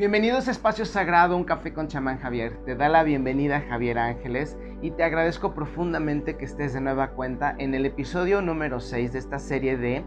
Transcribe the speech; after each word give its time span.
Bienvenidos 0.00 0.48
a 0.48 0.52
Espacio 0.52 0.86
Sagrado, 0.86 1.36
un 1.36 1.44
café 1.44 1.74
con 1.74 1.86
chamán 1.86 2.20
Javier. 2.20 2.56
Te 2.64 2.74
da 2.74 2.88
la 2.88 3.02
bienvenida 3.02 3.60
Javier 3.60 3.98
Ángeles 3.98 4.56
y 4.80 4.92
te 4.92 5.04
agradezco 5.04 5.52
profundamente 5.52 6.38
que 6.38 6.46
estés 6.46 6.72
de 6.72 6.80
nueva 6.80 7.10
cuenta 7.10 7.54
en 7.58 7.74
el 7.74 7.84
episodio 7.84 8.40
número 8.40 8.80
6 8.80 9.12
de 9.12 9.18
esta 9.18 9.38
serie 9.38 9.76
de 9.76 10.02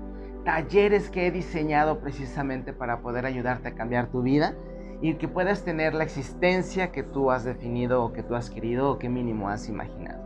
talleres 0.45 1.11
que 1.11 1.27
he 1.27 1.31
diseñado 1.31 1.99
precisamente 1.99 2.73
para 2.73 3.01
poder 3.01 3.27
ayudarte 3.27 3.67
a 3.67 3.75
cambiar 3.75 4.07
tu 4.07 4.23
vida 4.23 4.55
y 4.99 5.13
que 5.13 5.27
puedas 5.27 5.63
tener 5.63 5.93
la 5.93 6.05
existencia 6.05 6.91
que 6.91 7.03
tú 7.03 7.29
has 7.29 7.43
definido 7.43 8.03
o 8.03 8.13
que 8.13 8.23
tú 8.23 8.33
has 8.33 8.49
querido 8.49 8.89
o 8.89 8.97
que 8.97 9.09
mínimo 9.09 9.47
has 9.47 9.69
imaginado. 9.69 10.23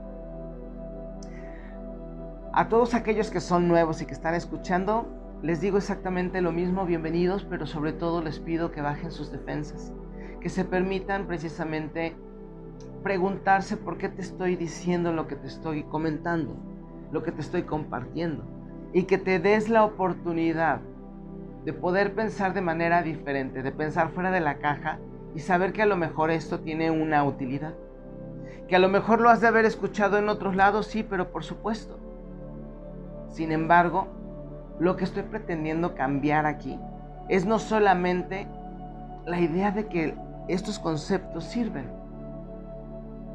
A 2.53 2.69
todos 2.69 2.93
aquellos 2.93 3.29
que 3.29 3.41
son 3.41 3.67
nuevos 3.67 4.01
y 4.01 4.05
que 4.05 4.13
están 4.13 4.33
escuchando, 4.33 5.26
les 5.43 5.61
digo 5.61 5.77
exactamente 5.77 6.41
lo 6.41 6.51
mismo, 6.51 6.85
bienvenidos, 6.85 7.45
pero 7.47 7.67
sobre 7.67 7.93
todo 7.93 8.23
les 8.23 8.39
pido 8.39 8.71
que 8.71 8.81
bajen 8.81 9.11
sus 9.11 9.31
defensas, 9.31 9.93
que 10.41 10.49
se 10.49 10.65
permitan 10.65 11.27
precisamente 11.27 12.15
preguntarse 13.03 13.77
por 13.77 13.99
qué 13.99 14.09
te 14.09 14.21
estoy 14.21 14.55
diciendo 14.55 15.13
lo 15.13 15.27
que 15.27 15.35
te 15.35 15.45
estoy 15.45 15.83
comentando, 15.83 16.55
lo 17.11 17.21
que 17.21 17.31
te 17.31 17.41
estoy 17.41 17.63
compartiendo, 17.63 18.45
y 18.93 19.03
que 19.03 19.19
te 19.19 19.37
des 19.37 19.69
la 19.69 19.83
oportunidad 19.83 20.79
de 21.65 21.73
poder 21.73 22.15
pensar 22.15 22.55
de 22.55 22.61
manera 22.61 23.03
diferente, 23.03 23.61
de 23.61 23.71
pensar 23.71 24.09
fuera 24.09 24.31
de 24.31 24.39
la 24.39 24.57
caja 24.57 24.97
y 25.35 25.39
saber 25.39 25.71
que 25.71 25.83
a 25.83 25.85
lo 25.85 25.97
mejor 25.97 26.31
esto 26.31 26.61
tiene 26.61 26.89
una 26.89 27.23
utilidad. 27.23 27.75
Que 28.67 28.75
a 28.75 28.79
lo 28.79 28.89
mejor 28.89 29.21
lo 29.21 29.29
has 29.29 29.41
de 29.41 29.47
haber 29.47 29.65
escuchado 29.65 30.17
en 30.17 30.29
otros 30.29 30.55
lados, 30.55 30.87
sí, 30.87 31.03
pero 31.03 31.29
por 31.29 31.43
supuesto. 31.43 31.99
Sin 33.29 33.51
embargo, 33.51 34.16
lo 34.79 34.95
que 34.95 35.03
estoy 35.03 35.23
pretendiendo 35.23 35.95
cambiar 35.95 36.45
aquí 36.45 36.79
es 37.29 37.45
no 37.45 37.59
solamente 37.59 38.47
la 39.25 39.39
idea 39.39 39.71
de 39.71 39.87
que 39.87 40.15
estos 40.47 40.79
conceptos 40.79 41.43
sirven, 41.43 41.89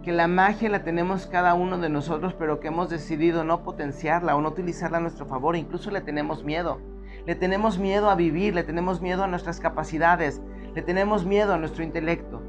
que 0.02 0.12
la 0.12 0.27
magia 0.28 0.69
la 0.69 0.83
tenemos 0.83 1.27
cada 1.27 1.55
uno 1.55 1.78
de 1.78 1.89
nosotros, 1.89 2.34
pero 2.34 2.58
que 2.58 2.69
hemos 2.69 2.91
decidido 2.91 3.44
no 3.44 3.62
potenciarla 3.62 4.34
o 4.34 4.41
no 4.41 4.48
utilizarla 4.48 4.98
a 4.98 5.00
nuestro 5.00 5.27
favor, 5.27 5.55
incluso 5.56 5.91
le 5.91 6.00
tenemos 6.00 6.44
miedo. 6.44 6.80
Le 7.25 7.36
tenemos 7.36 7.78
miedo 7.78 8.11
a 8.11 8.17
vivir, 8.17 8.55
le 8.55 8.64
tenemos 8.64 9.00
miedo 9.00 9.22
a 9.22 9.28
nuestras 9.28 9.61
capacidades, 9.61 10.42
le 10.74 10.83
tenemos 10.83 11.24
miedo 11.24 11.55
a 11.55 11.58
nuestro 11.58 11.84
intelecto. 11.84 12.42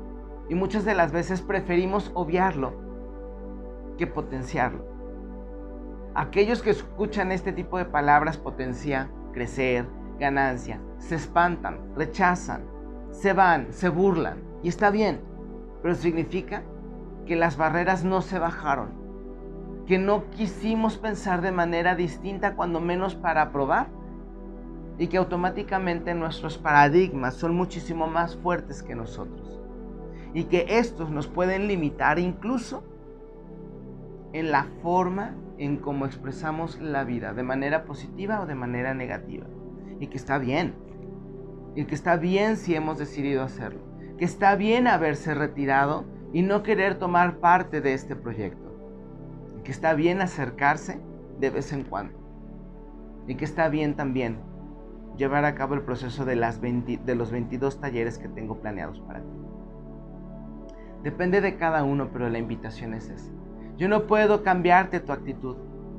Y 0.50 0.56
muchas 0.56 0.84
de 0.84 0.96
las 0.96 1.12
veces 1.12 1.42
preferimos 1.42 2.12
obviarlo 2.16 2.74
que 3.98 4.08
potenciarlo. 4.08 4.93
Aquellos 6.16 6.62
que 6.62 6.70
escuchan 6.70 7.32
este 7.32 7.52
tipo 7.52 7.78
de 7.78 7.86
palabras, 7.86 8.38
potencia, 8.38 9.10
crecer, 9.32 9.88
ganancia, 10.20 10.80
se 11.00 11.16
espantan, 11.16 11.80
rechazan, 11.96 12.64
se 13.12 13.34
van, 13.34 13.74
se 13.74 13.90
burlan. 13.90 14.38
Y 14.62 14.70
está 14.70 14.92
bien, 14.92 15.22
pero 15.82 15.96
significa 15.96 16.64
que 17.26 17.36
las 17.36 17.58
barreras 17.58 18.04
no 18.04 18.22
se 18.22 18.38
bajaron, 18.38 18.90
que 19.88 19.98
no 19.98 20.30
quisimos 20.30 20.98
pensar 20.98 21.42
de 21.42 21.52
manera 21.52 21.96
distinta 21.96 22.56
cuando 22.56 22.80
menos 22.80 23.16
para 23.16 23.52
probar 23.52 23.88
y 25.00 25.08
que 25.08 25.18
automáticamente 25.18 26.14
nuestros 26.14 26.60
paradigmas 26.60 27.34
son 27.34 27.56
muchísimo 27.56 28.06
más 28.06 28.36
fuertes 28.36 28.84
que 28.84 28.94
nosotros 28.94 29.60
y 30.34 30.46
que 30.46 30.66
estos 30.70 31.10
nos 31.10 31.28
pueden 31.28 31.68
limitar 31.68 32.20
incluso 32.20 32.84
en 34.34 34.52
la 34.52 34.66
forma 34.82 35.36
en 35.58 35.78
cómo 35.78 36.06
expresamos 36.06 36.80
la 36.82 37.04
vida, 37.04 37.34
de 37.34 37.44
manera 37.44 37.86
positiva 37.86 38.42
o 38.42 38.46
de 38.46 38.56
manera 38.56 38.94
negativa. 38.94 39.46
Y 40.00 40.08
que 40.08 40.18
está 40.18 40.40
bien. 40.40 40.74
Y 41.76 41.86
que 41.86 41.96
está 41.96 42.18
bien 42.18 42.58
si 42.58 42.76
hemos 42.76 42.98
decidido 42.98 43.44
hacerlo. 43.44 43.80
Que 44.18 44.26
está 44.26 44.56
bien 44.56 44.88
haberse 44.88 45.34
retirado 45.34 46.06
y 46.34 46.42
no 46.42 46.64
querer 46.64 46.98
tomar 46.98 47.38
parte 47.38 47.80
de 47.80 47.94
este 47.94 48.16
proyecto. 48.16 48.76
Y 49.60 49.62
que 49.62 49.72
está 49.72 49.94
bien 49.94 50.20
acercarse 50.20 51.00
de 51.40 51.50
vez 51.52 51.72
en 51.72 51.84
cuando. 51.84 52.18
Y 53.28 53.36
que 53.36 53.46
está 53.46 53.70
bien 53.70 53.96
también 53.96 54.40
llevar 55.16 55.46
a 55.46 55.54
cabo 55.54 55.76
el 55.76 55.84
proceso 55.84 56.26
de, 56.26 56.36
de 56.36 57.16
los 57.16 57.32
22 57.32 57.80
talleres 57.80 58.18
que 58.18 58.28
tengo 58.28 58.60
planeados 58.60 59.00
para 59.02 59.20
ti. 59.20 59.38
Depende 61.04 61.40
de 61.42 61.56
cada 61.56 61.84
uno, 61.84 62.10
pero 62.12 62.30
la 62.30 62.40
invitación 62.40 62.94
es 62.96 63.10
esa. 63.10 63.32
Yo 63.84 63.90
no 63.90 64.08
puedo 64.08 64.44
cambiarte 64.44 65.02
tu 65.02 65.12
actitud, 65.12 65.58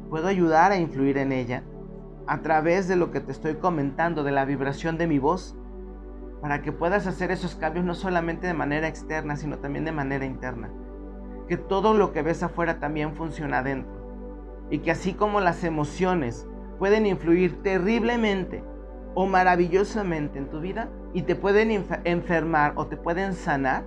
puedo 0.08 0.26
ayudar 0.26 0.72
a 0.72 0.78
influir 0.78 1.18
en 1.18 1.32
ella 1.32 1.64
a 2.26 2.40
través 2.40 2.88
de 2.88 2.96
lo 2.96 3.10
que 3.10 3.20
te 3.20 3.30
estoy 3.30 3.56
comentando, 3.56 4.24
de 4.24 4.32
la 4.32 4.46
vibración 4.46 4.96
de 4.96 5.06
mi 5.06 5.18
voz, 5.18 5.54
para 6.40 6.62
que 6.62 6.72
puedas 6.72 7.06
hacer 7.06 7.30
esos 7.30 7.56
cambios 7.56 7.84
no 7.84 7.92
solamente 7.92 8.46
de 8.46 8.54
manera 8.54 8.88
externa, 8.88 9.36
sino 9.36 9.58
también 9.58 9.84
de 9.84 9.92
manera 9.92 10.24
interna. 10.24 10.70
Que 11.46 11.58
todo 11.58 11.92
lo 11.92 12.14
que 12.14 12.22
ves 12.22 12.42
afuera 12.42 12.80
también 12.80 13.16
funciona 13.16 13.58
adentro. 13.58 13.92
Y 14.70 14.78
que 14.78 14.90
así 14.90 15.12
como 15.12 15.40
las 15.40 15.62
emociones 15.62 16.48
pueden 16.78 17.04
influir 17.04 17.62
terriblemente 17.62 18.64
o 19.14 19.26
maravillosamente 19.26 20.38
en 20.38 20.48
tu 20.48 20.60
vida 20.60 20.88
y 21.12 21.20
te 21.20 21.36
pueden 21.36 21.84
enfermar 22.04 22.72
o 22.76 22.86
te 22.86 22.96
pueden 22.96 23.34
sanar, 23.34 23.84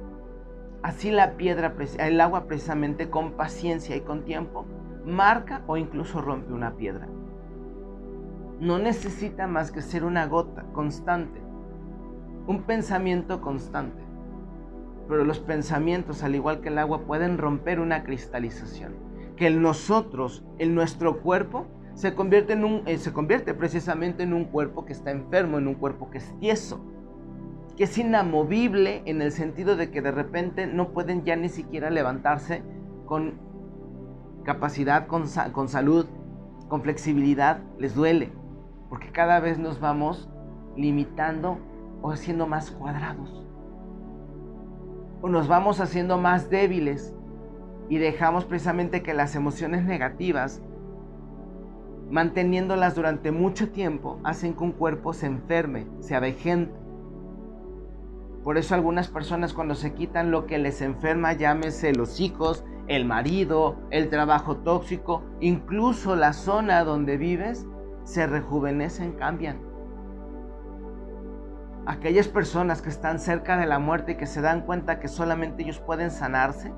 Así 0.83 1.11
la 1.11 1.38
piedra, 1.38 1.73
el 1.97 2.21
agua 2.21 2.45
precisamente 2.45 3.09
con 3.09 3.31
paciencia 3.33 3.95
y 3.95 4.01
con 4.01 4.23
tiempo, 4.23 4.65
marca 5.05 5.63
o 5.67 5.77
incluso 5.77 6.21
rompe 6.21 6.53
una 6.53 6.75
piedra. 6.75 7.07
No 8.59 8.77
necesita 8.77 9.47
más 9.47 9.71
que 9.71 9.81
ser 9.81 10.03
una 10.03 10.27
gota 10.27 10.66
constante, 10.73 11.41
un 12.45 12.63
pensamiento 12.63 13.41
constante. 13.41 14.01
Pero 15.07 15.23
los 15.23 15.39
pensamientos, 15.39 16.23
al 16.23 16.35
igual 16.35 16.59
que 16.59 16.69
el 16.69 16.77
agua, 16.77 17.01
pueden 17.05 17.37
romper 17.37 17.79
una 17.79 18.03
cristalización. 18.03 18.95
Que 19.35 19.47
en 19.47 19.61
nosotros, 19.61 20.43
en 20.57 20.75
nuestro 20.75 21.21
cuerpo, 21.21 21.66
se 21.93 22.13
convierte, 22.13 22.53
en 22.53 22.66
un, 22.66 22.83
eh, 22.85 22.97
se 22.97 23.13
convierte 23.13 23.53
precisamente 23.53 24.23
en 24.23 24.33
un 24.33 24.45
cuerpo 24.45 24.85
que 24.85 24.93
está 24.93 25.11
enfermo, 25.11 25.57
en 25.57 25.67
un 25.67 25.75
cuerpo 25.75 26.09
que 26.09 26.19
es 26.19 26.39
tieso 26.39 26.81
que 27.77 27.83
es 27.83 27.95
inamovible 27.99 29.03
en 29.05 29.21
el 29.21 29.31
sentido 29.31 29.75
de 29.75 29.91
que 29.91 30.01
de 30.01 30.11
repente 30.11 30.65
no 30.65 30.89
pueden 30.89 31.23
ya 31.23 31.35
ni 31.35 31.47
siquiera 31.47 31.91
levantarse 31.91 32.63
con 33.05 33.35
capacidad, 34.43 35.05
con, 35.05 35.25
con 35.51 35.69
salud, 35.69 36.07
con 36.69 36.81
flexibilidad, 36.81 37.61
les 37.77 37.93
duele, 37.93 38.31
porque 38.89 39.11
cada 39.11 39.39
vez 39.39 39.59
nos 39.59 39.79
vamos 39.79 40.27
limitando 40.75 41.59
o 42.01 42.11
haciendo 42.11 42.47
más 42.47 42.71
cuadrados. 42.71 43.45
O 45.21 45.29
nos 45.29 45.47
vamos 45.47 45.79
haciendo 45.79 46.17
más 46.17 46.49
débiles 46.49 47.13
y 47.89 47.99
dejamos 47.99 48.45
precisamente 48.45 49.03
que 49.03 49.13
las 49.13 49.35
emociones 49.35 49.85
negativas, 49.85 50.63
manteniéndolas 52.09 52.95
durante 52.95 53.31
mucho 53.31 53.69
tiempo, 53.69 54.19
hacen 54.23 54.55
que 54.55 54.63
un 54.63 54.71
cuerpo 54.71 55.13
se 55.13 55.27
enferme, 55.27 55.85
se 55.99 56.16
avejente 56.16 56.86
por 58.47 58.58
eso 58.58 58.75
algunas 58.75 59.09
personas 59.09 59.53
cuando 59.53 59.75
se 59.75 59.94
quitan 59.94 60.31
lo 60.31 60.46
que 60.46 60.58
les 60.58 60.81
enferma, 60.81 61.34
llámese 61.34 61.91
los 61.91 62.22
hijos, 62.22 62.63
el 62.88 63.03
marido, 63.03 63.75
el 63.91 64.09
trabajo 64.09 64.56
tóxico, 64.59 65.22
incluso 65.41 66.16
la 66.16 66.31
zona 66.31 66.85
donde 66.85 67.18
vives, 67.18 67.68
se 68.06 68.25
rejuvenecen, 68.25 69.18
cambian. 69.18 69.59
Aquellas 71.85 72.30
personas 72.30 72.81
que 72.81 72.88
están 72.88 73.19
cerca 73.19 73.58
de 73.58 73.66
la 73.66 73.80
muerte 73.80 74.13
y 74.13 74.16
que 74.16 74.28
se 74.28 74.40
dan 74.40 74.62
cuenta 74.62 75.02
que 75.02 75.09
solamente 75.09 75.64
ellos 75.64 75.81
pueden 75.81 76.09
sanarse, 76.09 76.72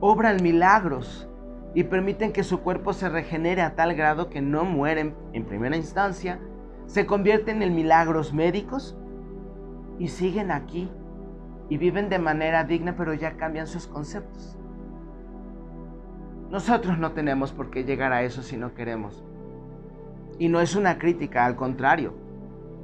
obran 0.00 0.42
milagros 0.42 1.28
y 1.72 1.84
permiten 1.84 2.32
que 2.32 2.42
su 2.42 2.62
cuerpo 2.62 2.94
se 2.94 3.08
regenere 3.08 3.62
a 3.62 3.76
tal 3.76 3.94
grado 3.94 4.28
que 4.28 4.40
no 4.40 4.64
mueren 4.64 5.14
en 5.34 5.46
primera 5.46 5.76
instancia, 5.76 6.40
se 6.86 7.06
convierten 7.06 7.62
en 7.62 7.76
milagros 7.76 8.32
médicos 8.32 8.98
y 10.02 10.08
siguen 10.08 10.50
aquí 10.50 10.90
y 11.68 11.76
viven 11.76 12.08
de 12.08 12.18
manera 12.18 12.64
digna, 12.64 12.96
pero 12.96 13.14
ya 13.14 13.36
cambian 13.36 13.68
sus 13.68 13.86
conceptos. 13.86 14.58
Nosotros 16.50 16.98
no 16.98 17.12
tenemos 17.12 17.52
por 17.52 17.70
qué 17.70 17.84
llegar 17.84 18.12
a 18.12 18.24
eso 18.24 18.42
si 18.42 18.56
no 18.56 18.74
queremos. 18.74 19.24
Y 20.40 20.48
no 20.48 20.60
es 20.60 20.74
una 20.74 20.98
crítica, 20.98 21.46
al 21.46 21.54
contrario. 21.54 22.14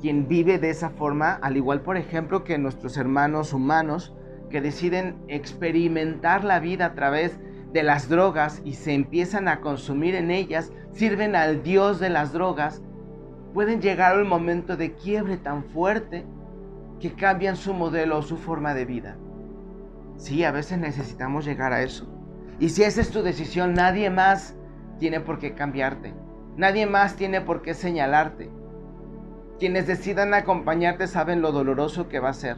Quien 0.01 0.29
vive 0.29 0.61
de 0.61 0.71
esa 0.71 0.91
forma, 0.91 1.33
al 1.43 1.57
igual 1.57 1.81
por 1.81 1.97
ejemplo 1.97 2.45
que 2.45 2.57
nuestros 2.57 2.97
hermanos 2.97 3.53
humanos 3.53 4.15
que 4.49 4.61
deciden 4.61 5.17
experimentar 5.27 6.45
la 6.45 6.61
vida 6.61 6.87
a 6.87 6.95
través 6.95 7.37
de 7.73 7.83
las 7.83 8.09
drogas 8.09 8.63
y 8.65 8.75
se 8.75 8.93
empiezan 8.95 9.49
a 9.49 9.61
consumir 9.61 10.15
en 10.15 10.31
ellas, 10.31 10.73
sirven 10.93 11.35
al 11.35 11.65
Dios 11.65 11.99
de 11.99 12.11
las 12.11 12.33
drogas, 12.33 12.81
pueden 13.55 13.83
llegar 13.83 14.15
al 14.15 14.25
momento 14.25 14.77
de 14.77 14.93
quiebre 14.93 15.37
tan 15.37 15.65
fuerte 15.65 16.25
que 17.01 17.13
cambian 17.13 17.57
su 17.57 17.75
modelo 17.75 18.19
o 18.19 18.23
su 18.23 18.37
forma 18.37 18.75
de 18.75 18.85
vida. 18.85 19.17
Sí, 20.17 20.45
a 20.45 20.51
veces 20.51 20.79
necesitamos 20.79 21.45
llegar 21.45 21.73
a 21.73 21.83
eso. 21.83 22.09
Y 22.59 22.71
si 22.71 22.83
esa 22.83 23.01
es 23.01 23.11
tu 23.11 23.23
decisión, 23.23 23.75
nadie 23.75 24.11
más 24.11 24.57
tiene 24.99 25.21
por 25.21 25.39
qué 25.39 25.55
cambiarte. 25.55 26.13
Nadie 26.57 26.87
más 26.87 27.15
tiene 27.15 27.41
por 27.41 27.63
qué 27.63 27.73
señalarte. 27.73 28.51
Quienes 29.61 29.87
decidan 29.87 30.35
acompañarte 30.35 31.07
saben 31.07 31.41
lo 31.41 31.53
doloroso 31.53 32.09
que 32.09 32.19
va 32.19 32.31
a 32.31 32.35
ser. 32.35 32.57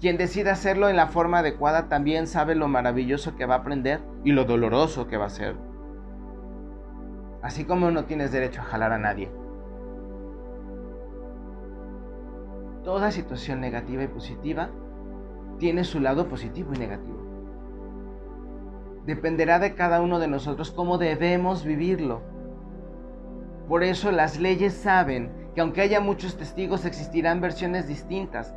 Quien 0.00 0.16
decide 0.16 0.50
hacerlo 0.50 0.88
en 0.88 0.96
la 0.96 1.06
forma 1.06 1.38
adecuada 1.38 1.88
también 1.88 2.26
sabe 2.26 2.54
lo 2.54 2.68
maravilloso 2.68 3.36
que 3.36 3.46
va 3.46 3.56
a 3.56 3.58
aprender 3.58 4.00
y 4.24 4.32
lo 4.32 4.44
doloroso 4.44 5.06
que 5.06 5.16
va 5.16 5.26
a 5.26 5.30
ser. 5.30 5.56
Así 7.42 7.64
como 7.64 7.90
no 7.90 8.04
tienes 8.04 8.32
derecho 8.32 8.62
a 8.62 8.64
jalar 8.64 8.92
a 8.92 8.98
nadie. 8.98 9.30
Toda 12.84 13.10
situación 13.10 13.60
negativa 13.60 14.02
y 14.02 14.08
positiva 14.08 14.70
tiene 15.58 15.84
su 15.84 16.00
lado 16.00 16.28
positivo 16.28 16.72
y 16.74 16.78
negativo. 16.78 17.18
Dependerá 19.06 19.58
de 19.58 19.74
cada 19.74 20.00
uno 20.00 20.18
de 20.18 20.28
nosotros 20.28 20.70
cómo 20.70 20.98
debemos 20.98 21.64
vivirlo. 21.64 22.22
Por 23.68 23.82
eso 23.82 24.10
las 24.12 24.38
leyes 24.38 24.74
saben 24.74 25.30
que 25.54 25.60
aunque 25.60 25.80
haya 25.80 26.00
muchos 26.00 26.36
testigos 26.36 26.84
existirán 26.84 27.40
versiones 27.40 27.88
distintas. 27.88 28.54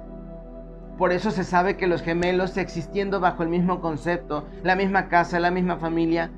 Por 0.97 1.11
eso 1.11 1.31
se 1.31 1.43
sabe 1.43 1.77
que 1.77 1.87
los 1.87 2.01
gemelos 2.01 2.57
existiendo 2.57 3.19
bajo 3.19 3.43
el 3.43 3.49
mismo 3.49 3.81
concepto, 3.81 4.45
la 4.63 4.75
misma 4.75 5.07
casa, 5.09 5.39
la 5.39 5.51
misma 5.51 5.77
familia, 5.77 6.31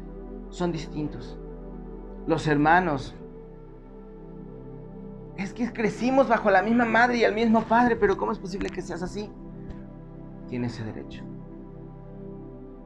son 0.49 0.71
distintos 0.71 1.39
los 2.29 2.47
hermanos. 2.47 3.15
Es 5.39 5.53
que 5.53 5.71
crecimos 5.71 6.27
bajo 6.27 6.51
la 6.51 6.61
misma 6.61 6.83
madre 6.83 7.17
y 7.17 7.23
el 7.23 7.33
mismo 7.33 7.61
padre, 7.63 7.95
pero 7.95 8.17
¿cómo 8.17 8.33
es 8.33 8.39
posible 8.39 8.69
que 8.69 8.81
seas 8.81 9.01
así? 9.01 9.31
Tiene 10.49 10.67
ese 10.67 10.83
derecho. 10.83 11.23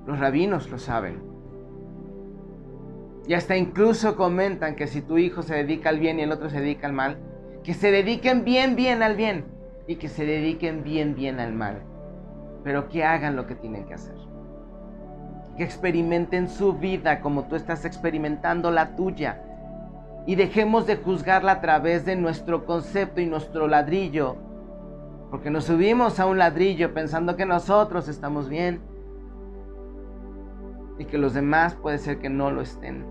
Los 0.05 0.19
rabinos 0.19 0.69
lo 0.69 0.77
saben. 0.77 1.23
Y 3.25 3.33
hasta 3.33 3.57
incluso 3.57 4.15
comentan 4.15 4.75
que 4.75 4.85
si 4.85 5.01
tu 5.01 5.17
hijo 5.17 5.41
se 5.41 5.55
dedica 5.55 5.89
al 5.89 5.99
bien 5.99 6.19
y 6.19 6.21
el 6.21 6.31
otro 6.31 6.49
se 6.51 6.59
dedica 6.59 6.85
al 6.85 6.93
mal, 6.93 7.17
que 7.63 7.73
se 7.73 7.89
dediquen 7.89 8.43
bien, 8.43 8.75
bien 8.75 9.01
al 9.01 9.15
bien 9.15 9.45
y 9.87 9.95
que 9.95 10.07
se 10.07 10.23
dediquen 10.23 10.83
bien, 10.83 11.15
bien 11.15 11.39
al 11.39 11.53
mal. 11.53 11.81
Pero 12.63 12.87
que 12.87 13.03
hagan 13.03 13.35
lo 13.35 13.47
que 13.47 13.55
tienen 13.55 13.85
que 13.85 13.95
hacer 13.95 14.23
que 15.57 15.63
experimenten 15.63 16.49
su 16.49 16.73
vida 16.73 17.21
como 17.21 17.43
tú 17.43 17.55
estás 17.55 17.85
experimentando 17.85 18.71
la 18.71 18.95
tuya. 18.95 19.43
Y 20.25 20.35
dejemos 20.35 20.87
de 20.87 20.97
juzgarla 20.97 21.53
a 21.53 21.61
través 21.61 22.05
de 22.05 22.15
nuestro 22.15 22.65
concepto 22.65 23.21
y 23.21 23.25
nuestro 23.25 23.67
ladrillo. 23.67 24.37
Porque 25.29 25.49
nos 25.49 25.65
subimos 25.65 26.19
a 26.19 26.25
un 26.25 26.37
ladrillo 26.37 26.93
pensando 26.93 27.35
que 27.35 27.45
nosotros 27.45 28.07
estamos 28.07 28.49
bien. 28.49 28.81
Y 30.97 31.05
que 31.05 31.17
los 31.17 31.33
demás 31.33 31.75
puede 31.75 31.97
ser 31.97 32.19
que 32.19 32.29
no 32.29 32.51
lo 32.51 32.61
estén. 32.61 33.05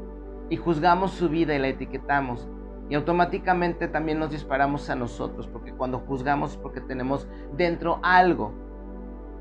Y 0.49 0.57
juzgamos 0.57 1.13
su 1.13 1.29
vida 1.29 1.55
y 1.55 1.59
la 1.59 1.69
etiquetamos. 1.69 2.49
Y 2.89 2.95
automáticamente 2.95 3.89
también 3.89 4.19
nos 4.19 4.31
disparamos 4.31 4.89
a 4.89 4.95
nosotros. 4.95 5.47
Porque 5.49 5.73
cuando 5.73 5.99
juzgamos 5.99 6.53
es 6.53 6.57
porque 6.57 6.81
tenemos 6.81 7.29
dentro 7.57 8.01
algo. 8.03 8.53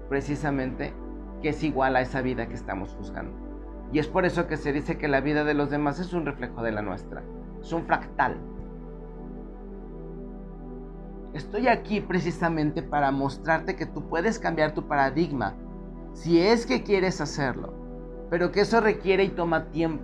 Precisamente 0.09 0.93
que 1.41 1.49
es 1.49 1.63
igual 1.63 1.95
a 1.95 2.01
esa 2.01 2.21
vida 2.21 2.47
que 2.47 2.53
estamos 2.53 2.93
juzgando. 2.95 3.51
Y 3.91 3.99
es 3.99 4.07
por 4.07 4.25
eso 4.25 4.47
que 4.47 4.57
se 4.57 4.71
dice 4.71 4.97
que 4.97 5.07
la 5.07 5.19
vida 5.19 5.43
de 5.43 5.53
los 5.53 5.69
demás 5.69 5.99
es 5.99 6.13
un 6.13 6.25
reflejo 6.25 6.63
de 6.63 6.71
la 6.71 6.81
nuestra, 6.81 7.23
es 7.61 7.71
un 7.71 7.85
fractal. 7.85 8.37
Estoy 11.33 11.67
aquí 11.67 12.01
precisamente 12.01 12.81
para 12.83 13.11
mostrarte 13.11 13.75
que 13.75 13.85
tú 13.85 14.07
puedes 14.09 14.37
cambiar 14.37 14.73
tu 14.73 14.87
paradigma 14.87 15.55
si 16.13 16.41
es 16.41 16.65
que 16.65 16.83
quieres 16.83 17.21
hacerlo, 17.21 17.73
pero 18.29 18.51
que 18.51 18.61
eso 18.61 18.81
requiere 18.81 19.23
y 19.23 19.29
toma 19.29 19.65
tiempo. 19.71 20.03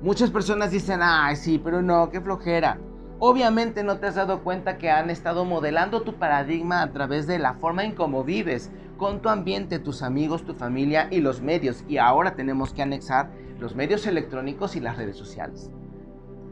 Muchas 0.00 0.30
personas 0.30 0.70
dicen, 0.70 1.00
ay, 1.02 1.36
sí, 1.36 1.60
pero 1.62 1.82
no, 1.82 2.10
qué 2.10 2.20
flojera. 2.20 2.78
Obviamente 3.18 3.84
no 3.84 3.98
te 3.98 4.06
has 4.06 4.14
dado 4.14 4.42
cuenta 4.42 4.78
que 4.78 4.90
han 4.90 5.10
estado 5.10 5.44
modelando 5.44 6.00
tu 6.00 6.14
paradigma 6.14 6.80
a 6.80 6.90
través 6.90 7.26
de 7.26 7.38
la 7.38 7.52
forma 7.54 7.84
en 7.84 7.94
cómo 7.94 8.24
vives, 8.24 8.70
con 8.96 9.20
tu 9.20 9.28
ambiente, 9.28 9.78
tus 9.78 10.02
amigos, 10.02 10.44
tu 10.44 10.54
familia 10.54 11.08
y 11.10 11.20
los 11.20 11.42
medios. 11.42 11.84
Y 11.86 11.98
ahora 11.98 12.34
tenemos 12.34 12.72
que 12.72 12.80
anexar 12.80 13.30
los 13.58 13.76
medios 13.76 14.06
electrónicos 14.06 14.74
y 14.74 14.80
las 14.80 14.96
redes 14.96 15.16
sociales. 15.16 15.70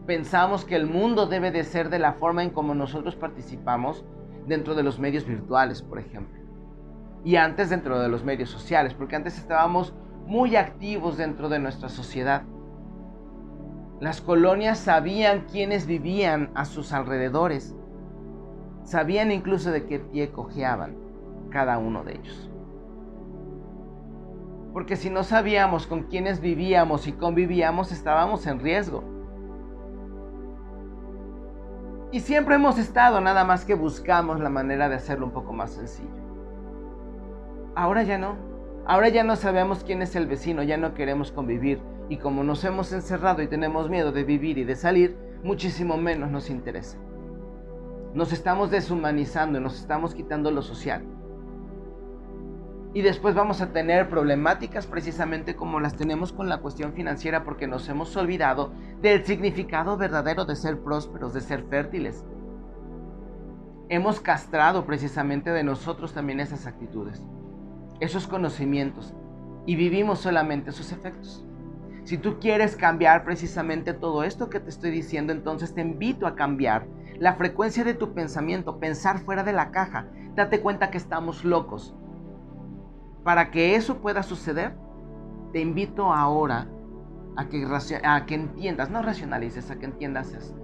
Pensamos 0.08 0.64
que 0.64 0.74
el 0.74 0.86
mundo 0.86 1.26
debe 1.26 1.50
de 1.50 1.64
ser 1.64 1.90
de 1.90 1.98
la 1.98 2.14
forma 2.14 2.42
en 2.42 2.48
cómo 2.48 2.74
nosotros 2.74 3.14
participamos 3.14 4.06
dentro 4.46 4.74
de 4.74 4.82
los 4.82 4.98
medios 4.98 5.26
virtuales, 5.26 5.82
por 5.82 5.98
ejemplo. 5.98 6.40
Y 7.24 7.36
antes 7.36 7.68
dentro 7.68 8.00
de 8.00 8.08
los 8.08 8.24
medios 8.24 8.48
sociales, 8.48 8.94
porque 8.94 9.16
antes 9.16 9.36
estábamos 9.36 9.92
muy 10.24 10.56
activos 10.56 11.18
dentro 11.18 11.50
de 11.50 11.58
nuestra 11.58 11.90
sociedad. 11.90 12.44
Las 14.00 14.22
colonias 14.22 14.78
sabían 14.78 15.44
quiénes 15.52 15.86
vivían 15.86 16.52
a 16.54 16.64
sus 16.64 16.94
alrededores. 16.94 17.76
Sabían 18.84 19.30
incluso 19.30 19.70
de 19.70 19.84
qué 19.84 19.98
pie 19.98 20.30
cojeaban 20.30 20.96
cada 21.50 21.76
uno 21.76 22.02
de 22.02 22.14
ellos. 22.14 22.50
Porque 24.72 24.96
si 24.96 25.10
no 25.10 25.22
sabíamos 25.22 25.86
con 25.86 26.04
quiénes 26.04 26.40
vivíamos 26.40 27.06
y 27.06 27.12
convivíamos, 27.12 27.92
estábamos 27.92 28.46
en 28.46 28.60
riesgo. 28.60 29.17
Y 32.10 32.20
siempre 32.20 32.54
hemos 32.54 32.78
estado, 32.78 33.20
nada 33.20 33.44
más 33.44 33.64
que 33.64 33.74
buscamos 33.74 34.40
la 34.40 34.48
manera 34.48 34.88
de 34.88 34.94
hacerlo 34.94 35.26
un 35.26 35.32
poco 35.32 35.52
más 35.52 35.72
sencillo. 35.72 36.08
Ahora 37.74 38.02
ya 38.02 38.16
no. 38.16 38.36
Ahora 38.86 39.08
ya 39.10 39.24
no 39.24 39.36
sabemos 39.36 39.84
quién 39.84 40.00
es 40.00 40.16
el 40.16 40.26
vecino, 40.26 40.62
ya 40.62 40.78
no 40.78 40.94
queremos 40.94 41.30
convivir 41.30 41.80
y 42.08 42.16
como 42.16 42.42
nos 42.42 42.64
hemos 42.64 42.92
encerrado 42.92 43.42
y 43.42 43.48
tenemos 43.48 43.90
miedo 43.90 44.12
de 44.12 44.24
vivir 44.24 44.56
y 44.56 44.64
de 44.64 44.76
salir, 44.76 45.16
muchísimo 45.42 45.96
menos 45.96 46.30
nos 46.30 46.48
interesa. 46.48 46.96
Nos 48.14 48.32
estamos 48.32 48.70
deshumanizando, 48.70 49.60
nos 49.60 49.78
estamos 49.78 50.14
quitando 50.14 50.50
lo 50.50 50.62
social. 50.62 51.04
Y 52.94 53.02
después 53.02 53.34
vamos 53.34 53.60
a 53.60 53.72
tener 53.72 54.08
problemáticas 54.08 54.86
precisamente 54.86 55.54
como 55.54 55.78
las 55.78 55.96
tenemos 55.96 56.32
con 56.32 56.48
la 56.48 56.58
cuestión 56.58 56.94
financiera 56.94 57.44
porque 57.44 57.66
nos 57.66 57.88
hemos 57.88 58.16
olvidado 58.16 58.72
del 59.02 59.24
significado 59.24 59.96
verdadero 59.96 60.46
de 60.46 60.56
ser 60.56 60.78
prósperos, 60.80 61.34
de 61.34 61.42
ser 61.42 61.64
fértiles. 61.64 62.24
Hemos 63.90 64.20
castrado 64.20 64.86
precisamente 64.86 65.50
de 65.50 65.64
nosotros 65.64 66.12
también 66.14 66.40
esas 66.40 66.66
actitudes, 66.66 67.22
esos 68.00 68.26
conocimientos, 68.26 69.14
y 69.66 69.76
vivimos 69.76 70.20
solamente 70.20 70.72
sus 70.72 70.92
efectos. 70.92 71.44
Si 72.04 72.16
tú 72.16 72.38
quieres 72.40 72.74
cambiar 72.74 73.22
precisamente 73.22 73.92
todo 73.92 74.24
esto 74.24 74.48
que 74.48 74.60
te 74.60 74.70
estoy 74.70 74.90
diciendo, 74.90 75.30
entonces 75.30 75.74
te 75.74 75.82
invito 75.82 76.26
a 76.26 76.36
cambiar 76.36 76.86
la 77.18 77.34
frecuencia 77.34 77.84
de 77.84 77.92
tu 77.92 78.14
pensamiento, 78.14 78.78
pensar 78.78 79.18
fuera 79.18 79.44
de 79.44 79.52
la 79.52 79.70
caja. 79.72 80.06
Date 80.34 80.60
cuenta 80.60 80.90
que 80.90 80.96
estamos 80.96 81.44
locos. 81.44 81.94
Para 83.24 83.50
que 83.50 83.74
eso 83.74 83.98
pueda 83.98 84.22
suceder, 84.22 84.74
te 85.52 85.60
invito 85.60 86.12
ahora 86.12 86.68
a 87.36 87.48
que, 87.48 88.34
entiendas, 88.34 88.90
no 88.90 89.02
racionalices, 89.02 89.70
a 89.70 89.78
que 89.78 89.86
entiendas 89.86 90.32
esto. 90.32 90.58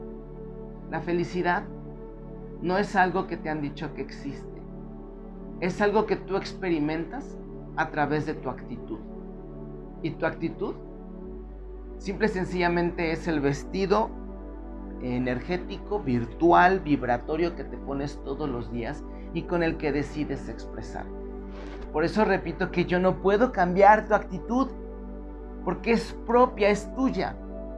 La 0.90 1.00
felicidad 1.00 1.64
no 2.60 2.78
es 2.78 2.96
algo 2.96 3.26
que 3.26 3.36
te 3.36 3.48
han 3.48 3.60
dicho 3.60 3.94
que 3.94 4.02
existe. 4.02 4.62
Es 5.60 5.80
algo 5.80 6.06
que 6.06 6.16
tú 6.16 6.36
experimentas 6.36 7.38
a 7.76 7.90
través 7.90 8.26
de 8.26 8.34
tu 8.34 8.50
actitud. 8.50 8.98
Y 10.02 10.10
tu 10.10 10.26
actitud 10.26 10.74
Simple 11.98 12.26
y 12.26 12.30
sencillamente 12.30 13.12
es 13.12 13.28
el 13.28 13.40
vestido 13.40 14.10
energético, 15.00 16.00
virtual, 16.00 16.80
vibratorio 16.80 17.56
que 17.56 17.64
te 17.64 17.76
pones 17.76 18.20
todos 18.24 18.48
los 18.48 18.70
días 18.72 19.02
y 19.32 19.42
con 19.42 19.62
el 19.62 19.76
que 19.76 19.92
decides 19.92 20.48
expresar. 20.48 21.06
Por 21.94 22.04
eso 22.04 22.24
repito 22.24 22.72
que 22.72 22.86
yo 22.86 22.98
no 22.98 23.22
puedo 23.22 23.52
cambiar 23.52 24.06
tu 24.06 24.14
actitud 24.14 24.66
porque 25.64 25.92
es 25.92 26.12
propia, 26.26 26.68
es 26.68 26.92
tuya, 26.96 27.36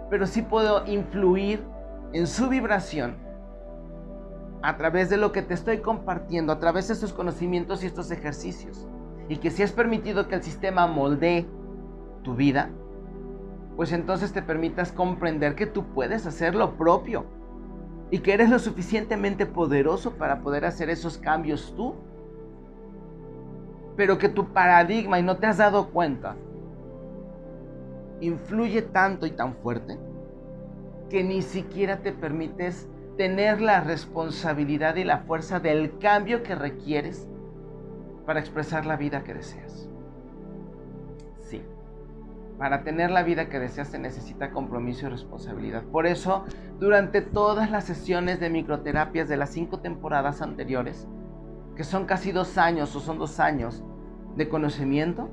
pero 0.09 0.27
sí 0.27 0.41
puedo 0.41 0.87
influir 0.87 1.63
en 2.15 2.27
su 2.27 2.49
vibración 2.49 3.19
a 4.63 4.79
través 4.79 5.11
de 5.11 5.19
lo 5.19 5.33
que 5.33 5.43
te 5.43 5.53
estoy 5.53 5.81
compartiendo, 5.81 6.51
a 6.51 6.59
través 6.59 6.89
de 6.89 6.95
estos 6.95 7.13
conocimientos 7.13 7.85
y 7.85 7.87
estos 7.89 8.11
ejercicios. 8.11 8.89
Y 9.29 9.37
que 9.37 9.51
si 9.51 9.63
has 9.63 9.73
permitido 9.73 10.29
que 10.29 10.37
el 10.37 10.43
sistema 10.43 10.87
moldee 10.87 11.47
tu 12.23 12.35
vida, 12.35 12.71
pues 13.77 13.93
entonces 13.93 14.33
te 14.33 14.41
permitas 14.41 14.93
comprender 14.93 15.55
que 15.57 15.67
tú 15.67 15.85
puedes 15.93 16.27
hacer 16.27 16.55
lo 16.55 16.79
propio 16.79 17.27
y 18.11 18.21
que 18.21 18.33
eres 18.33 18.49
lo 18.49 18.59
suficientemente 18.61 19.45
poderoso 19.45 20.15
para 20.15 20.41
poder 20.41 20.65
hacer 20.65 20.89
esos 20.89 21.19
cambios 21.19 21.75
tú. 21.77 21.97
Pero 23.97 24.19
que 24.19 24.29
tu 24.29 24.53
paradigma, 24.53 25.19
y 25.19 25.23
no 25.23 25.37
te 25.37 25.47
has 25.47 25.59
dado 25.59 25.91
cuenta, 25.91 26.37
influye 28.21 28.83
tanto 28.83 29.27
y 29.27 29.31
tan 29.31 29.55
fuerte 29.57 29.99
que 31.11 31.23
ni 31.23 31.43
siquiera 31.43 31.99
te 31.99 32.13
permites 32.13 32.89
tener 33.17 33.61
la 33.61 33.81
responsabilidad 33.81 34.97
y 34.97 35.05
la 35.05 35.19
fuerza 35.19 35.61
del 35.61 35.99
cambio 35.99 36.43
que 36.43 36.55
requieres 36.55 37.29
para 38.27 38.41
expresar 38.41 38.87
la 38.87 38.97
vida 38.97 39.25
que 39.25 39.35
deseas. 39.35 39.89
Para 42.59 42.85
tener 42.85 43.11
la 43.11 43.23
vida 43.23 43.51
que 43.51 43.59
deseas 43.59 43.89
se 43.89 43.99
necesita 43.99 44.51
compromiso 44.51 45.07
y 45.07 45.11
responsabilidad. 45.11 45.83
Por 45.83 46.07
eso, 46.07 46.47
durante 46.81 47.21
todas 47.21 47.71
las 47.71 47.85
sesiones 47.85 48.41
de 48.41 48.49
microterapias 48.49 49.29
de 49.29 49.37
las 49.37 49.51
cinco 49.51 49.81
temporadas 49.81 50.41
anteriores, 50.41 51.07
que 51.77 51.85
son 51.85 52.07
casi 52.07 52.33
dos 52.33 52.57
años 52.57 52.97
o 52.97 53.01
son 53.01 53.19
dos 53.19 53.39
años 53.39 53.85
de 54.35 54.49
conocimiento, 54.49 55.29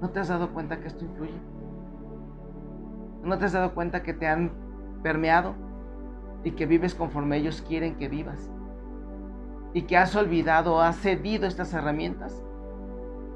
¿no 0.00 0.10
te 0.10 0.20
has 0.20 0.28
dado 0.28 0.52
cuenta 0.52 0.80
que 0.80 0.88
esto 0.88 1.04
influye? 1.04 1.40
¿No 3.22 3.38
te 3.38 3.44
has 3.44 3.52
dado 3.52 3.72
cuenta 3.74 4.02
que 4.02 4.12
te 4.12 4.26
han 4.26 4.52
permeado 5.02 5.54
y 6.42 6.50
que 6.52 6.66
vives 6.66 6.94
conforme 6.94 7.36
ellos 7.36 7.62
quieren 7.62 7.94
que 7.94 8.08
vivas? 8.08 8.50
¿Y 9.72 9.82
que 9.82 9.96
has 9.96 10.14
olvidado, 10.16 10.80
has 10.82 10.96
cedido 10.96 11.46
estas 11.46 11.72
herramientas? 11.72 12.42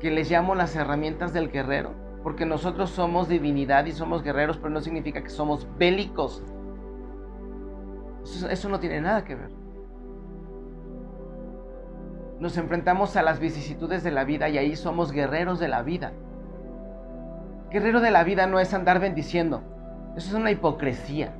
Que 0.01 0.11
les 0.11 0.31
llamo 0.31 0.55
las 0.55 0.75
herramientas 0.77 1.33
del 1.33 1.51
guerrero, 1.51 1.95
porque 2.23 2.47
nosotros 2.47 2.91
somos 2.91 3.29
divinidad 3.29 3.87
y 3.87 3.93
somos 3.93 4.23
guerreros, 4.23 4.59
pero 4.59 4.71
no 4.71 4.81
significa 4.81 5.23
que 5.23 5.31
somos 5.31 5.69
bélicos. 5.79 6.43
Eso, 8.25 8.49
eso 8.49 8.69
no 8.69 8.79
tiene 8.79 9.01
nada 9.01 9.25
que 9.25 9.35
ver 9.35 9.58
nos 12.41 12.57
enfrentamos 12.57 13.17
a 13.17 13.23
las 13.23 13.41
vicisitudes 13.41 14.05
de 14.05 14.11
la 14.11 14.25
vida 14.25 14.49
y 14.49 14.59
ahí 14.59 14.77
somos 14.77 15.13
guerreros 15.13 15.59
de 15.59 15.69
la 15.69 15.83
vida. 15.83 16.13
Guerrero 17.71 18.01
de 18.01 18.11
la 18.11 18.25
vida 18.25 18.47
no 18.47 18.61
es 18.61 18.73
andar 18.73 19.01
bendiciendo. 19.01 19.63
Eso 20.17 20.29
es 20.29 20.35
una 20.35 20.51
hipocresía. 20.51 21.35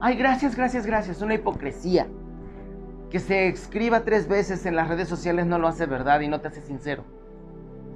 Ay, 0.00 0.16
gracias, 0.16 0.56
gracias, 0.56 0.86
gracias. 0.86 1.20
Una 1.20 1.34
hipocresía. 1.34 2.06
Que 3.10 3.18
se 3.18 3.48
escriba 3.48 4.04
tres 4.04 4.28
veces 4.28 4.64
en 4.66 4.76
las 4.76 4.88
redes 4.88 5.08
sociales 5.08 5.46
no 5.46 5.58
lo 5.58 5.66
hace 5.66 5.86
verdad 5.86 6.20
y 6.20 6.28
no 6.28 6.40
te 6.40 6.48
hace 6.48 6.60
sincero. 6.60 7.04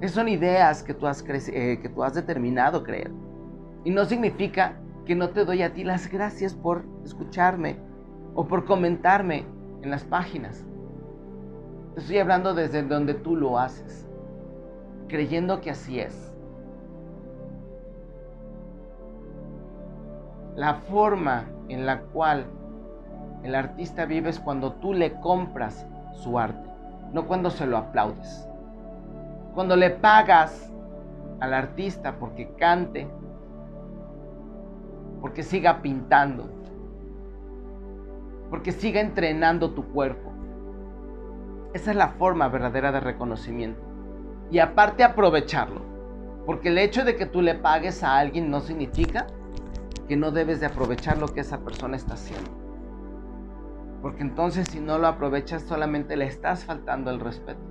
Esas 0.01 0.15
son 0.15 0.27
ideas 0.27 0.83
que 0.83 0.93
tú 0.93 1.07
has, 1.07 1.23
eh, 1.29 1.79
que 1.81 1.89
tú 1.89 2.03
has 2.03 2.13
determinado 2.13 2.83
creer. 2.83 3.11
Y 3.85 3.91
no 3.91 4.05
significa 4.05 4.77
que 5.05 5.15
no 5.15 5.29
te 5.29 5.45
doy 5.45 5.61
a 5.61 5.73
ti 5.73 5.83
las 5.83 6.11
gracias 6.11 6.53
por 6.53 6.83
escucharme 7.05 7.77
o 8.35 8.47
por 8.47 8.65
comentarme 8.65 9.45
en 9.81 9.91
las 9.91 10.03
páginas. 10.03 10.65
Te 11.93 11.99
estoy 11.99 12.17
hablando 12.17 12.55
desde 12.55 12.81
donde 12.81 13.13
tú 13.13 13.35
lo 13.35 13.59
haces, 13.59 14.07
creyendo 15.07 15.61
que 15.61 15.69
así 15.69 15.99
es. 15.99 16.33
La 20.55 20.73
forma 20.73 21.45
en 21.69 21.85
la 21.85 22.01
cual 22.01 22.45
el 23.43 23.53
artista 23.53 24.05
vive 24.05 24.31
es 24.31 24.39
cuando 24.39 24.73
tú 24.73 24.93
le 24.93 25.19
compras 25.19 25.85
su 26.13 26.39
arte, 26.39 26.67
no 27.11 27.27
cuando 27.27 27.51
se 27.51 27.67
lo 27.67 27.77
aplaudes. 27.77 28.47
Cuando 29.53 29.75
le 29.75 29.91
pagas 29.91 30.71
al 31.41 31.53
artista 31.53 32.15
porque 32.19 32.49
cante, 32.55 33.07
porque 35.21 35.43
siga 35.43 35.83
pintando, 35.83 36.49
porque 38.49 38.71
siga 38.71 38.99
entrenando 38.99 39.71
tu 39.71 39.83
cuerpo 39.93 40.22
esa 41.73 41.91
es 41.91 41.97
la 41.97 42.09
forma 42.09 42.47
verdadera 42.47 42.91
de 42.91 42.99
reconocimiento. 42.99 43.81
Y 44.51 44.59
aparte 44.59 45.03
aprovecharlo. 45.03 45.81
Porque 46.45 46.69
el 46.69 46.77
hecho 46.77 47.03
de 47.03 47.15
que 47.15 47.25
tú 47.25 47.41
le 47.41 47.55
pagues 47.55 48.03
a 48.03 48.17
alguien 48.17 48.51
no 48.51 48.59
significa 48.59 49.27
que 50.07 50.15
no 50.15 50.31
debes 50.31 50.59
de 50.59 50.67
aprovechar 50.67 51.17
lo 51.17 51.27
que 51.27 51.39
esa 51.39 51.59
persona 51.61 51.95
está 51.95 52.13
haciendo. 52.13 52.51
Porque 54.01 54.21
entonces 54.21 54.67
si 54.69 54.79
no 54.79 54.99
lo 54.99 55.07
aprovechas 55.07 55.63
solamente 55.63 56.17
le 56.17 56.25
estás 56.25 56.65
faltando 56.65 57.09
el 57.09 57.19
respeto. 57.19 57.61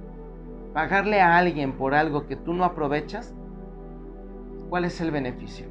Pagarle 0.73 1.21
a 1.21 1.37
alguien 1.37 1.75
por 1.75 1.95
algo 1.95 2.27
que 2.27 2.37
tú 2.37 2.55
no 2.55 2.65
aprovechas, 2.65 3.35
¿cuál 4.71 4.87
es 4.87 5.01
el 5.03 5.11
beneficio? 5.11 5.67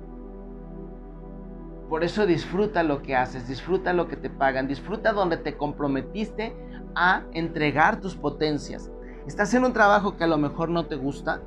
Por 1.90 2.04
eso 2.04 2.28
disfruta 2.28 2.84
lo 2.84 3.02
que 3.02 3.16
haces, 3.16 3.48
disfruta 3.48 3.92
lo 3.92 4.08
que 4.08 4.16
te 4.16 4.30
pagan, 4.30 4.68
disfruta 4.68 5.12
donde 5.12 5.38
te 5.38 5.58
comprometiste 5.58 6.56
a 6.96 7.24
entregar 7.34 8.02
tus 8.02 8.16
potencias. 8.16 8.92
Estás 9.28 9.54
en 9.54 9.64
un 9.64 9.74
trabajo 9.74 10.18
que 10.18 10.24
a 10.24 10.28
lo 10.28 10.38
mejor 10.38 10.70
no 10.70 10.88
te 10.88 10.96
gusta, 10.96 11.42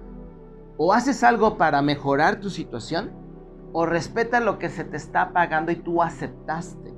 o 0.77 0.93
haces 0.93 1.23
algo 1.23 1.57
para 1.57 1.83
mejorar 1.83 2.41
tu 2.41 2.51
situación, 2.51 3.13
o 3.73 3.87
respeta 3.87 4.41
lo 4.41 4.59
que 4.59 4.69
se 4.69 4.85
te 4.85 4.97
está 4.97 5.33
pagando 5.33 5.73
y 5.73 5.77
tú 5.77 6.03
aceptaste. 6.03 6.95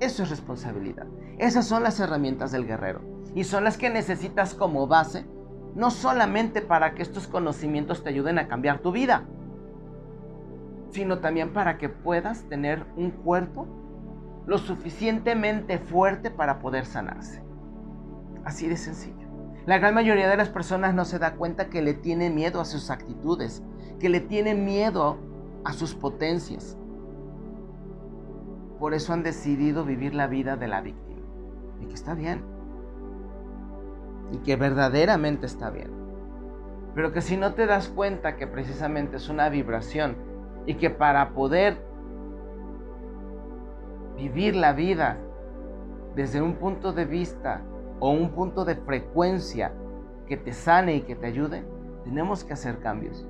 Eso 0.00 0.22
es 0.22 0.30
responsabilidad. 0.30 1.06
Esas 1.38 1.66
son 1.66 1.82
las 1.82 2.00
herramientas 2.00 2.50
del 2.52 2.66
guerrero 2.66 3.02
y 3.34 3.44
son 3.44 3.64
las 3.64 3.78
que 3.78 3.90
necesitas 3.90 4.54
como 4.54 4.86
base, 4.86 5.26
no 5.74 5.90
solamente 5.90 6.62
para 6.62 6.94
que 6.94 7.02
estos 7.02 7.26
conocimientos 7.26 8.02
te 8.02 8.10
ayuden 8.10 8.38
a 8.38 8.48
cambiar 8.48 8.80
tu 8.80 8.92
vida, 8.92 9.26
sino 10.90 11.18
también 11.18 11.52
para 11.52 11.78
que 11.78 11.88
puedas 11.88 12.44
tener 12.48 12.84
un 12.96 13.10
cuerpo 13.10 13.66
lo 14.46 14.58
suficientemente 14.58 15.78
fuerte 15.78 16.30
para 16.30 16.58
poder 16.58 16.84
sanarse. 16.84 17.42
Así 18.44 18.68
de 18.68 18.76
sencillo. 18.76 19.28
La 19.66 19.78
gran 19.78 19.94
mayoría 19.94 20.28
de 20.28 20.36
las 20.36 20.48
personas 20.48 20.94
no 20.94 21.04
se 21.04 21.18
da 21.18 21.34
cuenta 21.34 21.70
que 21.70 21.82
le 21.82 21.94
tiene 21.94 22.30
miedo 22.30 22.60
a 22.60 22.64
sus 22.64 22.90
actitudes, 22.90 23.62
que 24.00 24.08
le 24.08 24.20
tiene 24.20 24.54
miedo 24.54 25.18
a 25.64 25.72
sus 25.72 25.94
potencias. 25.94 26.76
Por 28.80 28.94
eso 28.94 29.12
han 29.12 29.22
decidido 29.22 29.84
vivir 29.84 30.14
la 30.14 30.26
vida 30.26 30.56
de 30.56 30.66
la 30.66 30.80
víctima. 30.80 31.20
Y 31.80 31.86
que 31.86 31.94
está 31.94 32.14
bien. 32.14 32.42
Y 34.32 34.38
que 34.38 34.56
verdaderamente 34.56 35.46
está 35.46 35.70
bien. 35.70 35.90
Pero 36.96 37.12
que 37.12 37.20
si 37.20 37.36
no 37.36 37.54
te 37.54 37.66
das 37.66 37.88
cuenta 37.88 38.36
que 38.36 38.48
precisamente 38.48 39.18
es 39.18 39.28
una 39.28 39.48
vibración 39.48 40.16
y 40.66 40.74
que 40.74 40.90
para 40.90 41.30
poder 41.30 41.80
vivir 44.16 44.56
la 44.56 44.72
vida 44.72 45.18
desde 46.16 46.42
un 46.42 46.54
punto 46.54 46.92
de 46.92 47.04
vista 47.04 47.62
o 48.04 48.10
un 48.10 48.30
punto 48.30 48.64
de 48.64 48.74
frecuencia 48.74 49.72
que 50.26 50.36
te 50.36 50.52
sane 50.52 50.96
y 50.96 51.02
que 51.02 51.14
te 51.14 51.28
ayude, 51.28 51.64
tenemos 52.02 52.42
que 52.42 52.52
hacer 52.52 52.80
cambios. 52.80 53.24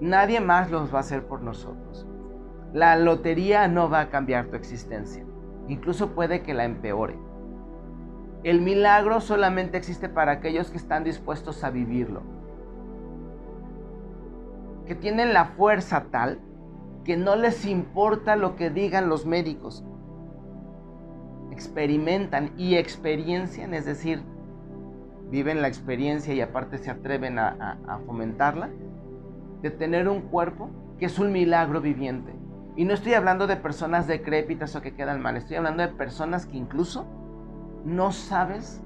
Nadie 0.00 0.40
más 0.40 0.70
los 0.70 0.94
va 0.94 0.98
a 0.98 1.00
hacer 1.00 1.26
por 1.26 1.42
nosotros. 1.42 2.06
La 2.72 2.94
lotería 2.94 3.66
no 3.66 3.90
va 3.90 3.98
a 3.98 4.10
cambiar 4.10 4.46
tu 4.46 4.54
existencia. 4.54 5.26
Incluso 5.66 6.10
puede 6.10 6.44
que 6.44 6.54
la 6.54 6.64
empeore. 6.64 7.18
El 8.44 8.60
milagro 8.60 9.20
solamente 9.20 9.76
existe 9.76 10.08
para 10.08 10.30
aquellos 10.30 10.70
que 10.70 10.76
están 10.76 11.02
dispuestos 11.02 11.64
a 11.64 11.70
vivirlo. 11.70 12.22
Que 14.86 14.94
tienen 14.94 15.32
la 15.32 15.46
fuerza 15.46 16.04
tal 16.12 16.38
que 17.04 17.16
no 17.16 17.34
les 17.34 17.64
importa 17.64 18.36
lo 18.36 18.54
que 18.54 18.70
digan 18.70 19.08
los 19.08 19.26
médicos, 19.26 19.84
experimentan 21.52 22.52
y 22.56 22.76
experiencian, 22.76 23.74
es 23.74 23.84
decir, 23.84 24.22
viven 25.30 25.62
la 25.62 25.68
experiencia 25.68 26.34
y 26.34 26.40
aparte 26.40 26.78
se 26.78 26.90
atreven 26.90 27.38
a, 27.38 28.00
fomentarla, 28.06 28.70
de 29.60 29.70
tener 29.70 30.08
un 30.08 30.22
cuerpo 30.22 30.70
que 30.98 31.06
es 31.06 31.18
un 31.18 31.30
milagro 31.30 31.80
viviente. 31.80 32.32
Y 32.74 32.84
no 32.84 32.94
estoy 32.94 33.14
hablando 33.14 33.46
de 33.46 33.56
personas 33.56 34.06
decrépitas 34.06 34.74
o 34.76 34.82
que 34.82 34.94
quedan 34.94 35.20
mal, 35.20 35.36
estoy 35.36 35.56
hablando 35.56 35.82
de 35.82 35.90
personas 35.90 36.46
que 36.46 36.56
incluso 36.56 37.06
no 37.84 38.12
sabes 38.12 38.82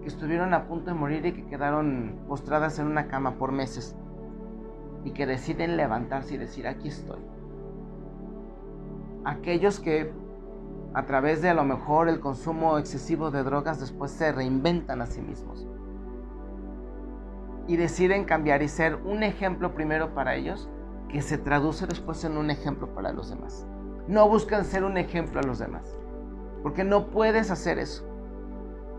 que 0.00 0.08
estuvieron 0.08 0.54
a 0.54 0.66
punto 0.66 0.90
de 0.90 0.96
morir 0.96 1.26
y 1.26 1.32
que 1.32 1.46
quedaron 1.46 2.20
postradas 2.28 2.78
en 2.78 2.86
una 2.86 3.08
cama 3.08 3.32
por 3.32 3.52
meses 3.52 3.94
y 5.04 5.10
que 5.10 5.26
deciden 5.26 5.76
levantarse 5.76 6.34
y 6.34 6.38
decir, 6.38 6.66
aquí 6.66 6.88
estoy. 6.88 7.20
Aquellos 9.24 9.80
que 9.80 10.12
a 10.96 11.04
través 11.04 11.42
de 11.42 11.50
a 11.50 11.54
lo 11.54 11.62
mejor 11.62 12.08
el 12.08 12.20
consumo 12.20 12.78
excesivo 12.78 13.30
de 13.30 13.42
drogas, 13.42 13.78
después 13.78 14.10
se 14.10 14.32
reinventan 14.32 15.02
a 15.02 15.06
sí 15.06 15.20
mismos. 15.20 15.68
Y 17.66 17.76
deciden 17.76 18.24
cambiar 18.24 18.62
y 18.62 18.68
ser 18.68 18.94
un 19.04 19.22
ejemplo 19.22 19.74
primero 19.74 20.14
para 20.14 20.36
ellos, 20.36 20.70
que 21.10 21.20
se 21.20 21.36
traduce 21.36 21.86
después 21.86 22.24
en 22.24 22.38
un 22.38 22.50
ejemplo 22.50 22.94
para 22.94 23.12
los 23.12 23.28
demás. 23.28 23.66
No 24.08 24.26
buscan 24.26 24.64
ser 24.64 24.84
un 24.84 24.96
ejemplo 24.96 25.40
a 25.40 25.42
los 25.42 25.58
demás, 25.58 25.98
porque 26.62 26.82
no 26.82 27.08
puedes 27.08 27.50
hacer 27.50 27.78
eso. 27.78 28.02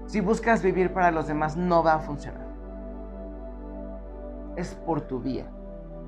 Si 0.06 0.22
buscas 0.22 0.62
vivir 0.62 0.94
para 0.94 1.10
los 1.10 1.26
demás, 1.26 1.58
no 1.58 1.82
va 1.82 1.96
a 1.96 2.00
funcionar. 2.02 2.46
Es 4.56 4.76
por 4.86 5.02
tu 5.02 5.20
vía, 5.20 5.50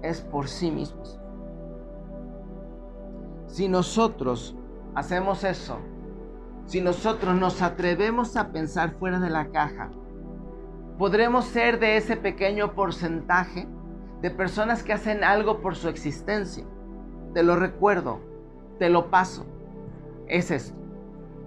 es 0.03 0.21
por 0.21 0.49
sí 0.49 0.69
mismos. 0.69 1.19
Si 3.47 3.67
nosotros 3.67 4.55
hacemos 4.95 5.43
eso, 5.43 5.79
si 6.65 6.81
nosotros 6.81 7.35
nos 7.35 7.61
atrevemos 7.61 8.37
a 8.37 8.51
pensar 8.51 8.91
fuera 8.91 9.19
de 9.19 9.29
la 9.29 9.47
caja, 9.47 9.89
podremos 10.97 11.45
ser 11.45 11.79
de 11.79 11.97
ese 11.97 12.15
pequeño 12.15 12.73
porcentaje 12.73 13.67
de 14.21 14.29
personas 14.29 14.83
que 14.83 14.93
hacen 14.93 15.23
algo 15.23 15.61
por 15.61 15.75
su 15.75 15.89
existencia. 15.89 16.65
Te 17.33 17.41
lo 17.41 17.55
recuerdo, 17.55 18.19
te 18.77 18.89
lo 18.89 19.09
paso. 19.09 19.45
Es 20.27 20.51
esto. 20.51 20.77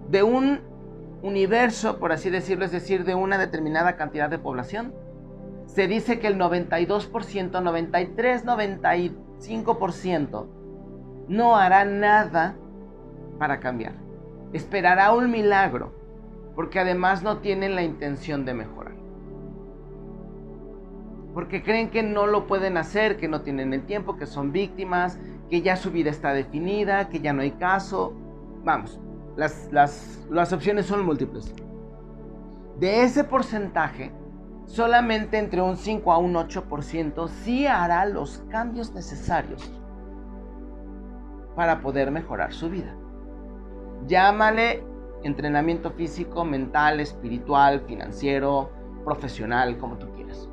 De 0.09 0.23
un 0.23 0.61
universo, 1.23 1.99
por 1.99 2.13
así 2.13 2.31
decirlo, 2.31 2.65
es 2.65 2.73
decir, 2.73 3.05
de 3.05 3.15
una 3.15 3.39
determinada 3.39 3.97
cantidad 3.97 4.29
de 4.29 4.39
población, 4.39 4.95
se 5.67 5.87
dice 5.87 6.19
que 6.19 6.27
el 6.27 6.39
92%, 6.39 7.63
93, 7.63 8.45
95% 8.45 10.47
no 11.29 11.57
hará 11.57 11.85
nada 11.85 12.57
para 13.43 13.59
cambiar. 13.59 13.95
Esperará 14.53 15.13
un 15.13 15.29
milagro, 15.29 15.93
porque 16.55 16.79
además 16.79 17.25
no 17.25 17.39
tienen 17.39 17.75
la 17.75 17.83
intención 17.83 18.45
de 18.45 18.55
mejorar. 18.55 18.95
Porque 21.35 21.65
creen 21.65 21.91
que 21.91 22.05
no 22.05 22.29
lo 22.29 22.47
pueden 22.47 22.77
hacer, 22.77 23.17
que 23.17 23.27
no 23.27 23.41
tienen 23.41 23.75
el 23.75 23.85
tiempo, 23.85 24.17
que 24.17 24.27
son 24.27 24.53
víctimas, 24.53 25.19
que 25.51 25.61
ya 25.61 25.75
su 25.75 25.91
vida 25.91 26.09
está 26.09 26.33
definida, 26.33 27.09
que 27.09 27.19
ya 27.19 27.33
no 27.33 27.43
hay 27.43 27.51
caso. 27.51 28.13
Vamos, 28.63 29.01
las, 29.35 29.69
las 30.31 30.53
opciones 30.53 30.87
son 30.87 31.05
múltiples. 31.05 31.53
De 32.79 33.03
ese 33.03 33.25
porcentaje, 33.25 34.13
solamente 34.67 35.37
entre 35.39 35.61
un 35.63 35.77
5 35.77 36.13
a 36.13 36.19
un 36.19 36.35
8% 36.35 37.27
sí 37.27 37.67
hará 37.67 38.07
los 38.07 38.39
cambios 38.51 38.93
necesarios 38.93 39.73
para 41.57 41.81
poder 41.81 42.13
mejorar 42.13 42.53
su 42.53 42.71
vida. 42.71 42.95
Llámale 44.07 44.85
entrenamiento 45.23 45.91
físico, 45.93 46.45
mental, 46.45 47.01
espiritual, 47.01 47.81
financiero, 47.87 48.71
profesional, 49.05 49.79
como 49.79 49.97
tú 49.97 50.09
quieras. 50.15 50.49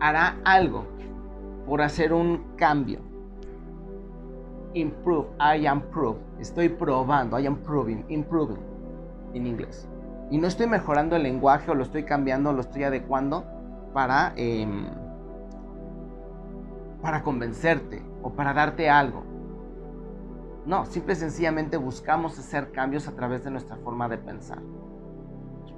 Hará 0.00 0.38
algo 0.44 0.84
por 1.66 1.82
hacer 1.82 2.12
un 2.12 2.44
cambio. 2.56 3.00
Improve, 4.74 5.28
I 5.38 5.66
am 5.66 5.82
proof. 5.90 6.16
Estoy 6.38 6.68
probando, 6.68 7.38
I 7.38 7.46
am 7.46 7.56
proving, 7.56 8.04
improving 8.08 8.60
en 9.34 9.46
inglés. 9.46 9.88
Y 10.30 10.38
no 10.38 10.46
estoy 10.46 10.66
mejorando 10.66 11.16
el 11.16 11.22
lenguaje 11.22 11.70
o 11.70 11.74
lo 11.74 11.82
estoy 11.82 12.04
cambiando 12.04 12.52
lo 12.52 12.60
estoy 12.60 12.84
adecuando 12.84 13.44
para, 13.94 14.32
em, 14.36 14.86
para 17.00 17.22
convencerte 17.22 18.02
o 18.22 18.30
para 18.30 18.52
darte 18.52 18.90
algo. 18.90 19.24
No, 20.66 20.84
simple 20.84 21.12
y 21.12 21.16
sencillamente 21.16 21.76
buscamos 21.76 22.36
hacer 22.40 22.72
cambios 22.72 23.06
a 23.06 23.12
través 23.14 23.44
de 23.44 23.52
nuestra 23.52 23.76
forma 23.76 24.08
de 24.08 24.18
pensar. 24.18 24.58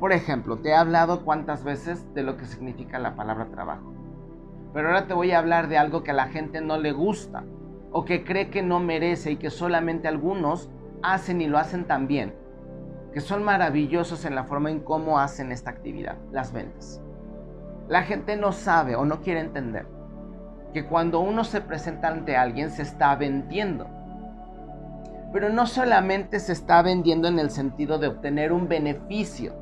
Por 0.01 0.13
ejemplo, 0.13 0.57
te 0.61 0.71
he 0.71 0.75
hablado 0.75 1.27
cuántas 1.27 1.63
veces 1.63 2.15
de 2.15 2.23
lo 2.23 2.39
que 2.39 2.47
significa 2.47 2.99
la 2.99 3.15
palabra 3.15 3.51
trabajo. 3.51 3.93
Pero 4.73 4.89
ahora 4.89 5.07
te 5.07 5.13
voy 5.13 5.33
a 5.33 5.41
hablar 5.41 5.69
de 5.69 5.77
algo 5.77 6.03
que 6.03 6.13
a 6.13 6.15
la 6.15 6.29
gente 6.29 6.63
no 6.63 6.79
le 6.79 6.93
gusta 6.93 7.45
o 7.93 8.07
que 8.07 8.25
cree 8.25 8.49
que 8.49 8.63
no 8.63 8.81
merece 8.81 9.33
y 9.33 9.37
que 9.37 9.51
solamente 9.51 10.09
algunos 10.09 10.71
hacen 11.03 11.43
y 11.43 11.49
lo 11.49 11.59
hacen 11.59 11.85
tan 11.85 12.07
bien, 12.09 12.35
que 13.13 13.21
son 13.21 13.45
maravillosos 13.45 14.25
en 14.25 14.35
la 14.35 14.45
forma 14.45 14.71
en 14.71 14.81
cómo 14.81 15.19
hacen 15.19 15.53
esta 15.53 15.69
actividad, 15.69 16.17
las 16.33 16.51
ventas. 16.55 17.03
La 17.89 18.05
gente 18.05 18.37
no 18.37 18.53
sabe 18.53 18.97
o 18.97 19.05
no 19.05 19.21
quiere 19.21 19.41
entender 19.41 19.87
que 20.73 20.87
cuando 20.87 21.21
uno 21.21 21.45
se 21.45 21.61
presenta 21.61 22.09
ante 22.09 22.39
alguien 22.39 22.71
se 22.71 22.83
está 22.83 23.15
vendiendo 23.17 23.98
pero 25.33 25.51
no 25.51 25.67
solamente 25.67 26.41
se 26.41 26.53
está 26.53 26.83
vendiendo 26.83 27.29
en 27.29 27.39
el 27.39 27.51
sentido 27.51 27.99
de 27.99 28.09
obtener 28.09 28.53
un 28.53 28.69
beneficio, 28.69 29.55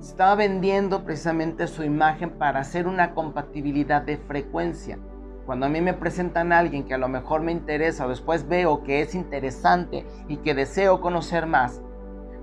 se 0.00 0.10
está 0.10 0.34
vendiendo 0.34 1.04
precisamente 1.04 1.66
su 1.66 1.84
imagen 1.84 2.30
para 2.38 2.60
hacer 2.60 2.86
una 2.86 3.14
compatibilidad 3.14 4.02
de 4.02 4.16
frecuencia. 4.16 4.98
Cuando 5.46 5.66
a 5.66 5.68
mí 5.68 5.80
me 5.80 5.94
presentan 5.94 6.52
a 6.52 6.58
alguien 6.58 6.84
que 6.84 6.94
a 6.94 6.98
lo 6.98 7.08
mejor 7.08 7.42
me 7.42 7.52
interesa 7.52 8.06
o 8.06 8.08
después 8.08 8.48
veo 8.48 8.82
que 8.82 9.00
es 9.00 9.14
interesante 9.14 10.06
y 10.28 10.38
que 10.38 10.54
deseo 10.54 11.00
conocer 11.00 11.46
más, 11.46 11.82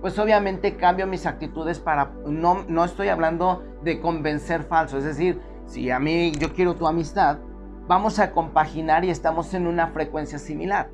pues 0.01 0.17
obviamente 0.19 0.77
cambio 0.77 1.07
mis 1.07 1.25
actitudes 1.25 1.79
para, 1.79 2.11
no, 2.25 2.63
no 2.67 2.85
estoy 2.85 3.09
hablando 3.09 3.63
de 3.83 3.99
convencer 3.99 4.63
falso, 4.63 4.97
es 4.97 5.03
decir, 5.03 5.41
si 5.65 5.91
a 5.91 5.99
mí 5.99 6.31
yo 6.31 6.53
quiero 6.53 6.75
tu 6.75 6.87
amistad, 6.87 7.39
vamos 7.87 8.19
a 8.19 8.31
compaginar 8.31 9.05
y 9.05 9.09
estamos 9.09 9.53
en 9.53 9.67
una 9.67 9.87
frecuencia 9.87 10.39
similar. 10.39 10.89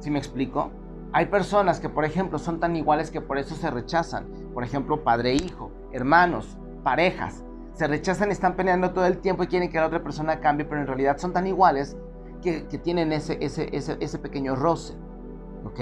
¿Sí 0.00 0.10
me 0.10 0.18
explico? 0.18 0.70
Hay 1.12 1.26
personas 1.26 1.80
que, 1.80 1.88
por 1.88 2.04
ejemplo, 2.04 2.38
son 2.38 2.60
tan 2.60 2.76
iguales 2.76 3.10
que 3.10 3.20
por 3.20 3.38
eso 3.38 3.54
se 3.54 3.70
rechazan. 3.70 4.26
Por 4.52 4.64
ejemplo, 4.64 5.02
padre 5.02 5.30
e 5.32 5.34
hijo, 5.36 5.70
hermanos, 5.92 6.58
parejas. 6.82 7.44
Se 7.72 7.86
rechazan, 7.86 8.30
están 8.30 8.56
peleando 8.56 8.92
todo 8.92 9.06
el 9.06 9.18
tiempo 9.18 9.42
y 9.42 9.46
quieren 9.46 9.70
que 9.70 9.78
la 9.78 9.86
otra 9.86 10.02
persona 10.02 10.40
cambie, 10.40 10.66
pero 10.66 10.80
en 10.80 10.86
realidad 10.86 11.18
son 11.18 11.32
tan 11.32 11.46
iguales 11.46 11.96
que, 12.42 12.60
tienen 12.78 13.12
ese, 13.12 13.38
ese, 13.40 13.68
ese, 13.72 14.18
pequeño 14.18 14.56
roce. 14.56 14.94
¿Ok? 15.64 15.80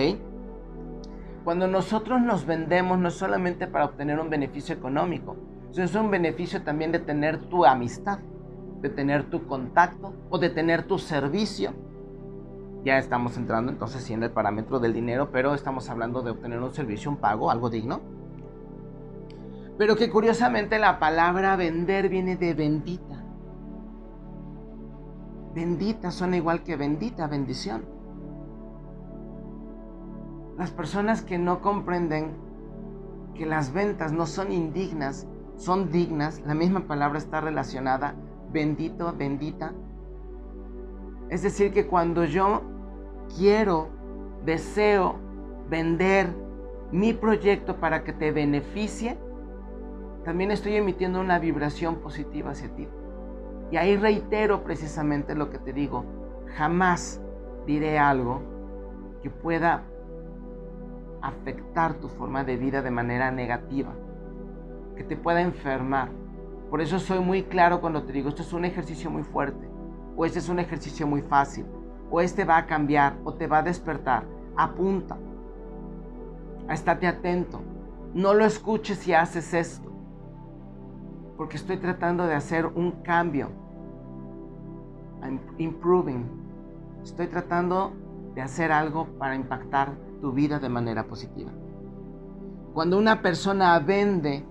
Cuando 1.44 1.68
nosotros 1.68 2.20
nos 2.22 2.46
vendemos 2.46 2.98
no 2.98 3.10
solamente 3.10 3.66
para 3.66 3.84
obtener 3.84 4.18
un 4.18 4.30
beneficio 4.30 4.74
económico, 4.74 5.36
sino 5.72 5.84
es 5.84 5.94
un 5.94 6.10
beneficio 6.10 6.62
también 6.62 6.90
de 6.90 7.00
tener 7.00 7.38
tu 7.48 7.66
amistad, 7.66 8.18
de 8.80 8.88
tener 8.88 9.24
tu 9.30 9.46
contacto 9.46 10.14
o 10.30 10.38
de 10.38 10.48
tener 10.48 10.84
tu 10.84 10.98
servicio 10.98 11.74
ya 12.84 12.98
estamos 12.98 13.36
entrando 13.38 13.72
entonces 13.72 14.02
siendo 14.02 14.26
el 14.26 14.32
parámetro 14.32 14.78
del 14.78 14.92
dinero, 14.92 15.30
pero 15.32 15.54
estamos 15.54 15.88
hablando 15.88 16.20
de 16.20 16.32
obtener 16.32 16.60
un 16.60 16.74
servicio, 16.74 17.10
un 17.10 17.16
pago, 17.16 17.50
algo 17.50 17.70
digno. 17.70 18.00
Pero 19.78 19.96
que 19.96 20.10
curiosamente 20.10 20.78
la 20.78 20.98
palabra 20.98 21.56
vender 21.56 22.10
viene 22.10 22.36
de 22.36 22.52
bendita. 22.52 23.24
Bendita 25.54 26.10
suena 26.10 26.36
igual 26.36 26.62
que 26.62 26.76
bendita, 26.76 27.26
bendición. 27.26 27.86
Las 30.58 30.70
personas 30.70 31.22
que 31.22 31.38
no 31.38 31.62
comprenden 31.62 32.36
que 33.34 33.46
las 33.46 33.72
ventas 33.72 34.12
no 34.12 34.26
son 34.26 34.52
indignas, 34.52 35.26
son 35.56 35.90
dignas, 35.90 36.40
la 36.44 36.54
misma 36.54 36.80
palabra 36.80 37.18
está 37.18 37.40
relacionada, 37.40 38.14
bendito, 38.52 39.14
bendita. 39.16 39.72
Es 41.30 41.42
decir, 41.42 41.72
que 41.72 41.86
cuando 41.86 42.24
yo 42.24 42.73
quiero, 43.36 43.88
deseo 44.44 45.16
vender 45.68 46.28
mi 46.92 47.12
proyecto 47.12 47.76
para 47.76 48.04
que 48.04 48.12
te 48.12 48.30
beneficie, 48.30 49.18
también 50.24 50.50
estoy 50.50 50.76
emitiendo 50.76 51.20
una 51.20 51.38
vibración 51.38 51.96
positiva 51.96 52.52
hacia 52.52 52.74
ti. 52.74 52.88
Y 53.70 53.76
ahí 53.76 53.96
reitero 53.96 54.62
precisamente 54.62 55.34
lo 55.34 55.50
que 55.50 55.58
te 55.58 55.72
digo, 55.72 56.04
jamás 56.56 57.20
diré 57.66 57.98
algo 57.98 58.42
que 59.22 59.30
pueda 59.30 59.82
afectar 61.20 61.94
tu 61.94 62.08
forma 62.08 62.44
de 62.44 62.56
vida 62.56 62.82
de 62.82 62.90
manera 62.90 63.30
negativa, 63.30 63.92
que 64.96 65.04
te 65.04 65.16
pueda 65.16 65.40
enfermar. 65.40 66.10
Por 66.70 66.80
eso 66.80 66.98
soy 66.98 67.20
muy 67.20 67.44
claro 67.44 67.80
cuando 67.80 68.04
te 68.04 68.12
digo, 68.12 68.28
esto 68.28 68.42
es 68.42 68.52
un 68.52 68.64
ejercicio 68.64 69.10
muy 69.10 69.22
fuerte 69.22 69.68
o 70.16 70.24
este 70.24 70.38
es 70.38 70.48
un 70.48 70.58
ejercicio 70.58 71.06
muy 71.06 71.22
fácil 71.22 71.66
o 72.14 72.20
este 72.20 72.44
va 72.44 72.58
a 72.58 72.66
cambiar 72.66 73.16
o 73.24 73.34
te 73.34 73.48
va 73.48 73.58
a 73.58 73.62
despertar. 73.64 74.22
Apunta. 74.56 75.16
Estate 76.70 77.08
atento. 77.08 77.60
No 78.14 78.34
lo 78.34 78.44
escuches 78.44 78.98
si 78.98 79.12
haces 79.12 79.52
esto. 79.52 79.90
Porque 81.36 81.56
estoy 81.56 81.76
tratando 81.78 82.24
de 82.28 82.34
hacer 82.34 82.66
un 82.66 82.92
cambio. 83.02 83.50
I'm 85.24 85.40
improving. 85.58 86.24
Estoy 87.02 87.26
tratando 87.26 87.92
de 88.36 88.42
hacer 88.42 88.70
algo 88.70 89.06
para 89.18 89.34
impactar 89.34 89.94
tu 90.20 90.30
vida 90.30 90.60
de 90.60 90.68
manera 90.68 91.08
positiva. 91.08 91.50
Cuando 92.74 92.96
una 92.96 93.22
persona 93.22 93.76
vende, 93.80 94.44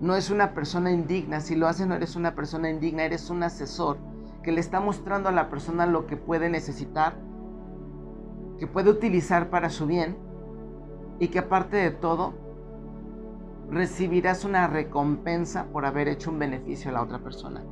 no 0.00 0.14
es 0.14 0.30
una 0.30 0.54
persona 0.54 0.92
indigna. 0.92 1.40
Si 1.40 1.56
lo 1.56 1.66
hace, 1.66 1.84
no 1.84 1.96
eres 1.96 2.14
una 2.14 2.36
persona 2.36 2.70
indigna, 2.70 3.02
eres 3.02 3.28
un 3.28 3.42
asesor 3.42 3.98
que 4.46 4.52
le 4.52 4.60
está 4.60 4.78
mostrando 4.78 5.28
a 5.28 5.32
la 5.32 5.48
persona 5.48 5.86
lo 5.86 6.06
que 6.06 6.16
puede 6.16 6.48
necesitar, 6.48 7.16
que 8.60 8.68
puede 8.68 8.90
utilizar 8.90 9.50
para 9.50 9.70
su 9.70 9.88
bien 9.88 10.16
y 11.18 11.28
que 11.28 11.40
aparte 11.40 11.76
de 11.76 11.90
todo, 11.90 12.32
recibirás 13.68 14.44
una 14.44 14.68
recompensa 14.68 15.64
por 15.72 15.84
haber 15.84 16.06
hecho 16.06 16.30
un 16.30 16.38
beneficio 16.38 16.92
a 16.92 16.94
la 16.94 17.02
otra 17.02 17.18
persona. 17.18 17.64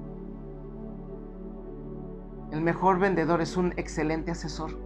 El 2.50 2.60
mejor 2.60 2.98
vendedor 2.98 3.40
es 3.40 3.56
un 3.56 3.72
excelente 3.76 4.32
asesor. 4.32 4.76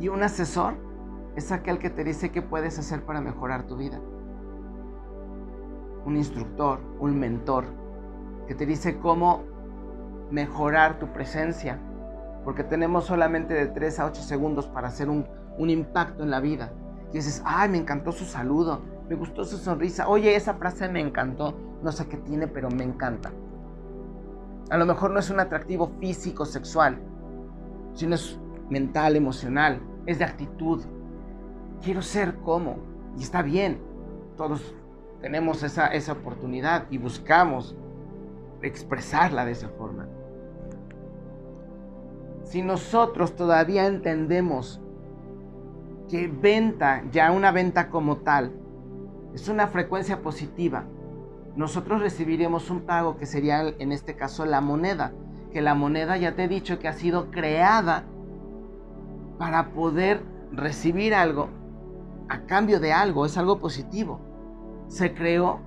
Y 0.00 0.08
un 0.08 0.22
asesor 0.22 0.74
es 1.34 1.50
aquel 1.50 1.78
que 1.78 1.88
te 1.88 2.04
dice 2.04 2.30
qué 2.30 2.42
puedes 2.42 2.78
hacer 2.78 3.06
para 3.06 3.22
mejorar 3.22 3.66
tu 3.66 3.74
vida. 3.74 3.98
Un 6.04 6.18
instructor, 6.18 6.78
un 7.00 7.18
mentor, 7.18 7.80
que 8.46 8.54
te 8.54 8.66
dice 8.66 8.98
cómo 8.98 9.44
mejorar 10.30 10.98
tu 10.98 11.12
presencia, 11.12 11.78
porque 12.44 12.64
tenemos 12.64 13.04
solamente 13.04 13.54
de 13.54 13.66
3 13.66 14.00
a 14.00 14.06
8 14.06 14.22
segundos 14.22 14.66
para 14.66 14.88
hacer 14.88 15.08
un, 15.08 15.26
impacto 15.58 16.22
en 16.24 16.30
la 16.30 16.40
vida. 16.40 16.72
Y 17.10 17.16
dices, 17.16 17.42
ay, 17.44 17.68
me 17.68 17.78
encantó 17.78 18.10
su 18.10 18.24
saludo, 18.24 18.80
me 19.08 19.14
gustó 19.14 19.44
su 19.44 19.58
sonrisa, 19.58 20.08
oye, 20.08 20.34
esa 20.34 20.54
frase 20.54 20.88
me 20.88 21.00
encantó, 21.00 21.54
no 21.82 21.92
sé 21.92 22.08
qué 22.08 22.16
tiene, 22.16 22.48
pero 22.48 22.70
me 22.70 22.84
encanta. 22.84 23.30
A 24.70 24.78
lo 24.78 24.86
mejor 24.86 25.10
no 25.10 25.20
es 25.20 25.28
un 25.28 25.38
atractivo 25.38 25.92
físico, 26.00 26.46
sexual, 26.46 26.98
sino 27.94 28.14
es 28.14 28.40
mental, 28.70 29.16
emocional, 29.16 29.80
es 30.06 30.18
de 30.18 30.24
actitud. 30.24 30.82
Quiero 31.82 32.00
ser 32.00 32.36
como, 32.36 32.78
y 33.18 33.22
está 33.22 33.42
bien, 33.42 33.78
todos 34.36 34.74
tenemos 35.20 35.62
esa, 35.62 35.88
esa 35.88 36.12
oportunidad 36.12 36.86
y 36.90 36.98
buscamos 36.98 37.76
expresarla 38.62 39.44
de 39.44 39.52
esa 39.52 39.68
forma. 39.68 40.06
Si 42.44 42.62
nosotros 42.62 43.34
todavía 43.34 43.86
entendemos 43.86 44.80
que 46.08 46.28
venta, 46.28 47.02
ya 47.10 47.30
una 47.32 47.50
venta 47.52 47.88
como 47.88 48.18
tal, 48.18 48.52
es 49.34 49.48
una 49.48 49.68
frecuencia 49.68 50.20
positiva, 50.20 50.84
nosotros 51.56 52.00
recibiremos 52.00 52.70
un 52.70 52.82
pago 52.82 53.16
que 53.16 53.26
sería 53.26 53.68
en 53.78 53.92
este 53.92 54.16
caso 54.16 54.46
la 54.46 54.60
moneda, 54.60 55.12
que 55.52 55.60
la 55.60 55.74
moneda 55.74 56.16
ya 56.16 56.34
te 56.34 56.44
he 56.44 56.48
dicho 56.48 56.78
que 56.78 56.88
ha 56.88 56.94
sido 56.94 57.30
creada 57.30 58.04
para 59.38 59.70
poder 59.70 60.22
recibir 60.50 61.14
algo 61.14 61.48
a 62.28 62.42
cambio 62.46 62.80
de 62.80 62.92
algo, 62.92 63.26
es 63.26 63.36
algo 63.36 63.58
positivo. 63.58 64.20
Se 64.88 65.12
creó 65.14 65.60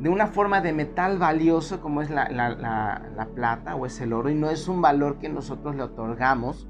de 0.00 0.08
una 0.08 0.28
forma 0.28 0.60
de 0.60 0.72
metal 0.72 1.18
valioso 1.18 1.80
como 1.80 2.02
es 2.02 2.10
la, 2.10 2.28
la, 2.28 3.28
plata 3.34 3.74
o 3.74 3.86
es 3.86 4.00
el 4.00 4.12
oro 4.12 4.30
y 4.30 4.34
no 4.34 4.50
es 4.50 4.68
un 4.68 4.80
valor 4.80 5.18
que 5.18 5.28
nosotros 5.28 5.74
le 5.74 5.82
otorgamos. 5.82 6.68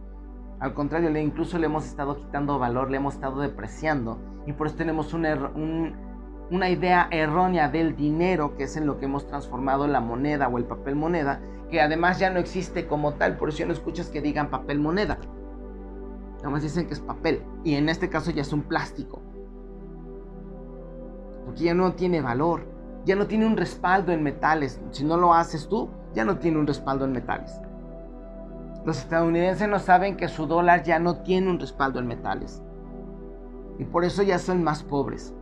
Al 0.60 0.74
contrario, 0.74 1.10
le, 1.10 1.22
incluso 1.22 1.58
le 1.58 1.66
hemos 1.66 1.86
estado 1.86 2.16
quitando 2.16 2.58
valor, 2.58 2.90
le 2.90 2.96
hemos 2.96 3.14
estado 3.14 3.40
depreciando 3.40 4.18
y 4.46 4.52
por 4.54 4.66
eso 4.66 4.76
tenemos 4.76 5.12
un, 5.12 5.94
una 6.50 6.70
idea 6.70 7.08
errónea 7.10 7.68
del 7.68 7.96
dinero, 7.96 8.56
que 8.56 8.64
es 8.64 8.76
en 8.76 8.86
lo 8.86 8.98
que 8.98 9.04
hemos 9.04 9.26
transformado 9.26 9.86
la 9.86 10.00
moneda 10.00 10.48
o 10.48 10.58
el 10.58 10.64
papel 10.64 10.96
moneda, 10.96 11.40
que 11.70 11.80
además 11.80 12.18
ya 12.18 12.30
no 12.30 12.38
existe 12.38 12.86
como 12.86 13.14
tal, 13.14 13.36
por 13.36 13.50
eso 13.50 13.58
ya 13.58 13.66
no 13.66 13.72
escuchas 13.72 14.08
que 14.08 14.22
digan 14.22 14.48
papel 14.48 14.80
moneda. 14.80 15.18
Nada 16.38 16.50
más 16.50 16.62
dicen 16.62 16.86
que 16.86 16.94
es 16.94 17.00
papel. 17.00 17.42
Y 17.64 17.74
en 17.74 17.88
este 17.88 18.08
caso 18.08 18.30
ya 18.30 18.42
es 18.42 18.52
un 18.52 18.62
plástico. 18.62 19.20
Porque 21.44 21.64
ya 21.64 21.74
no 21.74 21.92
tiene 21.94 22.20
valor. 22.20 22.77
Ya 23.08 23.16
no 23.16 23.26
tiene 23.26 23.46
un 23.46 23.56
respaldo 23.56 24.12
en 24.12 24.22
metales. 24.22 24.78
Si 24.90 25.02
no 25.02 25.16
lo 25.16 25.32
haces 25.32 25.66
tú, 25.66 25.88
ya 26.12 26.26
no 26.26 26.36
tiene 26.36 26.58
un 26.58 26.66
respaldo 26.66 27.06
en 27.06 27.12
metales. 27.12 27.58
Los 28.84 28.98
estadounidenses 28.98 29.66
no 29.66 29.78
saben 29.78 30.18
que 30.18 30.28
su 30.28 30.46
dólar 30.46 30.82
ya 30.82 30.98
no 30.98 31.22
tiene 31.22 31.48
un 31.48 31.58
respaldo 31.58 32.00
en 32.00 32.06
metales. 32.06 32.62
Y 33.78 33.84
por 33.84 34.04
eso 34.04 34.22
ya 34.22 34.38
son 34.38 34.62
más 34.62 34.82
pobres. 34.82 35.32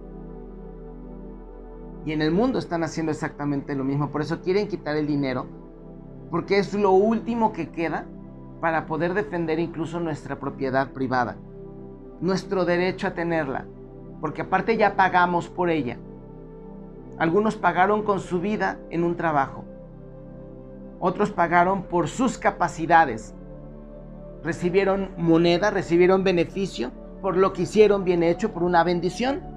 Y 2.04 2.12
en 2.12 2.22
el 2.22 2.30
mundo 2.30 2.60
están 2.60 2.84
haciendo 2.84 3.10
exactamente 3.10 3.74
lo 3.74 3.82
mismo. 3.82 4.10
Por 4.10 4.20
eso 4.20 4.40
quieren 4.40 4.68
quitar 4.68 4.96
el 4.96 5.08
dinero. 5.08 5.46
Porque 6.30 6.60
es 6.60 6.72
lo 6.72 6.92
último 6.92 7.52
que 7.52 7.70
queda 7.70 8.06
para 8.60 8.86
poder 8.86 9.12
defender 9.12 9.58
incluso 9.58 9.98
nuestra 9.98 10.38
propiedad 10.38 10.92
privada. 10.92 11.36
Nuestro 12.20 12.64
derecho 12.64 13.08
a 13.08 13.14
tenerla. 13.14 13.66
Porque 14.20 14.42
aparte 14.42 14.76
ya 14.76 14.94
pagamos 14.94 15.48
por 15.48 15.68
ella. 15.68 15.98
Algunos 17.18 17.56
pagaron 17.56 18.02
con 18.02 18.20
su 18.20 18.40
vida 18.40 18.78
en 18.90 19.04
un 19.04 19.16
trabajo. 19.16 19.64
Otros 21.00 21.30
pagaron 21.30 21.84
por 21.84 22.08
sus 22.08 22.38
capacidades. 22.38 23.34
Recibieron 24.42 25.10
moneda, 25.16 25.70
recibieron 25.70 26.24
beneficio 26.24 26.92
por 27.22 27.36
lo 27.36 27.52
que 27.52 27.62
hicieron 27.62 28.04
bien 28.04 28.22
hecho, 28.22 28.52
por 28.52 28.62
una 28.62 28.84
bendición 28.84 29.56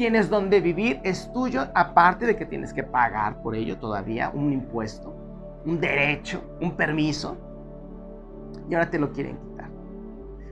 tienes 0.00 0.30
donde 0.30 0.62
vivir, 0.62 0.98
es 1.04 1.30
tuyo, 1.30 1.66
aparte 1.74 2.24
de 2.24 2.34
que 2.34 2.46
tienes 2.46 2.72
que 2.72 2.82
pagar 2.82 3.42
por 3.42 3.54
ello 3.54 3.76
todavía 3.76 4.30
un 4.32 4.50
impuesto, 4.50 5.14
un 5.66 5.78
derecho, 5.78 6.42
un 6.58 6.74
permiso, 6.74 7.36
y 8.66 8.74
ahora 8.74 8.88
te 8.88 8.98
lo 8.98 9.12
quieren 9.12 9.36
quitar. 9.36 9.68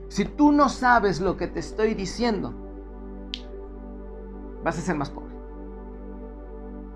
Si 0.07 0.25
tú 0.25 0.51
no 0.51 0.69
sabes 0.69 1.19
lo 1.19 1.35
que 1.35 1.47
te 1.47 1.61
estoy 1.61 1.95
diciendo, 1.95 2.53
vas 4.63 4.77
a 4.77 4.81
ser 4.81 4.95
más 4.95 5.09
pobre. 5.09 5.28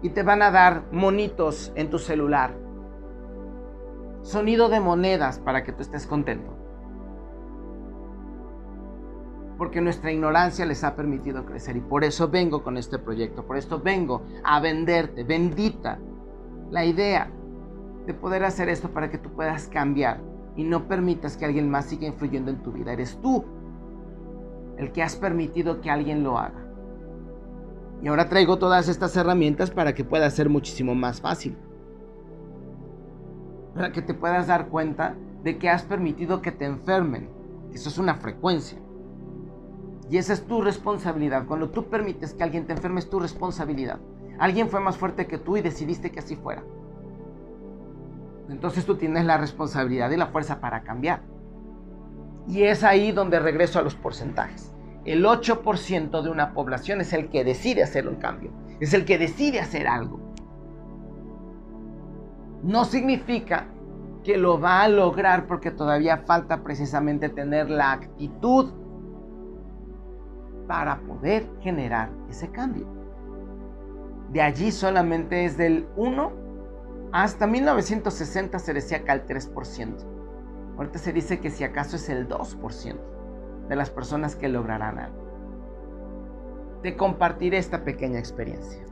Y 0.04 0.10
te 0.10 0.22
van 0.22 0.44
a 0.44 0.52
dar 0.52 0.84
monitos 0.92 1.72
en 1.76 1.90
tu 1.90 1.98
celular, 1.98 2.56
sonido 4.22 4.70
de 4.70 4.80
monedas 4.80 5.40
para 5.40 5.64
que 5.64 5.72
tú 5.72 5.82
estés 5.82 6.06
contento 6.06 6.64
porque 9.58 9.82
nuestra 9.82 10.12
ignorancia 10.12 10.66
les 10.66 10.84
ha 10.84 10.96
permitido 10.96 11.46
crecer. 11.46 11.78
Y 11.78 11.82
por 11.82 12.04
eso 12.04 12.28
vengo 12.28 12.64
con 12.64 12.76
este 12.76 13.00
proyecto, 13.00 13.46
por 13.46 13.58
esto 13.58 13.80
vengo 13.80 14.24
a 14.44 14.60
venderte, 14.60 15.24
bendita, 15.24 16.00
la 16.70 16.86
idea 16.86 17.32
de 18.06 18.14
poder 18.14 18.44
hacer 18.44 18.70
esto 18.70 18.90
para 18.90 19.10
que 19.10 19.18
tú 19.18 19.30
puedas 19.30 19.68
cambiar 19.68 20.20
y 20.56 20.64
no 20.64 20.88
permitas 20.88 21.38
que 21.38 21.46
alguien 21.46 21.70
más 21.70 21.86
siga 21.86 22.08
influyendo 22.08 22.52
en 22.52 22.62
tu 22.62 22.72
vida. 22.72 22.94
Eres 22.94 23.18
tú 23.22 23.46
el 24.78 24.92
que 24.92 25.04
has 25.04 25.16
permitido 25.16 25.82
que 25.82 25.90
alguien 25.90 26.24
lo 26.24 26.38
haga. 26.38 26.63
Y 28.04 28.10
ahora 28.10 28.28
traigo 28.28 28.58
todas 28.60 28.90
estas 28.90 29.16
herramientas 29.16 29.72
para 29.72 29.96
que 29.96 30.04
pueda 30.04 30.30
ser 30.30 30.50
muchísimo 30.50 30.94
más 30.94 31.22
fácil. 31.22 31.58
Para 33.74 33.94
que 33.94 34.02
te 34.02 34.14
puedas 34.14 34.48
dar 34.48 34.68
cuenta 34.68 35.16
de 35.42 35.58
que 35.58 35.70
has 35.70 35.84
permitido 35.84 36.42
que 36.42 36.52
te 36.52 36.66
enfermen. 36.66 37.30
Eso 37.74 37.88
es 37.88 37.98
una 37.98 38.16
frecuencia. 38.16 38.78
Y 40.10 40.18
esa 40.18 40.34
es 40.34 40.46
tu 40.46 40.62
responsabilidad. 40.62 41.46
Cuando 41.48 41.70
tú 41.70 41.86
permites 41.86 42.34
que 42.34 42.44
alguien 42.44 42.68
te 42.68 42.74
enferme 42.74 43.00
es 43.00 43.10
tu 43.10 43.22
responsabilidad. 43.22 44.00
Alguien 44.38 44.68
fue 44.68 44.82
más 44.82 44.98
fuerte 44.98 45.26
que 45.26 45.38
tú 45.38 45.56
y 45.56 45.62
decidiste 45.62 46.12
que 46.12 46.20
así 46.20 46.36
fuera. 46.36 46.62
Entonces 48.50 48.86
tú 48.86 48.96
tienes 48.96 49.24
la 49.24 49.38
responsabilidad 49.38 50.12
y 50.12 50.18
la 50.18 50.28
fuerza 50.28 50.60
para 50.60 50.84
cambiar. 50.84 51.22
Y 52.50 52.64
es 52.64 52.84
ahí 52.84 53.14
donde 53.14 53.40
regreso 53.40 53.80
a 53.80 53.82
los 53.82 53.96
porcentajes. 53.96 54.73
El 55.06 55.26
8% 55.26 56.22
de 56.22 56.30
una 56.30 56.54
población 56.54 57.02
es 57.02 57.12
el 57.12 57.30
que 57.30 57.44
decide 57.44 57.84
hacer 57.84 58.08
un 58.08 58.16
cambio. 58.16 58.52
Es 58.80 58.94
el 58.94 59.04
que 59.04 59.18
decide 59.18 59.60
hacer 59.60 59.88
algo. 59.88 60.20
No 62.64 62.86
significa 62.86 63.68
que 64.24 64.38
lo 64.38 64.62
va 64.62 64.84
a 64.84 64.88
lograr 64.88 65.46
porque 65.48 65.72
todavía 65.72 66.20
falta 66.20 66.64
precisamente 66.64 67.28
tener 67.28 67.70
la 67.70 67.92
actitud 67.92 68.72
para 70.68 71.02
poder 71.02 71.50
generar 71.60 72.10
ese 72.30 72.50
cambio. 72.50 72.88
De 74.32 74.42
allí 74.42 74.72
solamente 74.72 75.44
es 75.44 75.58
del 75.58 75.86
1 75.98 76.32
hasta 77.12 77.46
1960 77.46 78.58
se 78.58 78.74
decía 78.74 79.04
que 79.04 79.12
al 79.12 79.28
3%. 79.28 79.96
Ahorita 80.78 80.98
se 80.98 81.12
dice 81.12 81.40
que 81.42 81.52
si 81.52 81.66
acaso 81.66 81.98
es 81.98 82.08
el 82.10 82.28
2% 82.28 83.13
de 83.68 83.76
las 83.76 83.90
personas 83.90 84.36
que 84.36 84.50
lograrán 84.50 85.00
algo. 85.00 85.24
Te 86.82 86.98
compartiré 86.98 87.58
esta 87.58 87.84
pequeña 87.84 88.20
experiencia. 88.20 88.84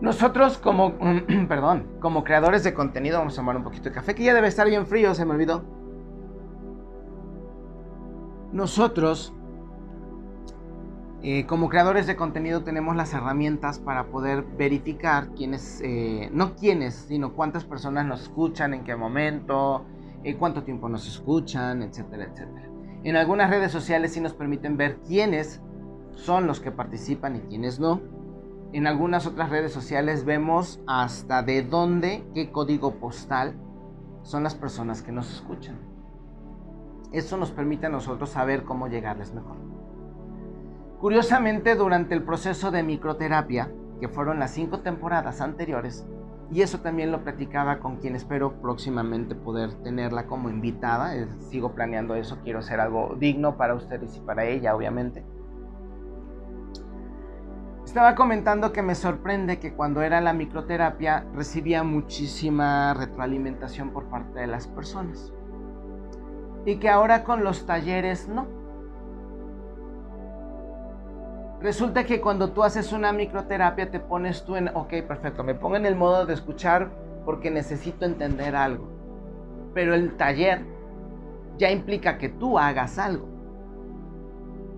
Nosotros 0.00 0.58
como, 0.58 0.94
perdón, 1.48 1.86
como 2.00 2.24
creadores 2.24 2.64
de 2.64 2.74
contenido, 2.74 3.18
vamos 3.18 3.34
a 3.34 3.36
tomar 3.36 3.56
un 3.56 3.64
poquito 3.64 3.84
de 3.84 3.94
café 3.94 4.14
que 4.14 4.24
ya 4.24 4.34
debe 4.34 4.48
estar 4.48 4.66
bien 4.66 4.86
frío, 4.86 5.14
se 5.14 5.24
me 5.24 5.32
olvidó 5.32 5.62
nosotros, 8.52 9.32
eh, 11.22 11.46
como 11.46 11.68
creadores 11.68 12.06
de 12.06 12.16
contenido, 12.16 12.64
tenemos 12.64 12.96
las 12.96 13.12
herramientas 13.14 13.78
para 13.78 14.06
poder 14.06 14.42
verificar 14.42 15.28
quiénes, 15.36 15.80
eh, 15.84 16.30
no 16.32 16.56
quiénes, 16.56 16.94
sino 16.94 17.34
cuántas 17.34 17.64
personas 17.64 18.06
nos 18.06 18.22
escuchan, 18.22 18.74
en 18.74 18.82
qué 18.82 18.96
momento, 18.96 19.84
eh, 20.24 20.36
cuánto 20.36 20.62
tiempo 20.62 20.88
nos 20.88 21.06
escuchan, 21.06 21.82
etcétera, 21.82 22.24
etcétera. 22.24 22.68
En 23.02 23.16
algunas 23.16 23.50
redes 23.50 23.72
sociales 23.72 24.12
sí 24.12 24.20
nos 24.20 24.34
permiten 24.34 24.76
ver 24.76 24.98
quiénes 25.06 25.60
son 26.12 26.46
los 26.46 26.60
que 26.60 26.70
participan 26.70 27.36
y 27.36 27.40
quiénes 27.40 27.80
no. 27.80 28.00
En 28.72 28.86
algunas 28.86 29.26
otras 29.26 29.50
redes 29.50 29.72
sociales 29.72 30.24
vemos 30.24 30.80
hasta 30.86 31.42
de 31.42 31.62
dónde, 31.62 32.24
qué 32.34 32.52
código 32.52 32.94
postal 32.96 33.54
son 34.22 34.42
las 34.42 34.54
personas 34.54 35.02
que 35.02 35.12
nos 35.12 35.32
escuchan. 35.32 35.76
Eso 37.12 37.36
nos 37.36 37.50
permite 37.50 37.86
a 37.86 37.90
nosotros 37.90 38.30
saber 38.30 38.64
cómo 38.64 38.86
llegarles 38.86 39.34
mejor. 39.34 39.56
Curiosamente, 41.00 41.74
durante 41.74 42.14
el 42.14 42.22
proceso 42.22 42.70
de 42.70 42.82
microterapia, 42.82 43.72
que 44.00 44.08
fueron 44.08 44.38
las 44.38 44.52
cinco 44.52 44.80
temporadas 44.80 45.40
anteriores, 45.40 46.06
y 46.52 46.62
eso 46.62 46.80
también 46.80 47.12
lo 47.12 47.22
platicaba 47.22 47.78
con 47.78 47.96
quien 47.96 48.16
espero 48.16 48.60
próximamente 48.60 49.34
poder 49.34 49.74
tenerla 49.82 50.26
como 50.26 50.50
invitada, 50.50 51.14
sigo 51.38 51.74
planeando 51.74 52.14
eso, 52.14 52.38
quiero 52.42 52.58
hacer 52.58 52.80
algo 52.80 53.16
digno 53.18 53.56
para 53.56 53.74
ustedes 53.74 54.16
y 54.16 54.20
para 54.20 54.44
ella, 54.44 54.74
obviamente. 54.74 55.24
Estaba 57.84 58.14
comentando 58.14 58.72
que 58.72 58.82
me 58.82 58.94
sorprende 58.94 59.58
que 59.58 59.74
cuando 59.74 60.02
era 60.02 60.20
la 60.20 60.32
microterapia 60.32 61.26
recibía 61.34 61.82
muchísima 61.82 62.94
retroalimentación 62.94 63.90
por 63.90 64.04
parte 64.04 64.40
de 64.40 64.46
las 64.46 64.68
personas 64.68 65.32
y 66.64 66.76
que 66.76 66.88
ahora 66.88 67.24
con 67.24 67.42
los 67.42 67.66
talleres 67.66 68.28
no. 68.28 68.59
Resulta 71.62 72.04
que 72.04 72.22
cuando 72.22 72.52
tú 72.52 72.62
haces 72.62 72.92
una 72.92 73.12
microterapia 73.12 73.90
te 73.90 74.00
pones 74.00 74.44
tú 74.44 74.56
en, 74.56 74.68
ok, 74.68 75.02
perfecto, 75.06 75.44
me 75.44 75.54
pongo 75.54 75.76
en 75.76 75.84
el 75.84 75.94
modo 75.94 76.24
de 76.24 76.32
escuchar 76.32 76.90
porque 77.26 77.50
necesito 77.50 78.06
entender 78.06 78.56
algo. 78.56 78.88
Pero 79.74 79.92
el 79.94 80.16
taller 80.16 80.64
ya 81.58 81.70
implica 81.70 82.16
que 82.16 82.30
tú 82.30 82.58
hagas 82.58 82.98
algo. 82.98 83.28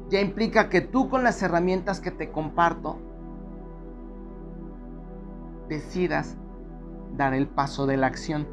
Ya 0.09 0.21
implica 0.21 0.69
que 0.69 0.81
tú 0.81 1.09
con 1.09 1.23
las 1.23 1.41
herramientas 1.43 2.01
que 2.01 2.11
te 2.11 2.33
comparto 2.33 2.99
decidas 5.69 6.37
dar 7.17 7.33
el 7.33 7.47
paso 7.47 7.87
de 7.87 7.97
la 7.97 8.09
acción 8.09 8.47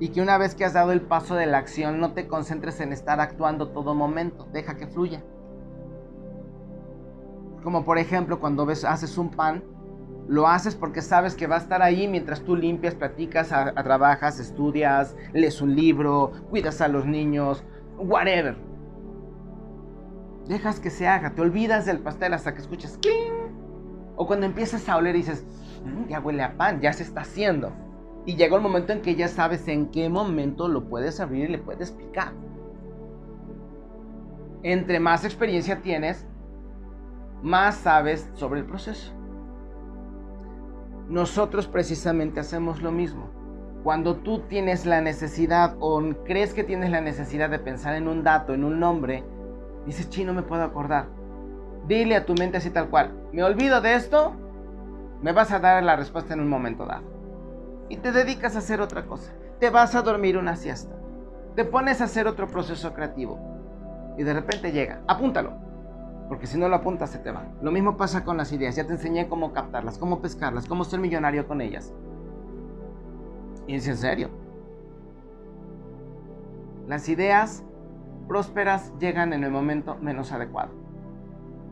y 0.00 0.08
que 0.08 0.22
una 0.22 0.38
vez 0.38 0.54
que 0.54 0.64
has 0.64 0.72
dado 0.72 0.90
el 0.90 1.02
paso 1.02 1.34
de 1.34 1.46
la 1.46 1.58
acción 1.58 2.00
no 2.00 2.12
te 2.12 2.26
concentres 2.26 2.80
en 2.80 2.92
estar 2.92 3.20
actuando 3.20 3.68
todo 3.68 3.94
momento, 3.94 4.48
deja 4.52 4.76
que 4.76 4.88
fluya. 4.88 5.22
Como 7.62 7.84
por 7.84 7.98
ejemplo 7.98 8.40
cuando 8.40 8.66
ves, 8.66 8.84
haces 8.84 9.16
un 9.18 9.30
pan, 9.30 9.62
lo 10.28 10.48
haces 10.48 10.74
porque 10.74 11.02
sabes 11.02 11.34
que 11.34 11.46
va 11.46 11.56
a 11.56 11.58
estar 11.58 11.82
ahí 11.82 12.08
mientras 12.08 12.42
tú 12.42 12.56
limpias, 12.56 12.94
platicas, 12.94 13.48
trabajas, 13.48 14.40
estudias, 14.40 15.16
lees 15.32 15.60
un 15.60 15.74
libro, 15.74 16.32
cuidas 16.50 16.80
a 16.80 16.88
los 16.88 17.06
niños, 17.06 17.64
whatever. 17.98 18.56
Dejas 20.48 20.80
que 20.80 20.90
se 20.90 21.06
haga, 21.06 21.34
te 21.34 21.42
olvidas 21.42 21.86
del 21.86 22.00
pastel 22.00 22.34
hasta 22.34 22.54
que 22.54 22.60
escuches 22.60 22.98
¡cling! 22.98 23.52
O 24.16 24.26
cuando 24.26 24.46
empiezas 24.46 24.88
a 24.88 24.96
oler 24.96 25.14
y 25.14 25.18
dices, 25.18 25.44
mm, 25.84 26.08
ya 26.08 26.20
huele 26.20 26.42
a 26.42 26.56
pan, 26.56 26.80
ya 26.80 26.92
se 26.92 27.02
está 27.02 27.22
haciendo. 27.22 27.72
Y 28.26 28.36
llega 28.36 28.56
el 28.56 28.62
momento 28.62 28.92
en 28.92 29.02
que 29.02 29.14
ya 29.14 29.28
sabes 29.28 29.66
en 29.68 29.86
qué 29.90 30.08
momento 30.08 30.68
lo 30.68 30.88
puedes 30.88 31.20
abrir 31.20 31.48
y 31.48 31.52
le 31.52 31.58
puedes 31.58 31.90
picar. 31.90 32.32
Entre 34.62 35.00
más 35.00 35.24
experiencia 35.24 35.80
tienes, 35.80 36.26
más 37.42 37.76
sabes 37.76 38.30
sobre 38.34 38.60
el 38.60 38.66
proceso. 38.66 39.12
Nosotros 41.08 41.66
precisamente 41.66 42.40
hacemos 42.40 42.80
lo 42.82 42.92
mismo. 42.92 43.30
Cuando 43.82 44.16
tú 44.16 44.40
tienes 44.40 44.86
la 44.86 45.00
necesidad 45.00 45.76
o 45.80 46.00
crees 46.24 46.54
que 46.54 46.62
tienes 46.62 46.90
la 46.90 47.00
necesidad 47.00 47.50
de 47.50 47.58
pensar 47.58 47.96
en 47.96 48.06
un 48.06 48.22
dato, 48.22 48.54
en 48.54 48.64
un 48.64 48.78
nombre, 48.78 49.24
dices, 49.84 50.08
chino, 50.08 50.32
me 50.32 50.42
puedo 50.42 50.62
acordar. 50.62 51.08
Dile 51.88 52.14
a 52.14 52.24
tu 52.24 52.34
mente 52.34 52.58
así 52.58 52.70
tal 52.70 52.88
cual, 52.88 53.12
me 53.32 53.42
olvido 53.42 53.80
de 53.80 53.94
esto, 53.94 54.34
me 55.20 55.32
vas 55.32 55.50
a 55.50 55.58
dar 55.58 55.82
la 55.82 55.96
respuesta 55.96 56.32
en 56.32 56.40
un 56.40 56.48
momento 56.48 56.86
dado. 56.86 57.02
Y 57.88 57.96
te 57.96 58.12
dedicas 58.12 58.54
a 58.54 58.60
hacer 58.60 58.80
otra 58.80 59.04
cosa. 59.06 59.32
Te 59.58 59.68
vas 59.68 59.94
a 59.94 60.02
dormir 60.02 60.38
una 60.38 60.56
siesta. 60.56 60.94
Te 61.56 61.64
pones 61.64 62.00
a 62.00 62.04
hacer 62.04 62.26
otro 62.26 62.46
proceso 62.46 62.94
creativo. 62.94 63.38
Y 64.16 64.22
de 64.22 64.32
repente 64.32 64.72
llega, 64.72 65.02
apúntalo. 65.08 65.71
Porque 66.32 66.46
si 66.46 66.56
no 66.56 66.66
lo 66.70 66.76
apuntas 66.76 67.10
se 67.10 67.18
te 67.18 67.30
va. 67.30 67.44
Lo 67.60 67.70
mismo 67.70 67.98
pasa 67.98 68.24
con 68.24 68.38
las 68.38 68.50
ideas. 68.54 68.74
Ya 68.74 68.86
te 68.86 68.94
enseñé 68.94 69.28
cómo 69.28 69.52
captarlas, 69.52 69.98
cómo 69.98 70.22
pescarlas, 70.22 70.66
cómo 70.66 70.82
ser 70.82 70.98
millonario 70.98 71.46
con 71.46 71.60
ellas. 71.60 71.92
Y 73.66 73.74
en 73.74 73.82
serio. 73.82 74.30
Las 76.88 77.10
ideas 77.10 77.62
prósperas 78.28 78.94
llegan 78.98 79.34
en 79.34 79.44
el 79.44 79.50
momento 79.50 79.96
menos 79.96 80.32
adecuado. 80.32 80.70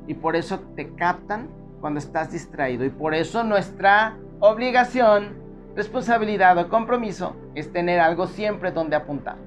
Y 0.06 0.12
por 0.12 0.36
eso 0.36 0.60
te 0.76 0.94
captan 0.94 1.48
cuando 1.80 1.98
estás 1.98 2.30
distraído. 2.30 2.84
Y 2.84 2.90
por 2.90 3.14
eso 3.14 3.42
nuestra 3.44 4.18
obligación, 4.40 5.38
responsabilidad 5.74 6.58
o 6.58 6.68
compromiso 6.68 7.34
es 7.54 7.72
tener 7.72 7.98
algo 7.98 8.26
siempre 8.26 8.72
donde 8.72 8.96
apuntar. 8.96 9.38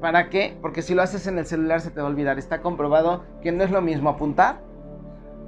¿Para 0.00 0.30
qué? 0.30 0.56
Porque 0.60 0.82
si 0.82 0.94
lo 0.94 1.02
haces 1.02 1.26
en 1.26 1.38
el 1.38 1.46
celular 1.46 1.80
se 1.80 1.90
te 1.90 2.00
va 2.00 2.06
a 2.06 2.10
olvidar. 2.10 2.38
Está 2.38 2.62
comprobado 2.62 3.24
que 3.42 3.52
no 3.52 3.64
es 3.64 3.70
lo 3.70 3.82
mismo 3.82 4.10
apuntar 4.10 4.60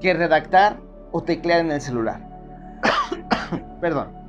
que 0.00 0.14
redactar 0.14 0.78
o 1.12 1.22
teclear 1.22 1.60
en 1.60 1.70
el 1.70 1.80
celular. 1.80 2.28
Perdón 3.80 4.22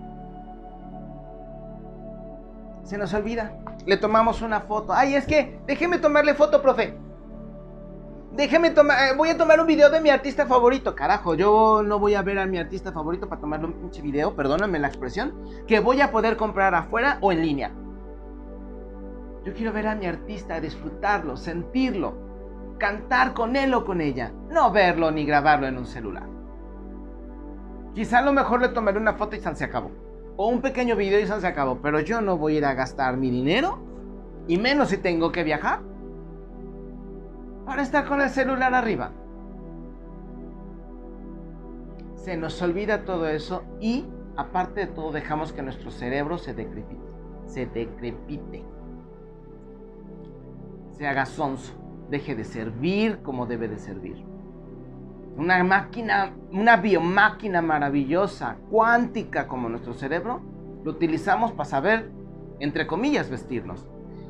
se 2.93 2.99
nos 2.99 3.13
olvida. 3.13 3.53
Le 3.86 3.97
tomamos 3.97 4.41
una 4.41 4.62
foto. 4.62 4.93
Ay, 4.93 5.15
es 5.15 5.25
que 5.25 5.59
déjeme 5.65 5.97
tomarle 5.97 6.36
foto, 6.36 6.62
profe. 6.62 6.95
Déjeme 8.33 8.71
tomar, 8.71 8.97
eh, 9.07 9.15
voy 9.15 9.29
a 9.29 9.38
tomar 9.38 9.59
un 9.59 9.67
video 9.67 9.89
de 9.89 9.99
mi 9.99 10.09
artista 10.09 10.45
favorito. 10.45 10.95
Carajo, 10.95 11.36
yo 11.36 11.81
no 11.83 11.99
voy 11.99 12.15
a 12.15 12.21
ver 12.21 12.39
a 12.39 12.45
mi 12.45 12.57
artista 12.57 12.91
favorito 12.91 13.27
para 13.27 13.41
tomarle 13.41 13.67
un 13.67 13.73
pinche 13.73 14.01
video, 14.01 14.36
perdóname 14.36 14.79
la 14.79 14.88
expresión, 14.88 15.33
que 15.67 15.79
voy 15.79 16.01
a 16.01 16.12
poder 16.12 16.38
comprar 16.38 16.73
afuera 16.73 17.17
o 17.21 17.31
en 17.31 17.41
línea. 17.41 17.71
Yo 19.43 19.53
quiero 19.53 19.73
ver 19.73 19.88
a 19.88 19.95
mi 19.95 20.06
artista, 20.06 20.60
disfrutarlo, 20.60 21.36
sentirlo, 21.36 22.13
cantar 22.77 23.34
con 23.34 23.56
él 23.56 23.73
o 23.73 23.84
con 23.84 24.01
ella, 24.01 24.32
no 24.49 24.71
verlo 24.71 25.12
ni 25.12 25.25
grabarlo 25.25 25.67
en 25.67 25.77
un 25.77 25.86
celular. 25.86 26.27
Quizá 27.93 28.19
a 28.19 28.23
lo 28.23 28.34
mejor 28.34 28.62
le 28.62 28.69
tomaré 28.69 28.97
una 28.97 29.13
foto 29.13 29.36
y 29.36 29.39
se 29.39 29.63
acabó 29.63 29.91
o 30.36 30.47
un 30.47 30.62
pequeño 30.62 30.95
video 30.95 31.19
y 31.19 31.27
se 31.27 31.47
acabó. 31.47 31.79
Pero 31.82 31.99
yo 31.99 32.21
no 32.21 32.38
voy 32.38 32.56
a 32.56 32.58
ir 32.58 32.65
a 32.65 32.73
gastar 32.73 33.17
mi 33.17 33.29
dinero, 33.29 33.79
y 34.47 34.58
menos 34.58 34.89
si 34.89 34.97
tengo 34.97 35.32
que 35.32 35.43
viajar, 35.43 35.82
para 37.65 37.82
estar 37.82 38.06
con 38.06 38.21
el 38.21 38.29
celular 38.29 38.73
arriba. 38.73 39.12
Se 42.15 42.38
nos 42.38 42.62
olvida 42.62 43.03
todo 43.03 43.27
eso 43.27 43.63
y, 43.79 44.06
aparte 44.38 44.82
de 44.82 44.88
todo, 44.88 45.12
dejamos 45.12 45.53
que 45.53 45.62
nuestro 45.62 45.91
cerebro 45.91 46.38
se 46.38 46.53
decrepite. 46.53 47.03
Se 47.45 47.65
decrepite. 47.65 48.63
Se 50.93 51.08
haga 51.08 51.25
sonso. 51.25 51.73
Deje 52.10 52.36
de 52.36 52.43
servir 52.43 53.19
como 53.23 53.45
debe 53.45 53.67
de 53.67 53.79
servir 53.79 54.34
una 55.38 55.63
máquina, 55.63 56.34
una 56.51 56.77
biomáquina 56.77 57.62
maravillosa, 57.62 58.58
cuántica 58.69 59.47
como 59.47 59.69
nuestro 59.69 59.93
cerebro, 59.93 60.41
lo 60.84 60.91
utilizamos 60.91 61.51
para 61.51 61.69
saber, 61.69 62.12
entre 62.60 62.88
comillas, 62.88 63.29
vestirnos. 63.29 63.88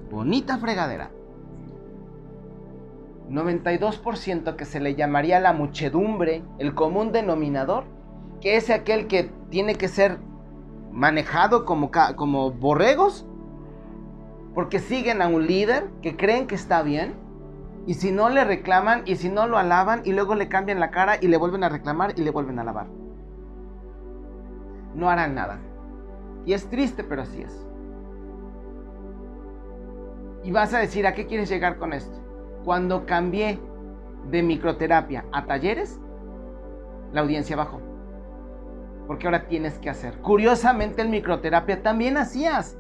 Bonita 0.10 0.58
fregadera. 0.58 1.12
92% 3.30 4.56
que 4.56 4.66
se 4.66 4.80
le 4.80 4.96
llamaría 4.96 5.40
la 5.40 5.54
muchedumbre, 5.54 6.44
el 6.60 6.76
común 6.76 7.12
denominador, 7.12 7.86
que 8.42 8.58
es 8.58 8.70
aquel 8.70 9.08
que 9.08 9.32
tiene 9.50 9.76
que 9.76 9.88
ser 9.88 10.20
manejado 10.92 11.66
como, 11.66 11.90
como 12.16 12.52
borregos, 12.52 13.26
porque 14.54 14.80
siguen 14.80 15.22
a 15.22 15.28
un 15.28 15.48
líder 15.48 15.90
que 16.02 16.16
creen 16.16 16.48
que 16.48 16.56
está 16.56 16.82
bien, 16.84 17.16
y 17.86 17.96
si 17.96 18.12
no 18.12 18.30
le 18.30 18.44
reclaman 18.44 19.04
y 19.06 19.18
si 19.18 19.30
no 19.30 19.46
lo 19.48 19.58
alaban 19.58 20.02
y 20.06 20.14
luego 20.14 20.36
le 20.36 20.48
cambian 20.48 20.80
la 20.80 20.90
cara 20.90 21.18
y 21.20 21.28
le 21.28 21.38
vuelven 21.38 21.64
a 21.64 21.70
reclamar 21.70 22.14
y 22.18 22.22
le 22.22 22.32
vuelven 22.32 22.60
a 22.60 22.62
alabar. 22.62 22.88
No 24.96 25.10
harán 25.10 25.36
nada. 25.36 25.60
Y 26.46 26.54
es 26.54 26.70
triste, 26.70 27.04
pero 27.04 27.24
así 27.24 27.42
es. 27.42 27.68
Y 30.44 30.52
vas 30.52 30.74
a 30.74 30.80
decir, 30.80 31.08
¿a 31.08 31.14
qué 31.14 31.26
quieres 31.26 31.50
llegar 31.50 31.78
con 31.78 31.94
esto? 31.94 32.18
Cuando 32.64 33.06
cambié 33.06 33.60
de 34.30 34.44
microterapia 34.44 35.26
a 35.32 35.46
talleres, 35.46 36.00
la 37.12 37.22
audiencia 37.22 37.56
bajó. 37.56 37.82
Porque 39.08 39.28
ahora 39.28 39.48
tienes 39.48 39.78
que 39.80 39.90
hacer. 39.90 40.20
Curiosamente, 40.20 41.02
en 41.02 41.12
microterapia 41.12 41.82
también 41.82 42.18
hacías. 42.18 42.78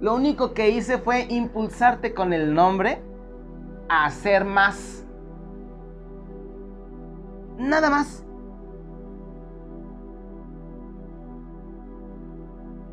Lo 0.00 0.14
único 0.14 0.52
que 0.52 0.68
hice 0.70 0.98
fue 0.98 1.26
impulsarte 1.30 2.12
con 2.12 2.32
el 2.32 2.54
nombre 2.54 3.02
a 3.88 4.04
hacer 4.04 4.44
más. 4.44 5.06
Nada 7.58 7.88
más. 7.88 8.24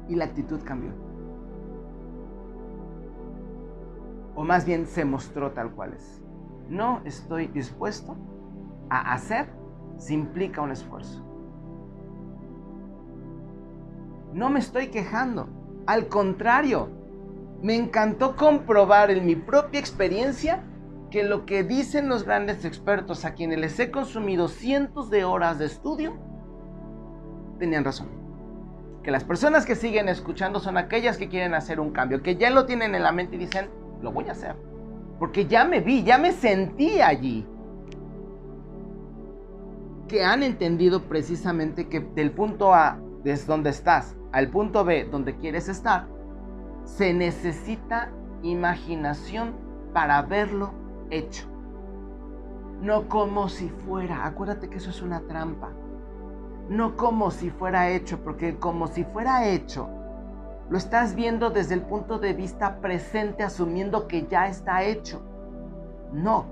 Y 0.08 0.16
la 0.16 0.26
actitud 0.26 0.62
cambió. 0.64 0.92
O 4.36 4.44
más 4.44 4.66
bien 4.66 4.86
se 4.86 5.04
mostró 5.04 5.52
tal 5.52 5.72
cual 5.72 5.94
es. 5.94 6.24
No 6.70 7.02
estoy 7.04 7.48
dispuesto 7.48 8.16
a 8.90 9.14
hacer 9.14 9.48
si 9.98 10.14
implica 10.14 10.62
un 10.62 10.72
esfuerzo. 10.72 11.22
No 14.34 14.50
me 14.50 14.60
estoy 14.60 14.88
quejando. 14.88 15.63
Al 15.86 16.08
contrario, 16.08 16.90
me 17.62 17.76
encantó 17.76 18.36
comprobar 18.36 19.12
en 19.12 19.26
mi 19.26 19.36
propia 19.36 19.80
experiencia 19.80 20.64
que 21.10 21.24
lo 21.24 21.46
que 21.46 21.64
dicen 21.64 22.10
los 22.10 22.24
grandes 22.24 22.66
expertos 22.66 23.24
a 23.24 23.34
quienes 23.34 23.60
les 23.60 23.80
he 23.80 23.92
consumido 23.92 24.48
cientos 24.48 25.10
de 25.10 25.24
horas 25.24 25.60
de 25.60 25.66
estudio, 25.66 26.18
tenían 27.60 27.84
razón. 27.84 28.08
Que 29.04 29.12
las 29.12 29.24
personas 29.24 29.66
que 29.66 29.76
siguen 29.76 30.10
escuchando 30.10 30.60
son 30.60 30.78
aquellas 30.78 31.18
que 31.18 31.28
quieren 31.28 31.54
hacer 31.54 31.80
un 31.80 31.92
cambio, 31.92 32.24
que 32.24 32.38
ya 32.38 32.50
lo 32.50 32.66
tienen 32.66 32.96
en 32.96 33.04
la 33.04 33.12
mente 33.12 33.36
y 33.36 33.40
dicen, 33.40 33.70
lo 34.02 34.12
voy 34.12 34.28
a 34.30 34.32
hacer. 34.32 34.56
Porque 35.20 35.46
ya 35.46 35.66
me 35.66 35.82
vi, 35.82 36.04
ya 36.04 36.18
me 36.18 36.32
sentí 36.32 37.02
allí. 37.02 37.46
Que 40.08 40.24
han 40.24 40.44
entendido 40.44 41.04
precisamente 41.04 41.90
que 41.90 42.00
del 42.00 42.32
punto 42.32 42.74
A, 42.74 43.00
desde 43.24 43.48
donde 43.48 43.70
estás, 43.70 44.16
al 44.32 44.50
punto 44.50 44.84
B, 44.84 45.06
donde 45.06 45.38
quieres 45.38 45.70
estar, 45.70 46.08
se 46.84 47.14
necesita 47.14 48.12
imaginación 48.42 49.54
para 49.94 50.22
verlo 50.24 50.72
hecho. 51.10 51.48
No 52.82 53.08
como 53.08 53.48
si 53.48 53.70
fuera. 53.70 54.26
Acuérdate 54.26 54.70
que 54.70 54.78
eso 54.78 54.90
es 54.90 55.02
una 55.02 55.22
trampa. 55.22 55.70
No 56.70 56.98
como 56.98 57.32
si 57.32 57.50
fuera 57.50 57.90
hecho, 57.90 58.24
porque 58.24 58.58
como 58.58 58.88
si 58.88 59.04
fuera 59.06 59.48
hecho, 59.48 59.90
lo 60.70 60.78
estás 60.78 61.16
viendo 61.16 61.50
desde 61.50 61.76
el 61.76 61.82
punto 61.82 62.20
de 62.20 62.34
vista 62.34 62.80
presente, 62.80 63.44
asumiendo 63.44 64.08
que 64.08 64.28
ya 64.28 64.48
está 64.48 64.84
hecho. 64.84 65.22
No. 66.12 66.46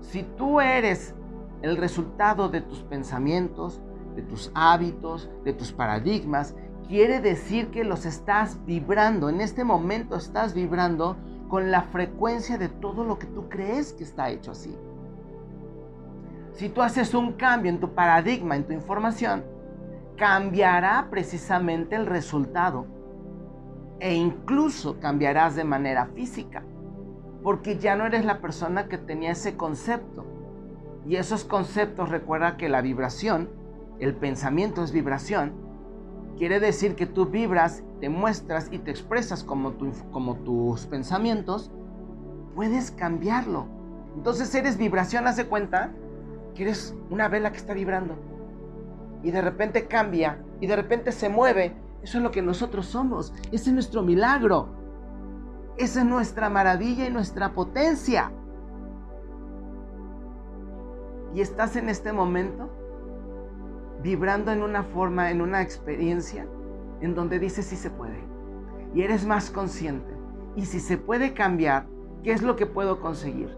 Si 0.00 0.22
tú 0.22 0.60
eres 0.60 1.14
el 1.62 1.76
resultado 1.76 2.48
de 2.48 2.60
tus 2.60 2.82
pensamientos, 2.84 3.80
de 4.16 4.22
tus 4.22 4.50
hábitos, 4.54 5.30
de 5.44 5.52
tus 5.52 5.70
paradigmas, 5.72 6.56
quiere 6.88 7.20
decir 7.20 7.68
que 7.70 7.84
los 7.84 8.06
estás 8.06 8.64
vibrando. 8.64 9.28
En 9.28 9.40
este 9.40 9.62
momento 9.62 10.16
estás 10.16 10.54
vibrando 10.54 11.16
con 11.48 11.70
la 11.70 11.82
frecuencia 11.82 12.58
de 12.58 12.68
todo 12.68 13.04
lo 13.04 13.18
que 13.18 13.26
tú 13.26 13.48
crees 13.48 13.92
que 13.92 14.02
está 14.02 14.30
hecho 14.30 14.50
así. 14.50 14.76
si 16.54 16.70
tú 16.70 16.80
haces 16.80 17.12
un 17.12 17.34
cambio 17.34 17.70
en 17.70 17.80
tu 17.80 17.92
paradigma, 17.92 18.56
en 18.56 18.64
tu 18.64 18.72
información, 18.72 19.44
cambiará 20.16 21.08
precisamente 21.10 21.96
el 21.96 22.06
resultado 22.06 22.86
e 24.00 24.14
incluso 24.14 24.98
cambiarás 24.98 25.54
de 25.54 25.64
manera 25.64 26.06
física, 26.06 26.62
porque 27.42 27.78
ya 27.78 27.94
no 27.94 28.06
eres 28.06 28.24
la 28.24 28.40
persona 28.40 28.88
que 28.88 28.96
tenía 28.96 29.32
ese 29.32 29.56
concepto. 29.56 30.24
Y 31.06 31.16
esos 31.16 31.44
conceptos, 31.44 32.08
recuerda 32.08 32.56
que 32.56 32.70
la 32.70 32.80
vibración, 32.80 33.50
el 33.98 34.14
pensamiento 34.14 34.82
es 34.82 34.92
vibración, 34.92 35.52
quiere 36.36 36.60
decir 36.60 36.94
que 36.94 37.06
tú 37.06 37.26
vibras, 37.26 37.82
te 38.00 38.08
muestras 38.08 38.68
y 38.70 38.78
te 38.78 38.90
expresas 38.90 39.42
como, 39.42 39.72
tus 39.72 40.86
pensamientos, 40.86 41.70
puedes 42.54 42.90
cambiarlo. 42.90 43.66
Entonces 44.16 44.54
eres 44.54 44.76
vibración, 44.76 45.26
hace 45.26 45.46
cuenta 45.46 45.92
que 46.54 46.64
eres 46.64 46.94
una 47.10 47.28
vela 47.28 47.52
que 47.52 47.58
está 47.58 47.74
vibrando 47.74 48.16
y 49.22 49.30
de 49.30 49.40
repente 49.40 49.86
cambia 49.86 50.38
y 50.60 50.66
de 50.66 50.76
repente 50.76 51.12
se 51.12 51.28
mueve. 51.28 51.74
Eso 52.02 52.18
es 52.18 52.22
lo 52.22 52.30
que 52.30 52.42
nosotros 52.42 52.86
somos. 52.86 53.32
Ese 53.50 53.70
es 53.70 53.72
nuestro 53.72 54.02
milagro. 54.02 54.68
Esa 55.76 56.00
es 56.00 56.06
nuestra 56.06 56.48
maravilla 56.48 57.06
y 57.06 57.10
nuestra 57.10 57.52
potencia. 57.52 58.30
Y 61.34 61.40
estás 61.40 61.76
en 61.76 61.88
este 61.88 62.12
momento 62.12 62.70
vibrando 64.06 64.52
en 64.52 64.62
una 64.62 64.84
forma, 64.84 65.32
en 65.32 65.40
una 65.40 65.62
experiencia 65.62 66.46
en 67.00 67.16
donde 67.16 67.40
dices 67.40 67.66
si 67.66 67.74
se 67.74 67.90
puede. 67.90 68.22
Y 68.94 69.02
eres 69.02 69.26
más 69.26 69.50
consciente. 69.50 70.14
Y 70.54 70.66
si 70.66 70.78
se 70.78 70.96
puede 70.96 71.34
cambiar, 71.34 71.86
¿qué 72.22 72.30
es 72.30 72.40
lo 72.40 72.54
que 72.54 72.66
puedo 72.66 73.00
conseguir? 73.00 73.56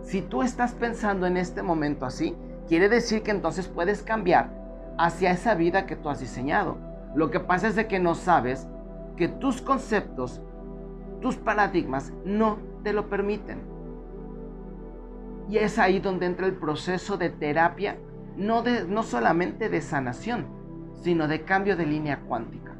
Si 0.00 0.22
tú 0.22 0.42
estás 0.42 0.72
pensando 0.72 1.26
en 1.26 1.36
este 1.36 1.62
momento 1.62 2.06
así, 2.06 2.34
quiere 2.68 2.88
decir 2.88 3.22
que 3.22 3.32
entonces 3.32 3.68
puedes 3.68 4.02
cambiar 4.02 4.50
hacia 4.96 5.30
esa 5.30 5.54
vida 5.54 5.84
que 5.84 5.94
tú 5.94 6.08
has 6.08 6.20
diseñado. 6.20 6.78
Lo 7.14 7.30
que 7.30 7.40
pasa 7.40 7.68
es 7.68 7.76
de 7.76 7.86
que 7.86 7.98
no 7.98 8.14
sabes 8.14 8.66
que 9.18 9.28
tus 9.28 9.60
conceptos, 9.60 10.40
tus 11.20 11.36
paradigmas 11.36 12.14
no 12.24 12.56
te 12.82 12.94
lo 12.94 13.10
permiten. 13.10 13.60
Y 15.50 15.58
es 15.58 15.78
ahí 15.78 16.00
donde 16.00 16.24
entra 16.24 16.46
el 16.46 16.54
proceso 16.54 17.18
de 17.18 17.28
terapia, 17.28 17.98
no, 18.36 18.62
de, 18.62 18.84
no 18.84 19.02
solamente 19.02 19.68
de 19.68 19.80
sanación, 19.80 20.46
sino 21.02 21.28
de 21.28 21.42
cambio 21.42 21.76
de 21.76 21.86
línea 21.86 22.20
cuántica. 22.20 22.76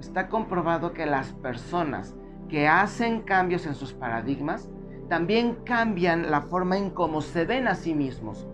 Está 0.00 0.28
comprobado 0.28 0.92
que 0.92 1.06
las 1.06 1.32
personas 1.32 2.14
que 2.48 2.68
hacen 2.68 3.22
cambios 3.22 3.66
en 3.66 3.74
sus 3.74 3.92
paradigmas 3.92 4.68
también 5.08 5.56
cambian 5.64 6.30
la 6.30 6.42
forma 6.42 6.76
en 6.76 6.90
cómo 6.90 7.20
se 7.20 7.44
ven 7.44 7.68
a 7.68 7.74
sí 7.74 7.94
mismos 7.94 8.46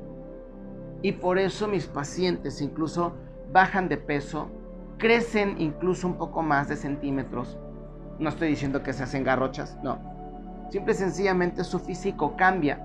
y 1.03 1.12
por 1.12 1.38
eso 1.38 1.69
mis 1.69 1.87
pacientes 1.87 2.61
incluso 2.61 3.14
bajan 3.53 3.88
de 3.88 3.97
peso, 3.97 4.51
crecen 4.99 5.61
incluso 5.61 6.07
un 6.07 6.19
poco 6.19 6.43
más 6.43 6.69
de 6.69 6.77
centímetros. 6.77 7.59
No 8.19 8.29
estoy 8.29 8.49
diciendo 8.49 8.83
que 8.83 8.93
se 8.93 9.05
hacen 9.05 9.23
garrochas, 9.23 9.79
no. 9.83 10.01
Simple 10.71 10.93
y 10.93 10.97
sencillamente 10.97 11.62
su 11.62 11.79
físico 11.79 12.37
cambia. 12.37 12.85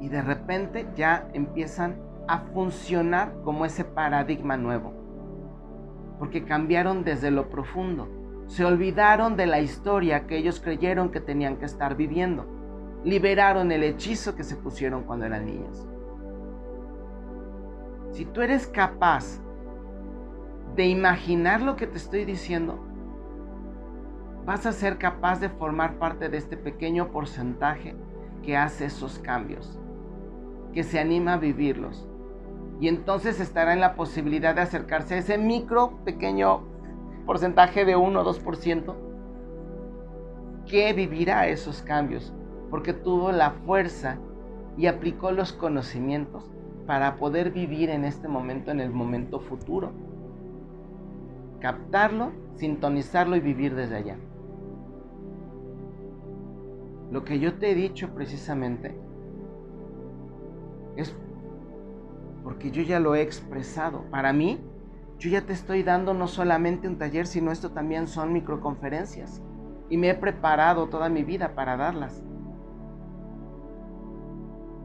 Y 0.00 0.08
de 0.08 0.22
repente 0.22 0.86
ya 0.96 1.28
empiezan 1.32 1.96
a 2.26 2.40
funcionar 2.40 3.34
como 3.42 3.64
ese 3.64 3.84
paradigma 3.84 4.56
nuevo. 4.56 4.92
Porque 6.18 6.44
cambiaron 6.44 7.04
desde 7.04 7.30
lo 7.30 7.48
profundo. 7.48 8.08
Se 8.46 8.64
olvidaron 8.64 9.36
de 9.36 9.46
la 9.46 9.60
historia 9.60 10.26
que 10.26 10.36
ellos 10.36 10.60
creyeron 10.60 11.10
que 11.10 11.20
tenían 11.20 11.56
que 11.56 11.66
estar 11.66 11.96
viviendo 11.96 12.58
liberaron 13.04 13.70
el 13.72 13.84
hechizo 13.84 14.34
que 14.34 14.44
se 14.44 14.56
pusieron 14.56 15.04
cuando 15.04 15.26
eran 15.26 15.46
niños. 15.46 15.86
Si 18.12 18.24
tú 18.24 18.42
eres 18.42 18.66
capaz 18.66 19.40
de 20.74 20.86
imaginar 20.86 21.62
lo 21.62 21.76
que 21.76 21.86
te 21.86 21.96
estoy 21.96 22.24
diciendo, 22.24 22.84
vas 24.44 24.66
a 24.66 24.72
ser 24.72 24.98
capaz 24.98 25.40
de 25.40 25.48
formar 25.48 25.98
parte 25.98 26.28
de 26.28 26.38
este 26.38 26.56
pequeño 26.56 27.10
porcentaje 27.10 27.94
que 28.42 28.56
hace 28.56 28.86
esos 28.86 29.18
cambios, 29.18 29.78
que 30.72 30.82
se 30.82 30.98
anima 30.98 31.34
a 31.34 31.38
vivirlos. 31.38 32.06
Y 32.80 32.88
entonces 32.88 33.40
estará 33.40 33.72
en 33.72 33.80
la 33.80 33.94
posibilidad 33.94 34.54
de 34.54 34.60
acercarse 34.60 35.14
a 35.14 35.18
ese 35.18 35.38
micro, 35.38 35.98
pequeño 36.04 36.62
porcentaje 37.26 37.84
de 37.84 37.96
1 37.96 38.20
o 38.20 38.24
2% 38.24 38.94
que 40.66 40.92
vivirá 40.92 41.48
esos 41.48 41.82
cambios 41.82 42.32
porque 42.70 42.92
tuvo 42.92 43.32
la 43.32 43.50
fuerza 43.50 44.18
y 44.76 44.86
aplicó 44.86 45.32
los 45.32 45.52
conocimientos 45.52 46.50
para 46.86 47.16
poder 47.16 47.50
vivir 47.50 47.90
en 47.90 48.04
este 48.04 48.28
momento, 48.28 48.70
en 48.70 48.80
el 48.80 48.90
momento 48.90 49.40
futuro. 49.40 49.90
Captarlo, 51.60 52.32
sintonizarlo 52.54 53.36
y 53.36 53.40
vivir 53.40 53.74
desde 53.74 53.96
allá. 53.96 54.16
Lo 57.10 57.24
que 57.24 57.40
yo 57.40 57.54
te 57.54 57.70
he 57.70 57.74
dicho 57.74 58.10
precisamente 58.14 58.94
es 61.00 61.14
porque 62.42 62.70
yo 62.70 62.82
ya 62.82 62.98
lo 62.98 63.14
he 63.14 63.22
expresado. 63.22 64.02
Para 64.10 64.32
mí, 64.32 64.58
yo 65.18 65.30
ya 65.30 65.42
te 65.42 65.52
estoy 65.52 65.82
dando 65.82 66.14
no 66.14 66.26
solamente 66.26 66.88
un 66.88 66.98
taller, 66.98 67.26
sino 67.26 67.52
esto 67.52 67.70
también 67.70 68.06
son 68.08 68.32
microconferencias. 68.32 69.42
Y 69.90 69.96
me 69.96 70.10
he 70.10 70.14
preparado 70.14 70.88
toda 70.88 71.08
mi 71.08 71.24
vida 71.24 71.54
para 71.54 71.76
darlas 71.76 72.22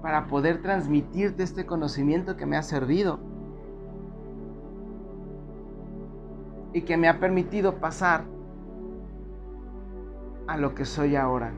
para 0.01 0.27
poder 0.27 0.61
transmitirte 0.61 1.43
este 1.43 1.65
conocimiento 1.65 2.35
que 2.35 2.45
me 2.45 2.57
ha 2.57 2.61
servido 2.61 3.21
y 6.73 6.81
que 6.81 6.97
me 6.97 7.07
ha 7.07 7.21
permitido 7.21 7.75
pasar 7.75 8.25
a 10.45 10.57
lo 10.57 10.75
que 10.75 10.83
soy 10.83 11.15
ahora. 11.15 11.53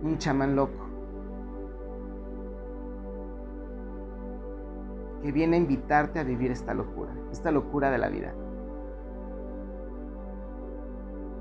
Un 0.00 0.16
chamán 0.18 0.54
loco 0.54 0.85
que 5.26 5.32
viene 5.32 5.56
a 5.56 5.58
invitarte 5.58 6.20
a 6.20 6.22
vivir 6.22 6.52
esta 6.52 6.72
locura, 6.72 7.12
esta 7.32 7.50
locura 7.50 7.90
de 7.90 7.98
la 7.98 8.08
vida. 8.08 8.32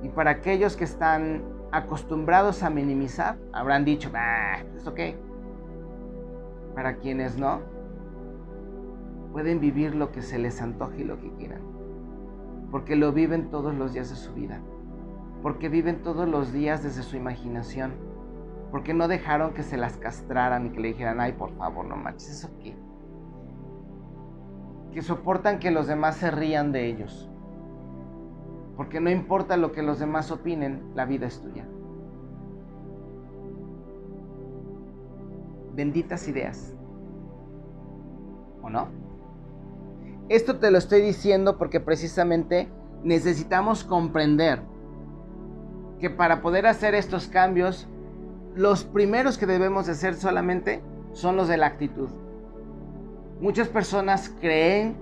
Y 0.02 0.10
para 0.10 0.32
aquellos 0.32 0.76
que 0.76 0.86
están 0.86 1.44
acostumbrados 1.72 2.64
a 2.64 2.72
minimizar, 2.72 3.38
habrán 3.54 3.86
dicho, 3.86 4.10
ah, 4.16 4.64
¿eso 4.76 4.96
qué? 4.96 5.20
Para 6.74 6.98
quienes 6.98 7.38
no, 7.38 7.62
pueden 9.34 9.60
vivir 9.60 9.94
lo 9.94 10.12
que 10.12 10.24
se 10.24 10.40
les 10.40 10.64
antoje 10.64 11.02
y 11.02 11.04
lo 11.04 11.22
que 11.22 11.32
quieran. 11.34 11.62
Porque 12.72 12.96
lo 12.96 13.12
viven 13.12 13.52
todos 13.52 13.76
los 13.76 13.94
días 13.94 14.10
de 14.10 14.16
su 14.16 14.34
vida. 14.34 14.62
Porque 15.44 15.70
viven 15.70 16.02
todos 16.02 16.28
los 16.28 16.52
días 16.52 16.82
desde 16.82 17.04
su 17.04 17.18
imaginación. 17.18 17.94
Porque 18.72 18.96
no 18.96 19.08
dejaron 19.08 19.54
que 19.54 19.62
se 19.62 19.78
las 19.78 19.98
castraran 19.98 20.66
y 20.66 20.70
que 20.72 20.80
le 20.80 20.88
dijeran, 20.88 21.20
ay, 21.20 21.34
por 21.34 21.56
favor, 21.56 21.86
no 21.86 21.96
manches, 21.96 22.32
¿eso 22.32 22.50
qué? 22.64 22.76
Que 24.96 25.04
soportan 25.04 25.60
que 25.60 25.70
los 25.70 25.86
demás 25.86 26.18
se 26.18 26.32
rían 26.32 26.72
de 26.72 26.88
ellos 26.88 27.30
porque 28.76 29.00
no 29.00 29.10
importa 29.10 29.58
lo 29.58 29.72
que 29.72 29.82
los 29.82 30.00
demás 30.00 30.32
opinen, 30.32 30.92
la 30.96 31.06
vida 31.06 31.28
es 31.28 31.42
tuya. 31.42 31.66
Benditas 35.74 36.28
ideas. 36.28 36.74
¿O 38.62 38.70
no? 38.70 38.88
Esto 40.28 40.58
te 40.58 40.72
lo 40.72 40.78
estoy 40.78 41.02
diciendo 41.02 41.58
porque 41.58 41.80
precisamente 41.80 42.70
necesitamos 43.04 43.84
comprender 43.84 44.62
que 46.00 46.10
para 46.10 46.42
poder 46.42 46.68
hacer 46.68 46.96
estos 46.96 47.28
cambios, 47.28 47.88
los 48.56 48.84
primeros 48.84 49.38
que 49.38 49.46
debemos 49.46 49.86
de 49.86 49.94
hacer 49.94 50.16
solamente 50.16 50.82
son 51.14 51.38
los 51.38 51.48
de 51.48 51.58
la 51.58 51.68
actitud. 51.68 52.10
Muchas 53.40 53.68
personas 53.68 54.34
creen 54.40 54.96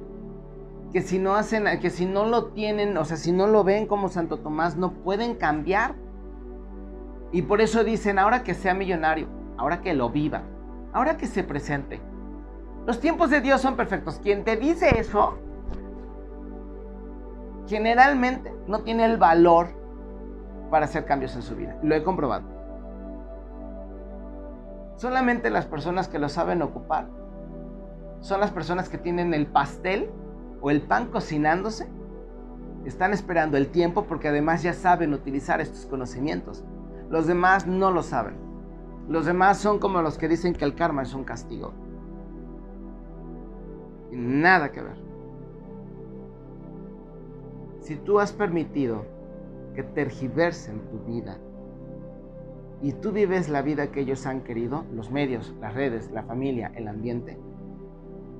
que 0.91 1.01
si 1.01 1.19
no 1.19 1.35
hacen, 1.35 1.65
que 1.79 1.89
si 1.89 2.05
no 2.05 2.25
lo 2.25 2.45
tienen, 2.47 2.97
o 2.97 3.05
sea, 3.05 3.17
si 3.17 3.31
no 3.31 3.47
lo 3.47 3.63
ven 3.63 3.85
como 3.85 4.09
Santo 4.09 4.37
Tomás, 4.37 4.75
no 4.75 4.91
pueden 4.91 5.35
cambiar. 5.35 5.95
Y 7.31 7.43
por 7.43 7.61
eso 7.61 7.83
dicen, 7.83 8.17
ahora 8.17 8.43
que 8.43 8.53
sea 8.53 8.73
millonario, 8.73 9.27
ahora 9.57 9.81
que 9.81 9.93
lo 9.93 10.09
viva, 10.09 10.41
ahora 10.93 11.17
que 11.17 11.27
se 11.27 11.43
presente. 11.43 12.01
Los 12.85 12.99
tiempos 12.99 13.29
de 13.29 13.41
Dios 13.41 13.61
son 13.61 13.75
perfectos. 13.75 14.19
Quien 14.21 14.43
te 14.43 14.55
dice 14.57 14.99
eso, 14.99 15.37
generalmente 17.67 18.53
no 18.67 18.79
tiene 18.79 19.05
el 19.05 19.17
valor 19.17 19.69
para 20.69 20.85
hacer 20.85 21.05
cambios 21.05 21.35
en 21.35 21.43
su 21.43 21.55
vida. 21.55 21.77
Lo 21.83 21.95
he 21.95 22.03
comprobado. 22.03 22.45
Solamente 24.95 25.49
las 25.49 25.65
personas 25.65 26.07
que 26.07 26.19
lo 26.19 26.29
saben 26.29 26.61
ocupar 26.61 27.07
son 28.23 28.39
las 28.39 28.51
personas 28.51 28.87
que 28.87 28.97
tienen 28.97 29.33
el 29.33 29.47
pastel 29.47 30.09
o 30.61 30.71
el 30.71 30.81
pan 30.81 31.07
cocinándose, 31.07 31.89
están 32.85 33.11
esperando 33.11 33.57
el 33.57 33.67
tiempo 33.67 34.05
porque 34.05 34.29
además 34.29 34.63
ya 34.63 34.71
saben 34.71 35.13
utilizar 35.13 35.59
estos 35.59 35.85
conocimientos. 35.85 36.63
Los 37.09 37.27
demás 37.27 37.67
no 37.67 37.91
lo 37.91 38.01
saben. 38.01 38.35
Los 39.09 39.25
demás 39.25 39.57
son 39.57 39.77
como 39.77 40.01
los 40.01 40.17
que 40.17 40.29
dicen 40.29 40.53
que 40.53 40.63
el 40.63 40.73
karma 40.73 41.01
es 41.01 41.13
un 41.13 41.25
castigo. 41.25 41.73
Nada 44.11 44.71
que 44.71 44.81
ver. 44.83 44.97
Si 47.81 47.97
tú 47.97 48.21
has 48.21 48.31
permitido 48.31 49.05
que 49.75 49.83
tergiversen 49.83 50.79
tu 50.89 50.99
vida 50.99 51.39
y 52.81 52.93
tú 52.93 53.11
vives 53.11 53.49
la 53.49 53.61
vida 53.61 53.91
que 53.91 53.99
ellos 53.99 54.25
han 54.25 54.45
querido, 54.45 54.85
los 54.93 55.11
medios, 55.11 55.53
las 55.59 55.73
redes, 55.73 56.09
la 56.11 56.23
familia, 56.23 56.71
el 56.75 56.87
ambiente, 56.87 57.37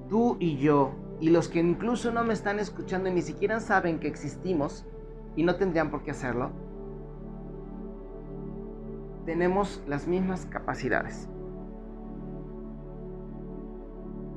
tú 0.10 0.38
y 0.40 0.58
yo 0.58 0.92
y 1.20 1.30
los 1.30 1.48
que 1.48 1.60
incluso 1.60 2.12
no 2.12 2.24
me 2.24 2.34
están 2.34 2.60
escuchando 2.60 3.10
y 3.10 3.14
ni 3.14 3.22
siquiera 3.22 3.60
saben 3.60 4.00
que 4.00 4.08
existimos 4.08 4.86
y 5.36 5.44
no 5.44 5.56
tendrían 5.56 5.90
por 5.90 6.04
qué 6.04 6.12
hacerlo, 6.12 6.52
tenemos 9.26 9.82
las 9.88 10.08
mismas 10.08 10.46
capacidades. 10.46 11.30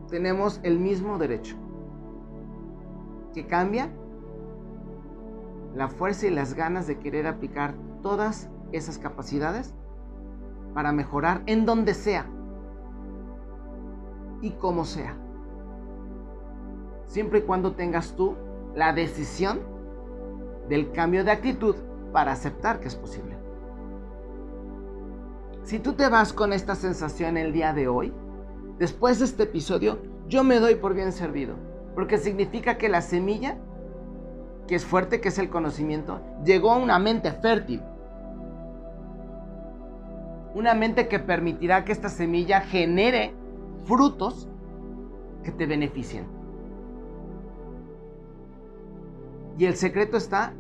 Tenemos 0.09 0.61
el 0.63 0.79
mismo 0.79 1.19
derecho. 1.19 1.57
Que 3.35 3.47
cambia 3.47 3.91
la 5.75 5.89
fuerza 5.89 6.27
y 6.27 6.31
las 6.31 6.55
ganas 6.55 6.87
de 6.87 6.99
querer 6.99 7.27
aplicar 7.27 7.75
todas 8.03 8.49
esas 8.73 8.99
capacidades 8.99 9.75
para 10.73 10.93
mejorar 10.93 11.43
en 11.47 11.67
donde 11.67 11.95
sea 11.95 12.27
y 14.41 14.53
como 14.53 14.85
sea. 14.85 15.26
Siempre 17.07 17.41
y 17.41 17.43
cuando 17.43 17.73
tengas 17.73 18.15
tú 18.15 18.35
la 18.75 18.93
decisión 18.93 19.61
del 20.69 20.93
cambio 20.93 21.25
de 21.25 21.31
actitud 21.31 21.77
para 22.13 22.33
aceptar 22.33 22.81
que 22.81 22.89
es 22.89 22.97
posible. 22.97 23.37
Si 25.63 25.79
tú 25.79 25.95
te 25.95 26.09
vas 26.09 26.33
con 26.33 26.53
esta 26.53 26.75
sensación 26.75 27.37
el 27.37 27.53
día 27.53 27.73
de 27.73 27.89
hoy, 27.89 28.13
después 28.79 29.19
de 29.19 29.25
este 29.25 29.45
episodio, 29.45 29.99
yo 30.29 30.45
me 30.45 30.61
doy 30.61 30.77
por 30.77 30.95
bien 30.95 31.13
servido, 31.13 31.57
porque 31.95 32.19
significa 32.19 32.79
que 32.79 32.89
la 32.89 33.03
semilla, 33.03 33.57
que 34.69 34.75
es 34.75 34.85
fuerte, 34.85 35.21
que 35.21 35.29
es 35.29 35.39
el 35.39 35.49
conocimiento, 35.49 36.21
llegó 36.45 36.71
a 36.71 36.77
una 36.77 36.99
mente 36.99 37.33
fértil. 37.33 37.83
Una 40.55 40.75
mente 40.75 41.09
que 41.09 41.19
permitirá 41.19 41.85
que 41.85 41.93
esta 41.93 42.09
semilla 42.09 42.61
genere 42.61 43.35
frutos 43.85 44.49
que 45.43 45.53
te 45.53 45.67
beneficien. 45.67 46.36
Y 49.59 49.65
el 49.65 49.77
secreto 49.77 50.17
está 50.17 50.53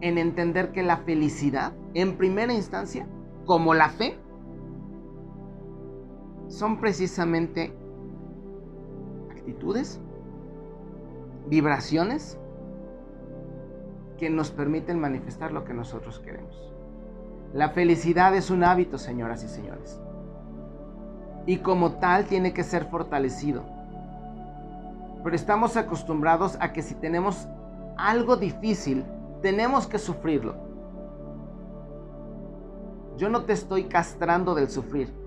en 0.00 0.18
entender 0.18 0.72
que 0.72 0.82
la 0.82 0.98
felicidad, 0.98 1.72
en 1.94 2.16
primera 2.16 2.52
instancia, 2.52 3.06
como 3.44 3.74
la 3.74 3.88
fe, 3.88 4.16
son 6.48 6.80
precisamente 6.80 7.72
actitudes, 9.30 10.00
vibraciones 11.48 12.38
que 14.18 14.30
nos 14.30 14.50
permiten 14.50 15.00
manifestar 15.00 15.52
lo 15.52 15.64
que 15.64 15.74
nosotros 15.74 16.20
queremos. 16.20 16.72
La 17.52 17.70
felicidad 17.70 18.34
es 18.36 18.50
un 18.50 18.62
hábito, 18.62 18.98
señoras 18.98 19.42
y 19.42 19.48
señores. 19.48 20.00
Y 21.46 21.58
como 21.58 21.92
tal 21.94 22.26
tiene 22.26 22.52
que 22.52 22.62
ser 22.62 22.84
fortalecido. 22.84 23.64
Pero 25.24 25.34
estamos 25.34 25.76
acostumbrados 25.76 26.56
a 26.60 26.72
que 26.72 26.82
si 26.82 26.94
tenemos 26.94 27.48
algo 28.08 28.36
difícil, 28.36 29.04
tenemos 29.42 29.86
que 29.86 29.98
sufrirlo. 29.98 30.54
Yo 33.16 33.28
no 33.28 33.44
te 33.44 33.52
estoy 33.52 33.84
castrando 33.84 34.54
del 34.54 34.70
sufrir 34.70 35.20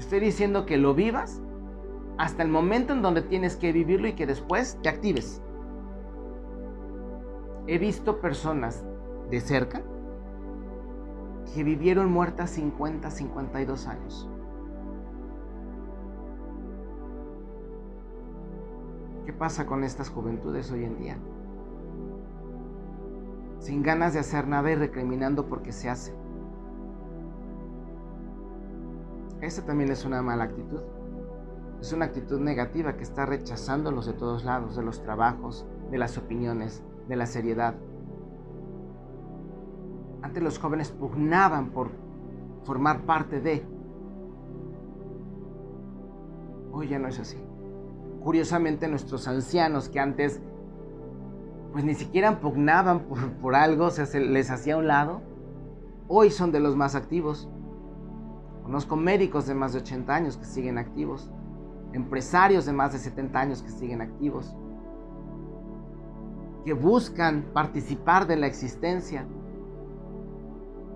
estoy 0.00 0.20
diciendo 0.20 0.64
que 0.64 0.78
lo 0.78 0.94
vivas 0.94 1.42
hasta 2.16 2.42
el 2.42 2.48
momento 2.48 2.94
en 2.94 3.02
donde 3.02 3.22
tienes 3.22 3.56
que 3.56 3.70
vivirlo 3.70 4.08
y 4.08 4.14
que 4.14 4.26
después 4.26 4.78
te 4.82 4.88
actives. 4.88 5.42
He 7.66 7.78
visto 7.78 8.20
personas 8.20 8.84
de 9.30 9.40
cerca 9.40 9.82
que 11.54 11.64
vivieron 11.64 12.10
muertas 12.10 12.50
50, 12.50 13.10
52 13.10 13.86
años. 13.86 14.28
¿Qué 19.26 19.32
pasa 19.32 19.66
con 19.66 19.84
estas 19.84 20.08
juventudes 20.08 20.70
hoy 20.72 20.84
en 20.84 20.98
día? 20.98 21.16
Sin 23.58 23.82
ganas 23.82 24.14
de 24.14 24.20
hacer 24.20 24.48
nada 24.48 24.70
y 24.70 24.74
recriminando 24.74 25.46
porque 25.46 25.72
se 25.72 25.90
hace. 25.90 26.14
Esa 29.40 29.64
también 29.64 29.90
es 29.90 30.04
una 30.04 30.22
mala 30.22 30.44
actitud. 30.44 30.80
Es 31.80 31.92
una 31.92 32.06
actitud 32.06 32.40
negativa 32.40 32.96
que 32.96 33.02
está 33.02 33.26
rechazándolos 33.26 34.06
de 34.06 34.12
todos 34.12 34.44
lados, 34.44 34.76
de 34.76 34.82
los 34.82 35.02
trabajos, 35.02 35.66
de 35.90 35.98
las 35.98 36.18
opiniones, 36.18 36.82
de 37.08 37.16
la 37.16 37.26
seriedad. 37.26 37.74
Antes 40.22 40.42
los 40.42 40.58
jóvenes 40.58 40.90
pugnaban 40.90 41.70
por 41.70 41.90
formar 42.64 43.02
parte 43.02 43.40
de. 43.40 43.64
Hoy 46.72 46.88
ya 46.88 46.98
no 46.98 47.08
es 47.08 47.18
así. 47.18 47.49
Curiosamente 48.22 48.88
nuestros 48.88 49.26
ancianos 49.28 49.88
que 49.88 50.00
antes 50.00 50.40
pues 51.72 51.84
ni 51.84 51.94
siquiera 51.94 52.40
pugnaban 52.40 53.06
por, 53.40 53.54
algo, 53.54 53.86
o 53.86 53.90
sea, 53.90 54.06
se 54.06 54.20
les 54.20 54.50
hacía 54.50 54.76
un 54.76 54.88
lado, 54.88 55.20
hoy 56.08 56.30
son 56.30 56.52
de 56.52 56.60
los 56.60 56.76
más 56.76 56.94
activos. 56.94 57.48
Conozco 58.64 58.96
médicos 58.96 59.46
de 59.46 59.54
más 59.54 59.72
de 59.72 59.78
80 59.80 60.14
años 60.14 60.36
que 60.36 60.44
siguen 60.44 60.78
activos, 60.78 61.30
empresarios 61.92 62.66
de 62.66 62.72
más 62.72 62.92
de 62.92 62.98
70 62.98 63.38
años 63.38 63.62
que 63.62 63.70
siguen 63.70 64.00
activos, 64.00 64.54
que 66.64 66.72
buscan 66.72 67.46
participar 67.52 68.26
de 68.26 68.36
la 68.36 68.46
existencia 68.46 69.26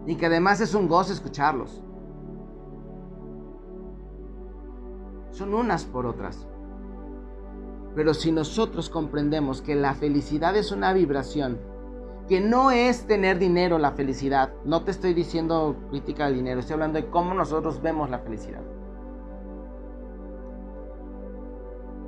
y 0.06 0.16
que 0.16 0.26
además 0.26 0.60
es 0.60 0.74
un 0.74 0.88
gozo 0.88 1.12
escucharlos. 1.12 1.82
Son 5.30 5.54
unas 5.54 5.84
por 5.84 6.06
otras. 6.06 6.46
Pero 7.94 8.14
si 8.14 8.32
nosotros 8.32 8.90
comprendemos 8.90 9.62
que 9.62 9.74
la 9.74 9.94
felicidad 9.94 10.56
es 10.56 10.72
una 10.72 10.92
vibración 10.92 11.58
que 12.28 12.40
no 12.40 12.70
es 12.70 13.06
tener 13.06 13.38
dinero 13.38 13.78
la 13.78 13.92
felicidad. 13.92 14.54
No 14.64 14.82
te 14.82 14.90
estoy 14.90 15.14
diciendo 15.14 15.76
crítica 15.90 16.26
del 16.26 16.36
dinero, 16.36 16.60
estoy 16.60 16.74
hablando 16.74 17.00
de 17.00 17.10
cómo 17.10 17.34
nosotros 17.34 17.82
vemos 17.82 18.08
la 18.10 18.18
felicidad. 18.18 18.62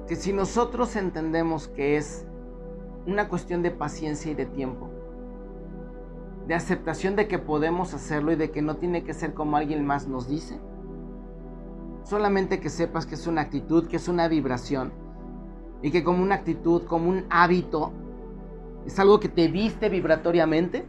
Que 0.08 0.16
si 0.16 0.32
nosotros 0.32 0.96
entendemos 0.96 1.68
que 1.68 1.96
es 1.96 2.26
una 3.06 3.28
cuestión 3.28 3.62
de 3.62 3.70
paciencia 3.70 4.30
y 4.30 4.34
de 4.34 4.46
tiempo, 4.46 4.88
de 6.46 6.54
aceptación 6.54 7.16
de 7.16 7.28
que 7.28 7.38
podemos 7.38 7.92
hacerlo 7.92 8.32
y 8.32 8.36
de 8.36 8.50
que 8.50 8.62
no 8.62 8.76
tiene 8.76 9.04
que 9.04 9.14
ser 9.14 9.34
como 9.34 9.56
alguien 9.56 9.84
más 9.84 10.06
nos 10.06 10.28
dice, 10.28 10.58
solamente 12.04 12.60
que 12.60 12.70
sepas 12.70 13.04
que 13.04 13.16
es 13.16 13.26
una 13.26 13.42
actitud, 13.42 13.88
que 13.88 13.96
es 13.96 14.08
una 14.08 14.28
vibración 14.28 14.92
y 15.82 15.90
que 15.90 16.02
como 16.02 16.22
una 16.22 16.36
actitud, 16.36 16.82
como 16.82 17.08
un 17.08 17.24
hábito, 17.30 17.92
es 18.86 18.98
algo 18.98 19.20
que 19.20 19.28
te 19.28 19.48
viste 19.48 19.88
vibratoriamente, 19.88 20.86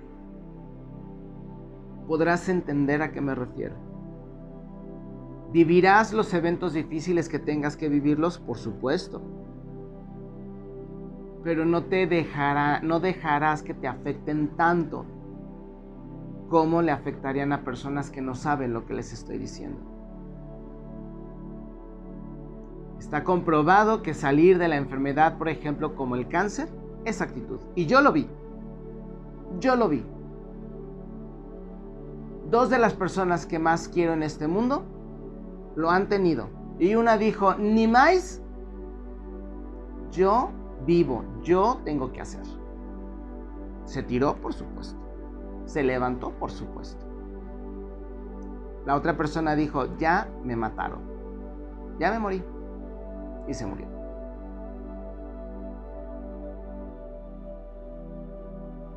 podrás 2.08 2.48
entender 2.50 3.02
a 3.02 3.12
qué 3.12 3.22
me 3.22 3.36
refiero. 3.36 3.76
¿Vivirás 5.52 6.14
los 6.14 6.34
eventos 6.34 6.74
difíciles 6.74 7.30
que 7.30 7.40
tengas 7.40 7.78
que 7.78 7.90
vivirlos? 7.90 8.38
Por 8.38 8.58
supuesto. 8.58 9.22
Pero 11.44 11.66
no 11.66 11.84
te 11.84 12.06
dejará, 12.06 12.82
no 12.82 13.00
dejarás 13.00 13.64
que 13.64 13.74
te 13.74 13.88
afecten 13.88 14.50
tanto 14.58 15.06
como 16.50 16.82
le 16.82 16.92
afectarían 16.92 17.52
a 17.54 17.64
personas 17.64 18.10
que 18.10 18.22
no 18.22 18.36
saben 18.36 18.74
lo 18.74 18.86
que 18.86 18.94
les 18.94 19.14
estoy 19.14 19.38
diciendo. 19.38 19.97
Está 23.00 23.24
comprobado 23.24 24.02
que 24.02 24.14
salir 24.14 24.58
de 24.58 24.68
la 24.68 24.78
enfermedad, 24.78 25.38
por 25.38 25.50
ejemplo, 25.50 25.96
como 25.96 26.16
el 26.16 26.28
cáncer, 26.28 26.70
esa 27.06 27.26
actitud. 27.26 27.60
Y 27.76 27.86
yo 27.86 28.02
lo 28.02 28.12
vi. 28.12 28.28
Yo 29.60 29.76
lo 29.76 29.88
vi. 29.88 30.04
Dos 32.50 32.70
de 32.70 32.80
las 32.80 32.94
personas 32.94 33.46
que 33.46 33.60
más 33.60 33.88
quiero 33.88 34.14
en 34.14 34.24
este 34.24 34.48
mundo 34.48 34.84
lo 35.76 35.92
han 35.92 36.08
tenido. 36.10 36.50
Y 36.80 36.96
una 36.96 37.18
dijo, 37.18 37.56
ni 37.56 37.88
más, 37.88 38.42
yo 40.12 40.52
vivo, 40.86 41.24
yo 41.44 41.80
tengo 41.84 42.12
que 42.12 42.22
hacer. 42.22 42.44
Se 43.86 44.04
tiró, 44.04 44.36
por 44.36 44.54
supuesto. 44.54 45.00
Se 45.66 45.84
levantó, 45.84 46.32
por 46.32 46.52
supuesto. 46.52 47.06
La 48.86 48.96
otra 48.96 49.18
persona 49.18 49.56
dijo, 49.56 49.98
ya 49.98 50.30
me 50.44 50.56
mataron. 50.56 51.00
Ya 52.00 52.12
me 52.12 52.20
morí. 52.20 52.44
Y 53.48 53.54
se 53.54 53.66
murió. 53.66 53.88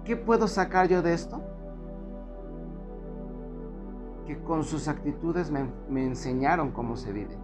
¿Qué 0.04 0.16
puedo 0.16 0.48
sacar 0.48 0.88
yo 0.88 1.02
de 1.02 1.14
esto? 1.14 1.40
que 4.30 4.40
con 4.44 4.62
sus 4.62 4.86
actitudes 4.86 5.50
me, 5.50 6.06
enseñaron 6.06 6.70
cómo 6.70 6.96
se 6.96 7.12
vive. 7.12 7.36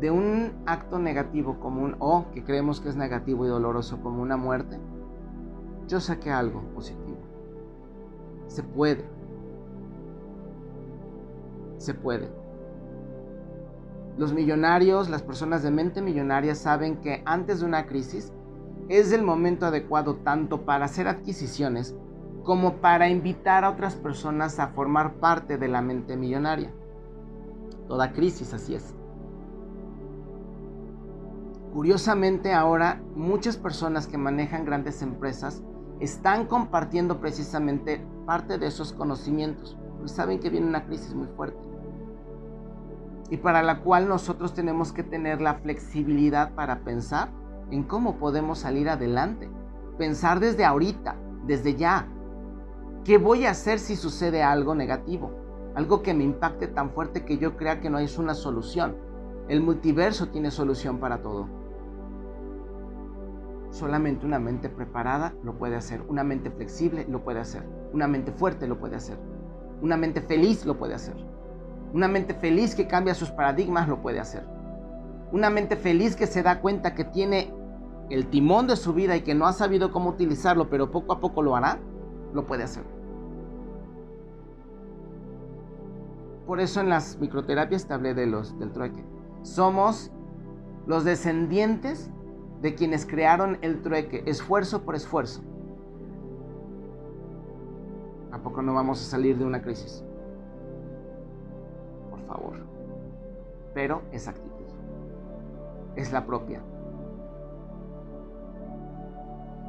De 0.00 0.10
un 0.10 0.54
acto 0.64 0.98
negativo 0.98 1.60
como 1.60 1.82
un, 1.82 1.96
o 1.98 2.30
que 2.32 2.42
creemos 2.42 2.80
que 2.80 2.88
es 2.88 2.96
negativo 2.96 3.44
y 3.44 3.48
doloroso 3.48 4.00
como 4.00 4.22
una 4.22 4.38
muerte, 4.38 4.78
yo 5.88 6.00
saqué 6.00 6.30
algo 6.30 6.62
positivo. 6.74 7.18
Se 8.46 8.62
puede. 8.62 9.04
Se 11.76 11.92
puede. 11.92 12.30
Los 14.16 14.32
millonarios, 14.32 15.08
las 15.10 15.22
personas 15.22 15.64
de 15.64 15.72
mente 15.72 16.00
millonaria 16.00 16.54
saben 16.54 16.98
que 17.00 17.22
antes 17.26 17.60
de 17.60 17.66
una 17.66 17.86
crisis 17.86 18.32
es 18.88 19.10
el 19.12 19.24
momento 19.24 19.66
adecuado 19.66 20.16
tanto 20.16 20.64
para 20.64 20.84
hacer 20.84 21.08
adquisiciones 21.08 21.96
como 22.44 22.74
para 22.74 23.08
invitar 23.08 23.64
a 23.64 23.70
otras 23.70 23.96
personas 23.96 24.60
a 24.60 24.68
formar 24.68 25.14
parte 25.14 25.58
de 25.58 25.66
la 25.66 25.82
mente 25.82 26.16
millonaria. 26.16 26.72
Toda 27.88 28.12
crisis 28.12 28.54
así 28.54 28.76
es. 28.76 28.94
Curiosamente 31.72 32.52
ahora 32.52 33.02
muchas 33.16 33.56
personas 33.56 34.06
que 34.06 34.16
manejan 34.16 34.64
grandes 34.64 35.02
empresas 35.02 35.64
están 35.98 36.46
compartiendo 36.46 37.18
precisamente 37.18 38.06
parte 38.26 38.58
de 38.58 38.66
esos 38.66 38.92
conocimientos, 38.92 39.76
porque 39.96 40.08
saben 40.08 40.38
que 40.38 40.50
viene 40.50 40.68
una 40.68 40.84
crisis 40.84 41.14
muy 41.14 41.26
fuerte 41.26 41.73
y 43.34 43.36
para 43.36 43.64
la 43.64 43.80
cual 43.80 44.06
nosotros 44.06 44.54
tenemos 44.54 44.92
que 44.92 45.02
tener 45.02 45.40
la 45.40 45.54
flexibilidad 45.54 46.54
para 46.54 46.84
pensar 46.84 47.30
en 47.72 47.82
cómo 47.82 48.14
podemos 48.16 48.60
salir 48.60 48.88
adelante. 48.88 49.50
Pensar 49.98 50.38
desde 50.38 50.64
ahorita, 50.64 51.16
desde 51.44 51.74
ya. 51.74 52.06
¿Qué 53.02 53.18
voy 53.18 53.46
a 53.46 53.50
hacer 53.50 53.80
si 53.80 53.96
sucede 53.96 54.44
algo 54.44 54.76
negativo? 54.76 55.32
Algo 55.74 56.00
que 56.00 56.14
me 56.14 56.22
impacte 56.22 56.68
tan 56.68 56.90
fuerte 56.90 57.24
que 57.24 57.36
yo 57.38 57.56
crea 57.56 57.80
que 57.80 57.90
no 57.90 57.98
es 57.98 58.18
una 58.18 58.34
solución. 58.34 58.94
El 59.48 59.62
multiverso 59.62 60.28
tiene 60.28 60.52
solución 60.52 61.00
para 61.00 61.20
todo. 61.20 61.48
Solamente 63.70 64.26
una 64.26 64.38
mente 64.38 64.68
preparada 64.68 65.34
lo 65.42 65.58
puede 65.58 65.74
hacer. 65.74 66.04
Una 66.06 66.22
mente 66.22 66.52
flexible 66.52 67.04
lo 67.08 67.24
puede 67.24 67.40
hacer. 67.40 67.68
Una 67.92 68.06
mente 68.06 68.30
fuerte 68.30 68.68
lo 68.68 68.78
puede 68.78 68.94
hacer. 68.94 69.18
Una 69.82 69.96
mente 69.96 70.20
feliz 70.20 70.64
lo 70.64 70.78
puede 70.78 70.94
hacer. 70.94 71.16
Una 71.94 72.08
mente 72.08 72.34
feliz 72.34 72.74
que 72.74 72.88
cambia 72.88 73.14
sus 73.14 73.30
paradigmas 73.30 73.88
lo 73.88 74.02
puede 74.02 74.18
hacer. 74.18 74.44
Una 75.30 75.48
mente 75.48 75.76
feliz 75.76 76.16
que 76.16 76.26
se 76.26 76.42
da 76.42 76.60
cuenta 76.60 76.92
que 76.92 77.04
tiene 77.04 77.54
el 78.10 78.26
timón 78.26 78.66
de 78.66 78.74
su 78.74 78.92
vida 78.92 79.16
y 79.16 79.20
que 79.20 79.36
no 79.36 79.46
ha 79.46 79.52
sabido 79.52 79.92
cómo 79.92 80.10
utilizarlo, 80.10 80.68
pero 80.68 80.90
poco 80.90 81.12
a 81.12 81.20
poco 81.20 81.40
lo 81.40 81.54
hará, 81.54 81.78
lo 82.32 82.46
puede 82.46 82.64
hacer. 82.64 82.82
Por 86.48 86.58
eso 86.58 86.80
en 86.80 86.88
las 86.88 87.16
microterapias 87.20 87.86
te 87.86 87.94
hablé 87.94 88.12
de 88.12 88.26
los, 88.26 88.58
del 88.58 88.72
trueque. 88.72 89.04
Somos 89.42 90.10
los 90.88 91.04
descendientes 91.04 92.10
de 92.60 92.74
quienes 92.74 93.06
crearon 93.06 93.56
el 93.62 93.82
trueque, 93.82 94.24
esfuerzo 94.26 94.82
por 94.82 94.96
esfuerzo. 94.96 95.44
¿A 98.32 98.38
poco 98.42 98.62
no 98.62 98.74
vamos 98.74 99.00
a 99.00 99.04
salir 99.04 99.38
de 99.38 99.44
una 99.44 99.62
crisis? 99.62 100.04
Favor. 102.34 102.56
Pero 103.72 104.02
esa 104.12 104.30
actitud 104.30 104.66
es 105.96 106.12
la 106.12 106.26
propia. 106.26 106.60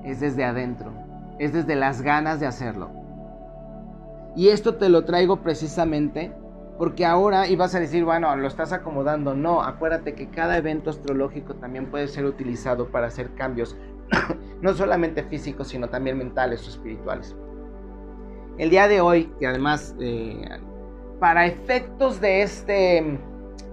Es 0.04 0.20
desde 0.20 0.44
adentro, 0.44 0.92
es 1.40 1.54
desde 1.54 1.76
las 1.76 2.02
ganas 2.02 2.40
de 2.40 2.48
hacerlo. 2.48 2.90
Y 4.36 4.50
esto 4.50 4.76
te 4.76 4.90
lo 4.90 5.06
traigo 5.06 5.38
precisamente 5.38 6.34
porque 6.78 7.06
ahora 7.06 7.48
ibas 7.48 7.74
a 7.74 7.80
decir, 7.80 8.04
bueno, 8.04 8.36
lo 8.36 8.48
estás 8.48 8.74
acomodando. 8.74 9.34
No, 9.34 9.62
acuérdate 9.62 10.14
que 10.14 10.30
cada 10.30 10.58
evento 10.58 10.90
astrológico 10.90 11.56
también 11.56 11.90
puede 11.90 12.08
ser 12.08 12.26
utilizado 12.26 12.90
para 12.90 13.08
hacer 13.08 13.34
cambios, 13.36 13.78
no 14.62 14.74
solamente 14.74 15.24
físicos, 15.24 15.70
sino 15.70 15.88
también 15.88 16.18
mentales 16.18 16.66
o 16.68 16.70
espirituales. 16.70 17.36
El 18.58 18.70
día 18.70 18.88
de 18.88 19.02
hoy, 19.02 19.32
que 19.40 19.48
además 19.48 19.96
eh, 20.00 20.60
para 21.20 21.46
efectos 21.46 22.20
de 22.22 22.42
este 22.42 23.20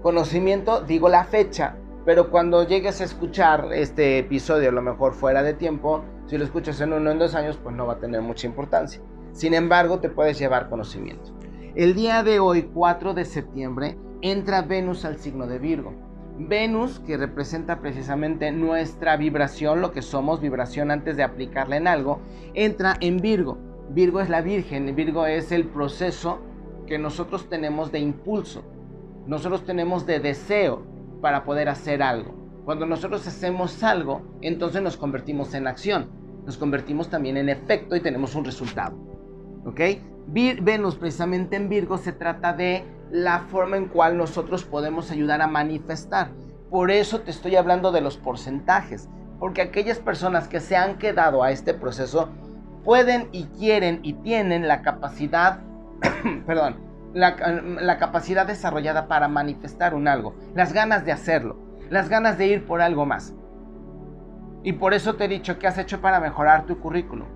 conocimiento, 0.01 0.81
digo 0.81 1.09
la 1.09 1.25
fecha, 1.25 1.75
pero 2.05 2.29
cuando 2.29 2.67
llegues 2.67 3.01
a 3.01 3.05
escuchar 3.05 3.69
este 3.73 4.19
episodio, 4.19 4.69
a 4.69 4.73
lo 4.73 4.81
mejor 4.81 5.13
fuera 5.13 5.43
de 5.43 5.53
tiempo, 5.53 6.03
si 6.27 6.37
lo 6.37 6.43
escuchas 6.43 6.79
en 6.81 6.93
uno 6.93 7.09
o 7.09 7.13
en 7.13 7.19
dos 7.19 7.35
años, 7.35 7.57
pues 7.61 7.75
no 7.75 7.87
va 7.87 7.93
a 7.93 7.99
tener 7.99 8.21
mucha 8.21 8.47
importancia. 8.47 9.01
Sin 9.31 9.53
embargo, 9.53 9.99
te 9.99 10.09
puedes 10.09 10.37
llevar 10.37 10.69
conocimiento. 10.69 11.31
El 11.75 11.95
día 11.95 12.23
de 12.23 12.39
hoy, 12.39 12.69
4 12.73 13.13
de 13.13 13.25
septiembre, 13.25 13.97
entra 14.21 14.61
Venus 14.61 15.05
al 15.05 15.17
signo 15.17 15.47
de 15.47 15.59
Virgo. 15.59 15.93
Venus, 16.37 16.99
que 16.99 17.17
representa 17.17 17.79
precisamente 17.79 18.51
nuestra 18.51 19.17
vibración, 19.17 19.81
lo 19.81 19.91
que 19.91 20.01
somos, 20.01 20.41
vibración 20.41 20.91
antes 20.91 21.17
de 21.17 21.23
aplicarla 21.23 21.77
en 21.77 21.87
algo, 21.87 22.19
entra 22.53 22.95
en 22.99 23.17
Virgo. 23.17 23.57
Virgo 23.89 24.19
es 24.19 24.29
la 24.29 24.41
Virgen, 24.41 24.95
Virgo 24.95 25.25
es 25.25 25.51
el 25.51 25.65
proceso 25.65 26.39
que 26.85 26.97
nosotros 26.97 27.49
tenemos 27.49 27.91
de 27.91 27.99
impulso, 27.99 28.63
nosotros 29.27 29.65
tenemos 29.65 30.05
de 30.05 30.19
deseo 30.19 30.83
para 31.21 31.43
poder 31.43 31.69
hacer 31.69 32.03
algo. 32.03 32.33
Cuando 32.65 32.85
nosotros 32.85 33.25
hacemos 33.27 33.83
algo, 33.83 34.21
entonces 34.41 34.81
nos 34.81 34.97
convertimos 34.97 35.53
en 35.53 35.67
acción, 35.67 36.09
nos 36.45 36.57
convertimos 36.57 37.09
también 37.09 37.37
en 37.37 37.49
efecto 37.49 37.95
y 37.95 38.01
tenemos 38.01 38.35
un 38.35 38.45
resultado. 38.45 38.95
¿Ok? 39.65 39.79
Venus 40.27 40.95
precisamente 40.95 41.55
en 41.55 41.69
Virgo 41.69 41.97
se 41.97 42.13
trata 42.13 42.53
de 42.53 42.83
la 43.11 43.39
forma 43.39 43.77
en 43.77 43.87
cual 43.87 44.17
nosotros 44.17 44.63
podemos 44.63 45.11
ayudar 45.11 45.41
a 45.41 45.47
manifestar. 45.47 46.31
Por 46.69 46.89
eso 46.89 47.21
te 47.21 47.31
estoy 47.31 47.55
hablando 47.55 47.91
de 47.91 48.01
los 48.01 48.17
porcentajes, 48.17 49.09
porque 49.39 49.61
aquellas 49.61 49.99
personas 49.99 50.47
que 50.47 50.59
se 50.59 50.75
han 50.75 50.97
quedado 50.97 51.43
a 51.43 51.51
este 51.51 51.73
proceso 51.73 52.29
pueden 52.83 53.29
y 53.31 53.43
quieren 53.45 53.99
y 54.03 54.13
tienen 54.13 54.67
la 54.67 54.81
capacidad 54.81 55.59
perdón, 56.45 56.77
la, 57.13 57.97
capacidad 57.97 58.45
desarrollada 58.45 59.07
para 59.07 59.27
manifestar 59.27 59.93
un 59.93 60.07
algo, 60.07 60.35
las 60.55 60.73
ganas 60.73 61.05
de 61.05 61.11
hacerlo, 61.11 61.57
las 61.89 62.09
ganas 62.09 62.37
de 62.37 62.47
ir 62.47 62.65
por 62.65 62.81
algo 62.81 63.05
más. 63.05 63.33
Y 64.63 64.73
por 64.73 64.93
eso 64.93 65.15
te 65.15 65.25
he 65.25 65.27
dicho 65.27 65.59
qué 65.59 65.67
has 65.67 65.77
hecho 65.77 66.01
para 66.01 66.19
mejorar 66.19 66.65
tu 66.65 66.79
currículum, 66.79 67.27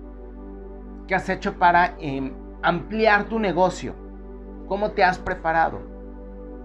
qué 1.06 1.14
has 1.14 1.28
hecho 1.28 1.58
para 1.58 1.94
em, 1.98 2.32
ampliar 2.62 3.24
tu 3.24 3.38
negocio, 3.38 3.94
cómo 4.66 4.92
te 4.92 5.04
has 5.04 5.18
preparado, 5.18 5.80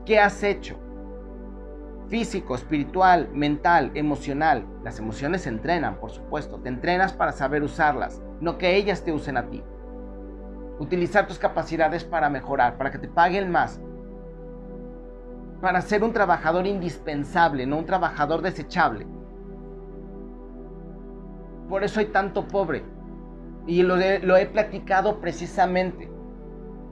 qué 0.05 0.19
has 0.19 0.41
hecho. 0.43 0.79
Físico, 2.07 2.53
espiritual, 2.53 3.29
mental, 3.33 3.91
emocional. 3.95 4.67
Las 4.83 4.99
emociones 4.99 5.43
se 5.43 5.49
entrenan, 5.49 5.95
por 5.99 6.11
supuesto. 6.11 6.59
Te 6.59 6.69
entrenas 6.69 7.13
para 7.13 7.31
saber 7.31 7.63
usarlas, 7.63 8.21
no 8.39 8.57
que 8.57 8.75
ellas 8.75 9.03
te 9.03 9.11
usen 9.11 9.37
a 9.37 9.49
ti 9.49 9.63
utilizar 10.80 11.28
tus 11.28 11.39
capacidades 11.39 12.03
para 12.03 12.30
mejorar, 12.30 12.78
para 12.78 12.91
que 12.91 12.99
te 12.99 13.07
paguen 13.07 13.51
más, 13.51 13.80
para 15.61 15.82
ser 15.82 16.03
un 16.03 16.11
trabajador 16.11 16.67
indispensable, 16.67 17.65
no 17.65 17.78
un 17.78 17.86
trabajador 17.86 18.41
desechable. 18.41 19.07
Por 21.69 21.84
eso 21.84 22.01
hay 22.01 22.07
tanto 22.07 22.47
pobre. 22.47 22.84
Y 23.65 23.82
lo 23.82 23.97
he, 23.97 24.45
platicado 24.47 25.21
precisamente, 25.21 26.11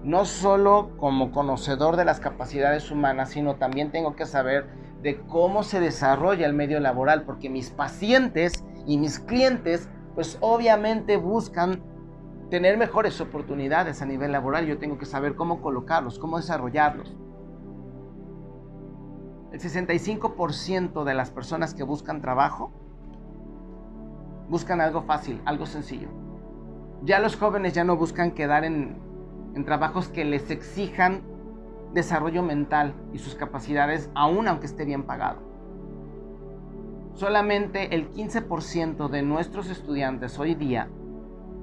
no 0.03 0.23
solo 0.23 0.91
como 0.95 1.31
conocedor 1.31 1.97
de 1.97 2.05
las 2.05 2.21
capacidades 2.21 2.89
humanas, 2.91 3.31
sino 3.31 3.55
también 3.55 3.91
tengo 3.91 4.15
que 4.15 4.25
saber 4.25 4.67
de 5.01 5.19
cómo 5.27 5.63
se 5.63 5.81
desarrolla 5.81 6.45
el 6.45 6.53
medio 6.53 6.79
laboral, 6.79 7.23
porque 7.23 7.49
mis 7.49 7.71
pacientes 7.71 8.63
y 8.87 8.97
mis 8.97 9.19
clientes, 9.19 9.89
pues 10.15 10.37
obviamente 10.39 11.17
buscan 11.17 11.83
tener 12.51 12.77
mejores 12.77 13.21
oportunidades 13.21 14.01
a 14.01 14.05
nivel 14.05 14.33
laboral, 14.33 14.67
yo 14.67 14.77
tengo 14.77 14.97
que 14.97 15.05
saber 15.05 15.35
cómo 15.35 15.61
colocarlos, 15.61 16.19
cómo 16.19 16.35
desarrollarlos. 16.35 17.15
El 19.53 19.59
65% 19.61 21.05
de 21.05 21.13
las 21.13 21.31
personas 21.31 21.73
que 21.73 21.83
buscan 21.83 22.21
trabajo 22.21 22.71
buscan 24.49 24.81
algo 24.81 25.03
fácil, 25.03 25.41
algo 25.45 25.65
sencillo. 25.65 26.09
Ya 27.03 27.19
los 27.19 27.37
jóvenes 27.37 27.71
ya 27.71 27.85
no 27.85 27.95
buscan 27.95 28.31
quedar 28.31 28.65
en, 28.65 28.97
en 29.55 29.63
trabajos 29.63 30.09
que 30.09 30.25
les 30.25 30.51
exijan 30.51 31.21
desarrollo 31.93 32.43
mental 32.43 32.93
y 33.13 33.19
sus 33.19 33.35
capacidades, 33.35 34.09
aun 34.13 34.49
aunque 34.49 34.65
esté 34.65 34.83
bien 34.83 35.03
pagado. 35.03 35.39
Solamente 37.13 37.95
el 37.95 38.11
15% 38.11 39.07
de 39.07 39.21
nuestros 39.21 39.69
estudiantes 39.69 40.37
hoy 40.37 40.53
día 40.53 40.89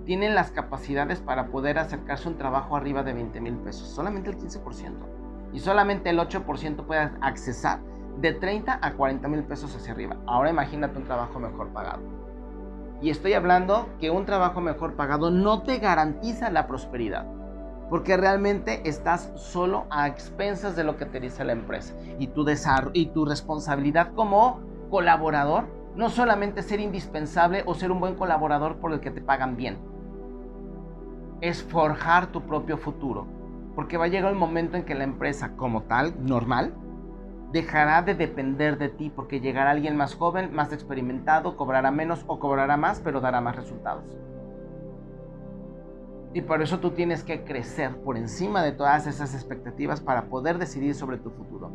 tienen 0.08 0.34
las 0.34 0.50
capacidades 0.50 1.20
para 1.20 1.48
poder 1.48 1.78
acercarse 1.78 2.28
a 2.28 2.30
un 2.30 2.38
trabajo 2.38 2.74
arriba 2.74 3.02
de 3.02 3.12
20 3.12 3.42
mil 3.42 3.56
pesos. 3.56 3.88
Solamente 3.88 4.30
el 4.30 4.38
15%. 4.38 4.94
Y 5.52 5.58
solamente 5.58 6.08
el 6.08 6.18
8% 6.18 6.86
puede 6.86 7.10
accesar 7.20 7.80
de 8.16 8.32
30 8.32 8.78
a 8.80 8.94
40 8.94 9.28
mil 9.28 9.44
pesos 9.44 9.76
hacia 9.76 9.92
arriba. 9.92 10.16
Ahora 10.24 10.48
imagínate 10.48 10.96
un 10.96 11.04
trabajo 11.04 11.38
mejor 11.38 11.68
pagado. 11.74 12.00
Y 13.02 13.10
estoy 13.10 13.34
hablando 13.34 13.90
que 14.00 14.08
un 14.08 14.24
trabajo 14.24 14.62
mejor 14.62 14.94
pagado 14.94 15.30
no 15.30 15.60
te 15.60 15.76
garantiza 15.78 16.48
la 16.48 16.66
prosperidad. 16.66 17.26
porque 17.90 18.18
realmente 18.18 18.86
estás 18.86 19.32
solo 19.36 19.86
a 19.90 20.08
expensas 20.08 20.76
de 20.76 20.84
lo 20.84 20.98
que 20.98 21.06
te 21.06 21.20
dice 21.20 21.42
la 21.42 21.52
empresa. 21.52 21.94
Y 22.18 22.28
tu, 22.28 22.46
y 22.92 23.06
tu 23.06 23.24
responsabilidad 23.24 24.12
como 24.14 24.60
colaborador 24.90 25.64
no 25.96 26.10
solamente 26.10 26.62
ser 26.62 26.80
indispensable 26.80 27.62
o 27.66 27.74
ser 27.74 27.90
un 27.90 27.98
buen 27.98 28.14
colaborador 28.14 28.76
por 28.76 28.92
el 28.92 29.00
que 29.00 29.10
te 29.10 29.22
pagan 29.22 29.56
bien, 29.56 29.78
es 31.40 31.62
forjar 31.62 32.32
tu 32.32 32.42
propio 32.42 32.76
futuro. 32.78 33.26
Porque 33.74 33.96
va 33.96 34.06
a 34.06 34.08
llegar 34.08 34.32
el 34.32 34.38
momento 34.38 34.76
en 34.76 34.84
que 34.84 34.94
la 34.94 35.04
empresa 35.04 35.56
como 35.56 35.82
tal, 35.82 36.14
normal, 36.24 36.74
dejará 37.52 38.02
de 38.02 38.14
depender 38.14 38.76
de 38.78 38.88
ti 38.88 39.10
porque 39.14 39.40
llegará 39.40 39.70
alguien 39.70 39.96
más 39.96 40.14
joven, 40.14 40.54
más 40.54 40.72
experimentado, 40.72 41.56
cobrará 41.56 41.90
menos 41.90 42.24
o 42.26 42.38
cobrará 42.38 42.76
más, 42.76 43.00
pero 43.00 43.20
dará 43.20 43.40
más 43.40 43.56
resultados. 43.56 44.04
Y 46.34 46.42
por 46.42 46.60
eso 46.60 46.78
tú 46.78 46.90
tienes 46.90 47.24
que 47.24 47.44
crecer 47.44 47.96
por 48.02 48.16
encima 48.16 48.62
de 48.62 48.72
todas 48.72 49.06
esas 49.06 49.34
expectativas 49.34 50.00
para 50.00 50.24
poder 50.24 50.58
decidir 50.58 50.94
sobre 50.94 51.16
tu 51.16 51.30
futuro. 51.30 51.70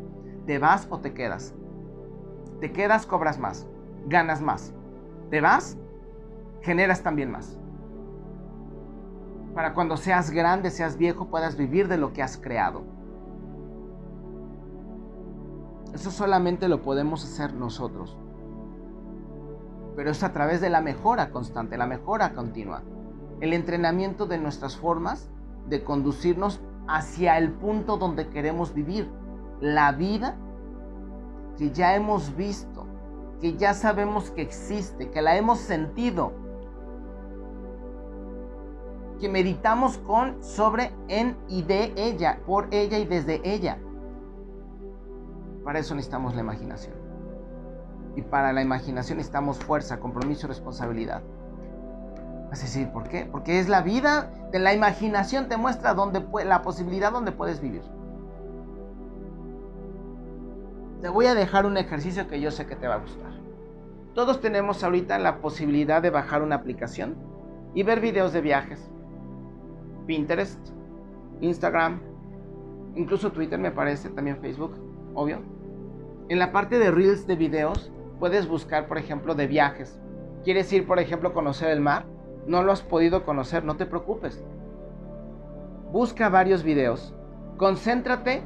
¿Te 0.46 0.58
vas 0.58 0.86
o 0.90 1.00
te 1.00 1.12
quedas? 1.12 1.54
Te 2.60 2.70
quedas, 2.70 3.04
cobras 3.04 3.38
más, 3.38 3.66
ganas 4.06 4.40
más. 4.40 4.72
¿Te 5.30 5.40
vas? 5.40 5.76
Generas 6.62 7.02
también 7.02 7.32
más. 7.32 7.58
Para 9.54 9.74
cuando 9.74 9.96
seas 9.96 10.30
grande, 10.30 10.70
seas 10.70 10.96
viejo, 10.96 11.26
puedas 11.26 11.56
vivir 11.56 11.88
de 11.88 11.96
lo 11.96 12.12
que 12.12 12.22
has 12.22 12.36
creado. 12.36 12.82
Eso 15.92 16.10
solamente 16.10 16.68
lo 16.68 16.82
podemos 16.82 17.24
hacer 17.24 17.54
nosotros. 17.54 18.16
Pero 19.94 20.10
es 20.10 20.24
a 20.24 20.32
través 20.32 20.60
de 20.60 20.70
la 20.70 20.80
mejora 20.80 21.30
constante, 21.30 21.78
la 21.78 21.86
mejora 21.86 22.34
continua 22.34 22.82
el 23.40 23.52
entrenamiento 23.52 24.26
de 24.26 24.38
nuestras 24.38 24.76
formas 24.76 25.28
de 25.68 25.82
conducirnos 25.82 26.60
hacia 26.88 27.38
el 27.38 27.50
punto 27.50 27.96
donde 27.96 28.28
queremos 28.28 28.74
vivir. 28.74 29.10
La 29.60 29.92
vida 29.92 30.36
que 31.58 31.70
ya 31.70 31.94
hemos 31.94 32.36
visto, 32.36 32.86
que 33.40 33.56
ya 33.56 33.74
sabemos 33.74 34.30
que 34.30 34.42
existe, 34.42 35.10
que 35.10 35.22
la 35.22 35.36
hemos 35.36 35.58
sentido, 35.58 36.32
que 39.20 39.28
meditamos 39.28 39.98
con, 39.98 40.42
sobre, 40.42 40.92
en 41.08 41.36
y 41.48 41.62
de 41.62 41.92
ella, 41.96 42.40
por 42.46 42.68
ella 42.72 42.98
y 42.98 43.04
desde 43.04 43.40
ella. 43.44 43.78
Para 45.64 45.78
eso 45.78 45.94
necesitamos 45.94 46.34
la 46.34 46.42
imaginación. 46.42 46.94
Y 48.16 48.22
para 48.22 48.52
la 48.52 48.62
imaginación 48.62 49.18
necesitamos 49.18 49.58
fuerza, 49.58 49.98
compromiso 49.98 50.46
y 50.46 50.48
responsabilidad. 50.48 51.22
Así 52.52 52.68
sí, 52.68 52.86
¿por 52.86 53.08
qué? 53.08 53.26
Porque 53.26 53.58
es 53.58 53.68
la 53.68 53.82
vida 53.82 54.30
de 54.52 54.58
la 54.60 54.72
imaginación, 54.72 55.48
te 55.48 55.56
muestra 55.56 55.94
la 56.44 56.62
posibilidad 56.62 57.10
donde 57.10 57.32
puedes 57.32 57.60
vivir. 57.60 57.82
Te 61.00 61.08
voy 61.08 61.26
a 61.26 61.34
dejar 61.34 61.66
un 61.66 61.76
ejercicio 61.76 62.28
que 62.28 62.40
yo 62.40 62.50
sé 62.50 62.66
que 62.66 62.76
te 62.76 62.86
va 62.86 62.94
a 62.94 62.98
gustar. 62.98 63.32
Todos 64.14 64.40
tenemos 64.40 64.84
ahorita 64.84 65.18
la 65.18 65.38
posibilidad 65.40 66.00
de 66.00 66.10
bajar 66.10 66.42
una 66.42 66.54
aplicación 66.54 67.16
y 67.74 67.82
ver 67.82 68.00
videos 68.00 68.32
de 68.32 68.40
viajes. 68.40 68.90
Pinterest, 70.06 70.58
Instagram, 71.40 72.00
incluso 72.94 73.32
Twitter 73.32 73.58
me 73.58 73.70
parece, 73.70 74.10
también 74.10 74.38
Facebook, 74.38 74.74
obvio. 75.14 75.38
En 76.28 76.38
la 76.38 76.52
parte 76.52 76.78
de 76.78 76.90
reels 76.90 77.26
de 77.26 77.36
videos 77.36 77.92
puedes 78.18 78.48
buscar, 78.48 78.86
por 78.86 78.98
ejemplo, 78.98 79.34
de 79.34 79.46
viajes. 79.46 80.00
¿Quieres 80.44 80.72
ir, 80.72 80.86
por 80.86 80.98
ejemplo, 80.98 81.30
a 81.30 81.32
conocer 81.32 81.70
el 81.70 81.80
mar? 81.80 82.06
no 82.46 82.62
lo 82.62 82.72
has 82.72 82.82
podido 82.82 83.24
conocer, 83.24 83.64
no 83.64 83.76
te 83.76 83.86
preocupes. 83.86 84.44
Busca 85.92 86.28
varios 86.28 86.62
videos, 86.62 87.14
concéntrate 87.56 88.42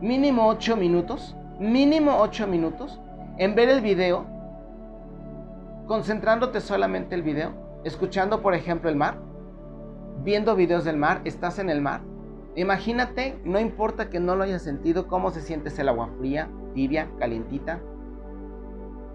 mínimo 0.00 0.48
8 0.48 0.76
minutos, 0.76 1.36
mínimo 1.58 2.18
8 2.20 2.46
minutos 2.46 3.00
en 3.38 3.54
ver 3.54 3.68
el 3.68 3.80
video, 3.80 4.26
concentrándote 5.86 6.60
solamente 6.60 7.14
el 7.14 7.22
video, 7.22 7.52
escuchando 7.84 8.42
por 8.42 8.54
ejemplo 8.54 8.90
el 8.90 8.96
mar, 8.96 9.18
viendo 10.24 10.56
videos 10.56 10.84
del 10.84 10.96
mar, 10.96 11.20
estás 11.24 11.58
en 11.58 11.70
el 11.70 11.80
mar. 11.80 12.00
Imagínate, 12.56 13.38
no 13.44 13.60
importa 13.60 14.10
que 14.10 14.20
no 14.20 14.34
lo 14.34 14.44
hayas 14.44 14.62
sentido, 14.62 15.06
cómo 15.06 15.30
se 15.30 15.40
siente 15.40 15.70
el 15.80 15.88
agua 15.88 16.08
fría, 16.18 16.48
tibia, 16.74 17.08
calientita. 17.18 17.80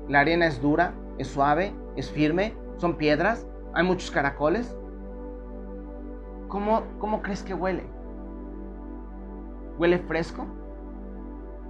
La 0.07 0.21
arena 0.21 0.47
es 0.47 0.61
dura, 0.61 0.93
es 1.17 1.27
suave, 1.27 1.73
es 1.95 2.09
firme, 2.09 2.55
son 2.77 2.95
piedras, 2.95 3.45
hay 3.73 3.83
muchos 3.85 4.11
caracoles. 4.11 4.75
¿Cómo, 6.47 6.83
¿Cómo 6.99 7.21
crees 7.21 7.43
que 7.43 7.53
huele? 7.53 7.83
¿Huele 9.77 9.99
fresco? 9.99 10.45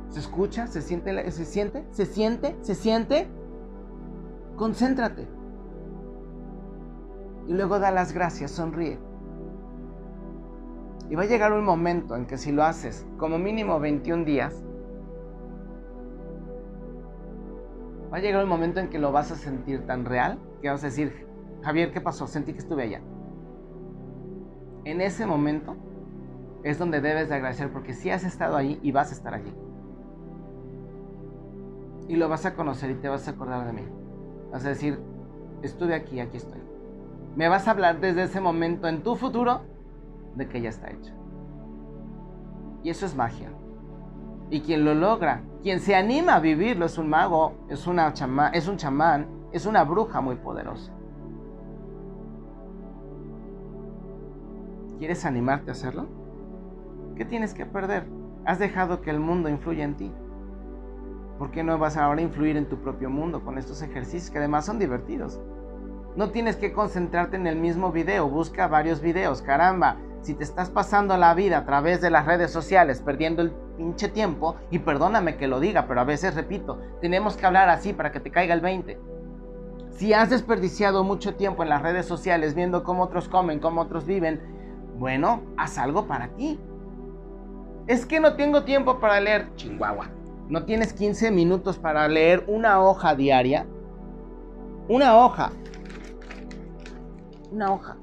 ¿Se 0.09 0.19
escucha? 0.19 0.67
¿Se 0.67 0.81
siente? 0.81 1.31
¿Se 1.31 1.45
siente? 1.45 1.85
¿Se 1.91 2.05
siente? 2.05 2.55
¿Se 2.61 2.75
siente? 2.75 3.27
Concéntrate. 4.57 5.27
Y 7.47 7.53
luego 7.53 7.79
da 7.79 7.91
las 7.91 8.13
gracias, 8.13 8.51
sonríe. 8.51 8.99
Y 11.09 11.15
va 11.15 11.23
a 11.23 11.25
llegar 11.25 11.53
un 11.53 11.63
momento 11.63 12.15
en 12.15 12.25
que 12.25 12.37
si 12.37 12.51
lo 12.51 12.63
haces 12.63 13.05
como 13.17 13.37
mínimo 13.37 13.79
21 13.79 14.25
días, 14.25 14.63
va 18.11 18.17
a 18.17 18.21
llegar 18.21 18.43
un 18.43 18.49
momento 18.49 18.79
en 18.79 18.89
que 18.89 18.99
lo 18.99 19.11
vas 19.11 19.31
a 19.31 19.35
sentir 19.35 19.85
tan 19.85 20.05
real 20.05 20.39
que 20.61 20.69
vas 20.69 20.83
a 20.83 20.87
decir, 20.87 21.27
Javier, 21.61 21.91
¿qué 21.91 22.01
pasó? 22.01 22.27
Sentí 22.27 22.53
que 22.53 22.59
estuve 22.59 22.83
allá. 22.83 23.01
En 24.85 25.01
ese 25.01 25.25
momento 25.25 25.75
es 26.63 26.79
donde 26.79 27.01
debes 27.01 27.29
de 27.29 27.35
agradecer 27.35 27.71
porque 27.71 27.93
si 27.93 28.09
has 28.09 28.23
estado 28.23 28.55
ahí 28.55 28.79
y 28.81 28.91
vas 28.91 29.11
a 29.11 29.13
estar 29.13 29.33
allí. 29.33 29.53
Y 32.07 32.15
lo 32.15 32.29
vas 32.29 32.45
a 32.45 32.53
conocer 32.55 32.91
y 32.91 32.95
te 32.95 33.09
vas 33.09 33.27
a 33.27 33.31
acordar 33.31 33.65
de 33.65 33.73
mí. 33.73 33.87
Vas 34.51 34.65
a 34.65 34.69
decir, 34.69 34.99
estuve 35.61 35.95
aquí, 35.95 36.19
aquí 36.19 36.37
estoy. 36.37 36.61
Me 37.35 37.47
vas 37.47 37.67
a 37.67 37.71
hablar 37.71 37.99
desde 37.99 38.23
ese 38.23 38.39
momento 38.39 38.87
en 38.87 39.03
tu 39.03 39.15
futuro 39.15 39.61
de 40.35 40.47
que 40.47 40.61
ya 40.61 40.69
está 40.69 40.89
hecho. 40.89 41.13
Y 42.83 42.89
eso 42.89 43.05
es 43.05 43.15
magia. 43.15 43.49
Y 44.49 44.61
quien 44.61 44.85
lo 44.85 44.93
logra, 44.93 45.41
quien 45.61 45.79
se 45.79 45.95
anima 45.95 46.35
a 46.35 46.39
vivirlo 46.39 46.85
es 46.85 46.97
un 46.97 47.09
mago, 47.09 47.53
es, 47.69 47.87
una 47.87 48.13
es 48.53 48.67
un 48.67 48.77
chamán, 48.77 49.27
es 49.51 49.65
una 49.65 49.83
bruja 49.83 50.21
muy 50.21 50.35
poderosa. 50.35 50.91
¿Quieres 54.99 55.25
animarte 55.25 55.71
a 55.71 55.73
hacerlo? 55.73 56.07
¿Qué 57.15 57.25
tienes 57.25 57.53
que 57.53 57.65
perder? 57.65 58.07
Has 58.45 58.59
dejado 58.59 59.01
que 59.01 59.09
el 59.09 59.19
mundo 59.19 59.49
influya 59.49 59.83
en 59.83 59.95
ti. 59.95 60.11
¿Por 61.37 61.51
qué 61.51 61.63
no 61.63 61.77
vas 61.77 61.97
ahora 61.97 62.19
a 62.19 62.23
influir 62.23 62.57
en 62.57 62.69
tu 62.69 62.77
propio 62.77 63.09
mundo 63.09 63.43
con 63.43 63.57
estos 63.57 63.81
ejercicios 63.81 64.29
que 64.29 64.37
además 64.37 64.65
son 64.65 64.79
divertidos? 64.79 65.41
No 66.15 66.29
tienes 66.29 66.57
que 66.57 66.73
concentrarte 66.73 67.37
en 67.37 67.47
el 67.47 67.55
mismo 67.55 67.91
video, 67.91 68.29
busca 68.29 68.67
varios 68.67 69.01
videos, 69.01 69.41
caramba. 69.41 69.97
Si 70.23 70.33
te 70.33 70.45
estás 70.45 70.69
pasando 70.69 71.17
la 71.17 71.33
vida 71.33 71.57
a 71.57 71.65
través 71.65 71.99
de 71.99 72.09
las 72.09 72.25
redes 72.25 72.49
sociales 72.49 73.01
perdiendo 73.01 73.41
el 73.41 73.51
pinche 73.75 74.07
tiempo, 74.07 74.55
y 74.71 74.79
perdóname 74.79 75.35
que 75.35 75.47
lo 75.47 75.59
diga, 75.59 75.85
pero 75.85 75.99
a 75.99 76.05
veces 76.05 76.33
repito, 76.33 76.79
tenemos 77.01 77.35
que 77.35 77.45
hablar 77.45 77.67
así 77.67 77.91
para 77.91 78.13
que 78.13 78.21
te 78.21 78.31
caiga 78.31 78.53
el 78.53 78.61
20. 78.61 78.97
Si 79.91 80.13
has 80.13 80.29
desperdiciado 80.29 81.03
mucho 81.03 81.35
tiempo 81.35 81.61
en 81.61 81.69
las 81.69 81.81
redes 81.81 82.05
sociales 82.05 82.55
viendo 82.55 82.83
cómo 82.83 83.03
otros 83.03 83.27
comen, 83.27 83.59
cómo 83.59 83.81
otros 83.81 84.05
viven, 84.05 84.41
bueno, 84.97 85.41
haz 85.57 85.77
algo 85.77 86.07
para 86.07 86.29
ti. 86.29 86.57
Es 87.87 88.05
que 88.05 88.21
no 88.21 88.37
tengo 88.37 88.63
tiempo 88.63 89.01
para 89.01 89.19
leer. 89.19 89.53
Chihuahua. 89.55 90.09
¿No 90.47 90.63
tienes 90.63 90.93
15 90.93 91.31
minutos 91.31 91.77
para 91.77 92.07
leer 92.07 92.45
una 92.47 92.81
hoja 92.81 93.13
diaria? 93.13 93.65
Una 94.87 95.17
hoja. 95.17 95.51
Una 97.51 97.73
hoja. 97.73 97.97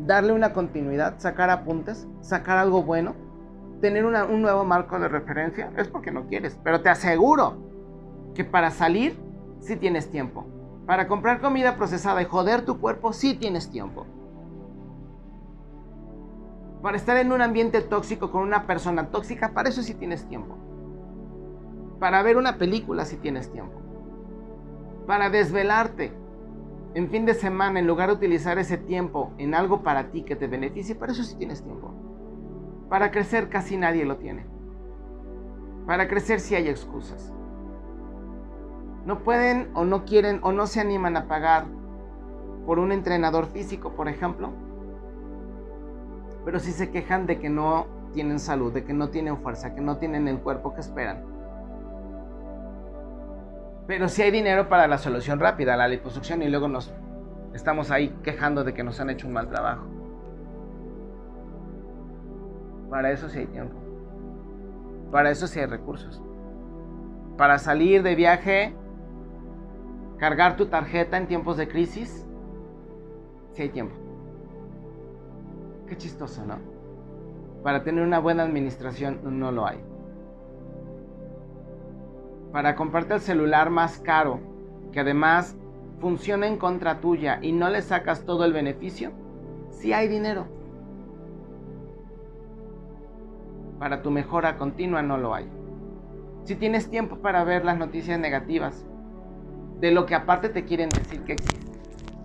Darle 0.00 0.32
una 0.32 0.52
continuidad, 0.52 1.18
sacar 1.18 1.50
apuntes, 1.50 2.06
sacar 2.20 2.58
algo 2.58 2.82
bueno, 2.82 3.14
tener 3.80 4.04
un 4.04 4.42
nuevo 4.42 4.64
marco 4.64 4.98
de 4.98 5.08
referencia, 5.08 5.70
es 5.76 5.88
porque 5.88 6.10
no 6.10 6.26
quieres. 6.26 6.58
Pero 6.62 6.80
te 6.80 6.88
aseguro 6.88 7.56
que 8.34 8.44
para 8.44 8.70
salir 8.70 9.18
sí 9.60 9.76
tienes 9.76 10.10
tiempo. 10.10 10.46
Para 10.86 11.06
comprar 11.06 11.40
comida 11.40 11.76
procesada 11.76 12.22
y 12.22 12.24
joder 12.24 12.64
tu 12.64 12.80
cuerpo, 12.80 13.12
sí 13.12 13.34
tienes 13.34 13.70
tiempo. 13.70 14.06
Para 16.82 16.96
estar 16.96 17.16
en 17.16 17.32
un 17.32 17.42
ambiente 17.42 17.80
tóxico 17.82 18.30
con 18.30 18.42
una 18.42 18.66
persona 18.66 19.10
tóxica, 19.10 19.52
para 19.52 19.68
eso 19.68 19.82
sí 19.82 19.94
tienes 19.94 20.26
tiempo. 20.28 20.56
Para 21.98 22.22
ver 22.22 22.36
una 22.36 22.56
película, 22.56 23.04
sí 23.04 23.16
tienes 23.16 23.50
tiempo. 23.50 23.80
Para 25.06 25.28
desvelarte 25.28 26.12
en 26.94 27.10
fin 27.10 27.26
de 27.26 27.34
semana, 27.34 27.78
en 27.78 27.86
lugar 27.86 28.08
de 28.08 28.16
utilizar 28.16 28.58
ese 28.58 28.78
tiempo 28.78 29.32
en 29.38 29.54
algo 29.54 29.82
para 29.82 30.10
ti 30.10 30.22
que 30.22 30.36
te 30.36 30.46
beneficie, 30.46 30.94
para 30.94 31.12
eso 31.12 31.22
sí 31.22 31.36
tienes 31.36 31.62
tiempo. 31.62 31.92
Para 32.88 33.10
crecer 33.10 33.48
casi 33.48 33.76
nadie 33.76 34.04
lo 34.04 34.16
tiene. 34.16 34.46
Para 35.86 36.08
crecer 36.08 36.40
sí 36.40 36.54
hay 36.54 36.68
excusas 36.68 37.32
no 39.08 39.20
pueden 39.20 39.70
o 39.72 39.86
no 39.86 40.04
quieren 40.04 40.38
o 40.42 40.52
no 40.52 40.66
se 40.66 40.80
animan 40.80 41.16
a 41.16 41.28
pagar 41.28 41.64
por 42.66 42.78
un 42.78 42.92
entrenador 42.92 43.46
físico, 43.46 43.94
por 43.94 44.06
ejemplo, 44.06 44.50
pero 46.44 46.60
sí 46.60 46.72
se 46.72 46.90
quejan 46.90 47.24
de 47.24 47.38
que 47.38 47.48
no 47.48 47.86
tienen 48.12 48.38
salud, 48.38 48.70
de 48.70 48.84
que 48.84 48.92
no 48.92 49.08
tienen 49.08 49.38
fuerza, 49.38 49.74
que 49.74 49.80
no 49.80 49.96
tienen 49.96 50.28
el 50.28 50.40
cuerpo 50.40 50.74
que 50.74 50.82
esperan. 50.82 51.24
Pero 53.88 54.06
sí 54.10 54.20
hay 54.20 54.30
dinero 54.30 54.68
para 54.68 54.86
la 54.86 54.98
solución 54.98 55.40
rápida, 55.40 55.74
la 55.74 55.88
liposucción, 55.88 56.42
y 56.42 56.48
luego 56.50 56.68
nos 56.68 56.92
estamos 57.54 57.90
ahí 57.90 58.14
quejando 58.22 58.62
de 58.62 58.74
que 58.74 58.84
nos 58.84 59.00
han 59.00 59.08
hecho 59.08 59.26
un 59.26 59.32
mal 59.32 59.48
trabajo. 59.48 59.86
Para 62.90 63.10
eso 63.10 63.30
sí 63.30 63.38
hay 63.38 63.46
tiempo. 63.46 63.76
Para 65.10 65.30
eso 65.30 65.46
sí 65.46 65.58
hay 65.58 65.64
recursos. 65.64 66.22
Para 67.38 67.58
salir 67.58 68.02
de 68.02 68.14
viaje, 68.14 68.74
cargar 70.18 70.56
tu 70.56 70.66
tarjeta 70.66 71.16
en 71.16 71.26
tiempos 71.26 71.56
de 71.56 71.66
crisis, 71.66 72.26
sí 73.52 73.62
hay 73.62 73.70
tiempo. 73.70 73.96
Qué 75.86 75.96
chistoso, 75.96 76.44
¿no? 76.44 76.58
Para 77.62 77.82
tener 77.84 78.04
una 78.04 78.18
buena 78.18 78.42
administración 78.42 79.20
no 79.40 79.50
lo 79.50 79.66
hay. 79.66 79.87
Para 82.58 82.74
comprarte 82.74 83.14
el 83.14 83.20
celular 83.20 83.70
más 83.70 84.00
caro, 84.00 84.40
que 84.90 84.98
además 84.98 85.56
funciona 86.00 86.48
en 86.48 86.56
contra 86.56 87.00
tuya 87.00 87.38
y 87.40 87.52
no 87.52 87.68
le 87.70 87.82
sacas 87.82 88.24
todo 88.24 88.44
el 88.44 88.52
beneficio, 88.52 89.12
sí 89.70 89.92
hay 89.92 90.08
dinero. 90.08 90.48
Para 93.78 94.02
tu 94.02 94.10
mejora 94.10 94.56
continua 94.56 95.02
no 95.02 95.18
lo 95.18 95.36
hay. 95.36 95.48
Si 96.46 96.56
tienes 96.56 96.90
tiempo 96.90 97.18
para 97.18 97.44
ver 97.44 97.64
las 97.64 97.78
noticias 97.78 98.18
negativas, 98.18 98.84
de 99.78 99.92
lo 99.92 100.04
que 100.04 100.16
aparte 100.16 100.48
te 100.48 100.64
quieren 100.64 100.88
decir 100.88 101.22
que 101.22 101.34
existe, 101.34 101.70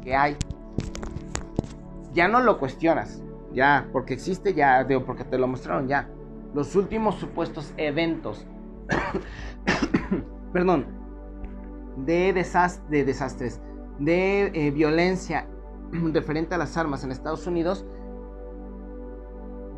que 0.02 0.16
hay, 0.16 0.36
ya 2.12 2.28
no 2.28 2.42
lo 2.42 2.58
cuestionas, 2.58 3.22
ya, 3.54 3.88
porque 3.94 4.16
existe, 4.16 4.56
ya, 4.56 4.84
porque 5.06 5.26
te 5.26 5.38
lo 5.38 5.48
mostraron 5.48 5.88
ya. 5.88 6.10
Los 6.56 6.76
últimos 6.76 7.18
supuestos 7.18 7.72
eventos, 7.78 8.48
perdón, 10.54 10.86
de, 11.98 12.32
de 12.32 13.04
desastres, 13.04 13.62
de 14.00 14.52
eh, 14.54 14.72
violencia 14.72 15.48
referente 15.92 16.56
a 16.56 16.58
las 16.58 16.78
armas 16.78 17.04
en 17.04 17.12
Estados 17.12 17.46
Unidos, 17.48 17.86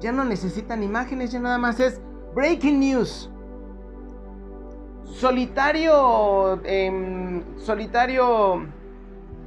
ya 0.01 0.11
no 0.11 0.26
necesitan 0.26 0.84
imágenes, 0.84 1.32
ya 1.32 1.39
nada 1.39 1.57
más 1.57 1.80
es 1.80 2.01
breaking 2.36 2.80
news. 2.82 3.32
Solitario, 5.05 6.61
em, 6.65 7.57
solitario 7.57 8.65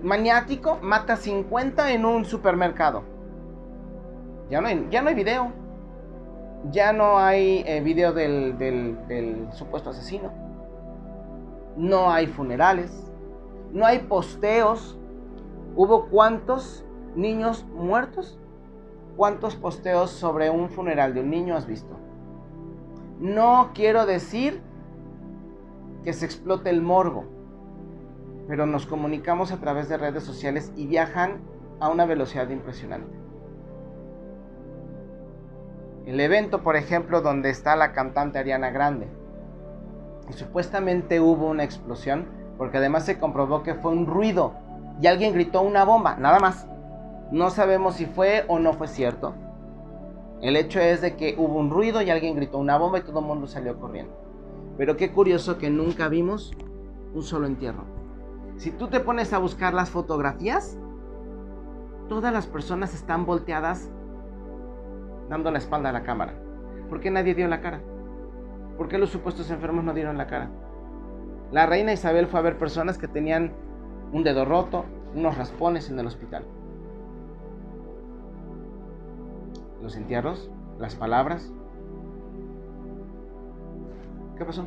maniático 0.03 0.79
mata 0.81 1.17
50 1.17 1.93
en 1.93 2.07
un 2.07 2.25
supermercado. 2.25 3.03
Ya 4.49 4.63
no 4.63 4.69
hay, 4.69 5.15
video. 5.15 5.53
Ya 6.71 6.95
no 6.95 7.19
hay 7.19 7.63
eh, 7.67 7.83
video 7.83 8.15
del 8.15 9.49
supuesto 9.53 9.91
asesino. 9.91 10.48
No 11.79 12.11
hay 12.11 12.27
funerales. 12.27 13.11
No 13.73 13.87
hay 13.87 14.01
posteos. 14.01 14.99
¿Hubo 15.77 16.09
cuántos 16.09 16.85
niños 17.15 17.65
muertos? 17.73 18.39
¿Cuántos 19.17 19.55
posteos 19.55 20.11
sobre 20.11 20.51
un 20.51 20.69
funeral 20.71 21.15
de 21.15 21.21
un 21.21 21.31
niño 21.31 21.57
has 21.57 21.67
visto? 21.67 21.97
No 23.21 23.71
quiero 23.75 24.07
decir 24.07 24.61
que 26.03 26.13
se 26.13 26.25
explote 26.25 26.71
el 26.71 26.83
morbo, 26.83 27.25
pero 28.49 28.67
nos 28.67 28.87
comunicamos 28.87 29.53
a 29.53 29.59
través 29.59 29.89
de 29.89 29.99
redes 29.99 30.25
sociales 30.25 30.73
y 30.77 30.87
viajan 30.87 31.41
a 31.81 31.89
una 31.89 32.07
velocidad 32.07 32.49
impresionante. 32.51 33.17
El 36.07 36.19
evento, 36.21 36.63
por 36.63 36.77
ejemplo, 36.77 37.21
donde 37.21 37.51
está 37.51 37.77
la 37.77 37.93
cantante 37.93 38.39
Ariana 38.39 38.71
Grande. 38.71 39.09
Y 40.29 40.33
supuestamente 40.35 41.21
hubo 41.21 41.49
una 41.49 41.65
explosión, 41.65 42.27
porque 42.57 42.79
además 42.79 43.05
se 43.05 43.19
comprobó 43.19 43.63
que 43.63 43.75
fue 43.75 43.93
un 43.93 44.07
ruido 44.07 44.55
y 45.01 45.07
alguien 45.07 45.33
gritó 45.33 45.63
una 45.63 45.85
bomba, 45.85 46.17
nada 46.17 46.39
más. 46.41 46.67
No 47.31 47.51
sabemos 47.51 47.95
si 47.95 48.07
fue 48.07 48.45
o 48.49 48.59
no 48.59 48.73
fue 48.73 48.89
cierto. 48.89 49.35
El 50.41 50.57
hecho 50.57 50.81
es 50.81 51.01
de 51.01 51.17
que 51.17 51.35
hubo 51.37 51.59
un 51.59 51.71
ruido 51.71 52.01
y 52.03 52.11
alguien 52.11 52.37
gritó 52.37 52.59
una 52.59 52.79
bomba 52.79 52.99
y 52.99 53.03
todo 53.03 53.21
el 53.21 53.27
mundo 53.27 53.47
salió 53.47 53.79
corriendo. 53.79 54.13
Pero 54.77 54.97
qué 54.97 55.13
curioso 55.13 55.59
que 55.59 55.71
nunca 55.71 56.09
vimos 56.09 56.53
un 57.15 57.23
solo 57.23 57.47
entierro. 57.47 57.85
Si 58.57 58.71
tú 58.71 58.89
te 58.89 59.01
pones 59.01 59.33
a 59.33 59.39
buscar 59.39 59.75
las 59.75 59.91
fotografías, 59.91 60.79
todas 62.09 62.33
las 62.33 62.47
personas 62.47 62.95
están 62.95 63.27
volteadas 63.27 63.91
dando 65.29 65.51
la 65.51 65.59
espalda 65.59 65.91
a 65.91 65.93
la 65.93 66.03
cámara. 66.03 66.35
¿Por 66.89 67.01
qué 67.01 67.11
nadie 67.11 67.35
dio 67.35 67.47
la 67.49 67.61
cara? 67.61 67.81
¿Por 68.79 68.89
qué 68.89 68.97
los 68.97 69.11
supuestos 69.11 69.51
enfermos 69.51 69.85
no 69.85 69.93
dieron 69.93 70.17
la 70.17 70.29
cara? 70.29 70.49
La 71.51 71.67
reina 71.67 71.93
Isabel 71.93 72.29
fue 72.29 72.39
a 72.39 72.45
ver 72.45 72.59
personas 72.59 72.97
que 72.97 73.09
tenían 73.09 73.53
un 74.13 74.23
dedo 74.23 74.45
roto, 74.45 74.85
unos 75.17 75.37
raspones 75.37 75.91
en 75.91 75.99
el 75.99 76.07
hospital. 76.07 76.45
Los 79.83 79.97
entierros, 79.97 80.49
las 80.79 80.95
palabras. 80.95 81.53
¿Qué 84.37 84.45
pasó? 84.45 84.65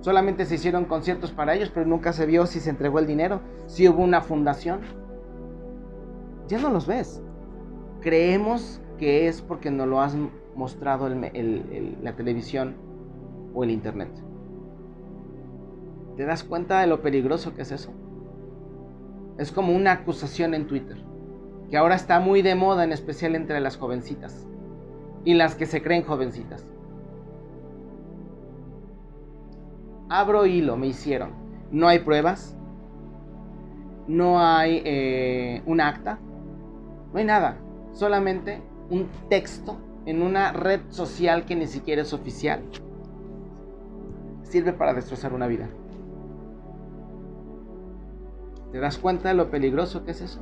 Solamente 0.00 0.44
se 0.44 0.56
hicieron 0.56 0.84
conciertos 0.84 1.32
para 1.32 1.54
ellos, 1.54 1.70
pero 1.72 1.86
nunca 1.86 2.12
se 2.12 2.26
vio 2.26 2.44
si 2.44 2.60
se 2.60 2.68
entregó 2.68 2.98
el 2.98 3.06
dinero, 3.06 3.40
si 3.66 3.88
hubo 3.88 4.02
una 4.04 4.20
fundación. 4.20 4.80
Ya 6.46 6.58
no 6.58 6.68
los 6.68 6.86
ves. 6.86 7.22
Creemos 8.02 8.82
que 8.98 9.28
es 9.28 9.40
porque 9.40 9.70
no 9.70 9.86
lo 9.86 10.02
has 10.02 10.14
mostrado 10.54 11.08
la 11.08 12.12
televisión 12.16 12.85
o 13.56 13.64
el 13.64 13.70
internet. 13.70 14.10
¿Te 16.16 16.24
das 16.24 16.44
cuenta 16.44 16.80
de 16.80 16.86
lo 16.86 17.00
peligroso 17.00 17.54
que 17.54 17.62
es 17.62 17.72
eso? 17.72 17.90
Es 19.38 19.50
como 19.50 19.74
una 19.74 19.92
acusación 19.92 20.54
en 20.54 20.66
Twitter, 20.66 20.98
que 21.70 21.76
ahora 21.76 21.94
está 21.94 22.20
muy 22.20 22.42
de 22.42 22.54
moda, 22.54 22.84
en 22.84 22.92
especial 22.92 23.34
entre 23.34 23.60
las 23.60 23.76
jovencitas 23.76 24.46
y 25.24 25.34
las 25.34 25.56
que 25.56 25.66
se 25.66 25.82
creen 25.82 26.04
jovencitas. 26.04 26.64
Abro 30.08 30.46
hilo, 30.46 30.76
me 30.76 30.86
hicieron. 30.86 31.30
No 31.70 31.88
hay 31.88 31.98
pruebas, 32.00 32.56
no 34.06 34.38
hay 34.38 34.82
eh, 34.84 35.62
un 35.66 35.80
acta, 35.80 36.18
no 37.12 37.18
hay 37.18 37.24
nada, 37.24 37.58
solamente 37.92 38.62
un 38.90 39.08
texto 39.28 39.78
en 40.04 40.22
una 40.22 40.52
red 40.52 40.80
social 40.90 41.44
que 41.44 41.56
ni 41.56 41.66
siquiera 41.66 42.02
es 42.02 42.12
oficial, 42.12 42.62
sirve 44.48 44.72
para 44.72 44.94
destrozar 44.94 45.32
una 45.32 45.46
vida. 45.46 45.68
¿Te 48.72 48.78
das 48.78 48.98
cuenta 48.98 49.28
de 49.28 49.34
lo 49.34 49.50
peligroso 49.50 50.04
que 50.04 50.12
es 50.12 50.20
eso? 50.20 50.40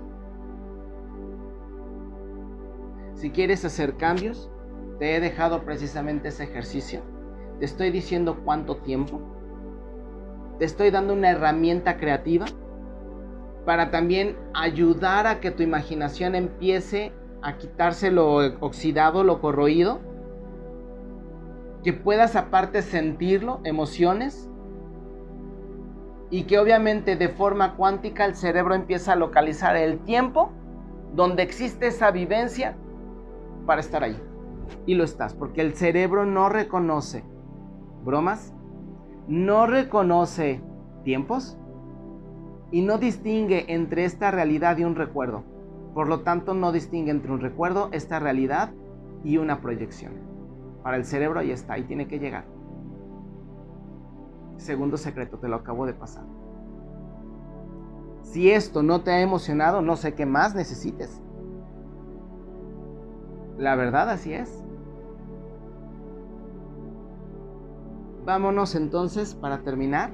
Si 3.15 3.31
quieres 3.31 3.65
hacer 3.65 3.97
cambios, 3.97 4.51
te 4.99 5.17
he 5.17 5.21
dejado 5.21 5.65
precisamente 5.65 6.29
ese 6.29 6.45
ejercicio. 6.45 7.01
Te 7.59 7.65
estoy 7.65 7.91
diciendo 7.91 8.41
cuánto 8.45 8.77
tiempo. 8.77 9.21
Te 10.59 10.65
estoy 10.65 10.91
dando 10.91 11.15
una 11.15 11.31
herramienta 11.31 11.97
creativa 11.97 12.47
para 13.65 13.91
también 13.91 14.37
ayudar 14.53 15.27
a 15.27 15.41
que 15.41 15.51
tu 15.51 15.63
imaginación 15.63 16.35
empiece 16.35 17.13
a 17.43 17.57
quitarse 17.57 18.11
lo 18.11 18.37
oxidado, 18.61 19.25
lo 19.25 19.41
corroído, 19.41 20.01
que 21.85 21.93
puedas 21.93 22.35
aparte 22.35 22.82
sentirlo, 22.82 23.61
emociones, 23.62 24.51
y 26.30 26.45
que 26.45 26.59
obviamente 26.59 27.14
de 27.14 27.28
forma 27.28 27.76
cuántica 27.76 28.24
el 28.24 28.35
cerebro 28.35 28.74
empieza 28.74 29.12
a 29.12 29.16
localizar 29.16 29.76
el 29.76 30.01
tiempo 30.01 30.51
donde 31.14 31.45
existe 31.45 31.87
esa 31.87 32.11
vivencia 32.11 32.76
para 33.66 33.80
estar 33.80 34.03
ahí. 34.03 34.20
Y 34.87 34.95
lo 34.95 35.05
estás, 35.05 35.35
porque 35.35 35.61
el 35.61 35.74
cerebro 35.74 36.24
no 36.24 36.49
reconoce 36.49 37.22
bromas, 38.03 38.53
no 39.28 39.66
reconoce 39.66 40.61
tiempos 41.05 41.57
y 42.72 42.80
no 42.80 42.99
distingue 42.99 43.66
entre 43.68 44.05
esta 44.05 44.30
realidad 44.30 44.78
y 44.78 44.85
un 44.85 44.97
recuerdo. 44.97 45.45
Por 45.95 46.09
lo 46.09 46.22
tanto, 46.22 46.55
no 46.55 46.72
distingue 46.72 47.12
entre 47.12 47.30
un 47.30 47.41
recuerdo, 47.41 47.91
esta 47.93 48.18
realidad 48.18 48.72
y 49.22 49.37
una 49.37 49.61
proyección. 49.61 50.34
Para 50.85 50.99
el 50.99 51.07
cerebro 51.07 51.41
ahí 51.41 51.51
está, 51.51 51.72
ahí 51.72 51.85
tiene 51.85 52.07
que 52.07 52.18
llegar. 52.18 52.45
Segundo 54.59 54.99
secreto, 54.99 55.39
te 55.39 55.49
lo 55.49 55.57
acabo 55.57 55.87
de 55.87 55.95
pasar. 55.95 56.24
Si 58.22 58.51
esto 58.51 58.82
no 58.82 59.01
te 59.01 59.11
ha 59.11 59.22
emocionado, 59.22 59.80
no 59.80 59.97
sé 59.97 60.14
qué 60.14 60.26
más 60.26 60.55
necesites. 60.55 61.22
La 63.57 63.76
verdad 63.76 64.11
así 64.11 64.35
es. 64.35 64.62
Vámonos 68.26 68.74
entonces 68.74 69.35
para 69.35 69.62
terminar 69.62 70.12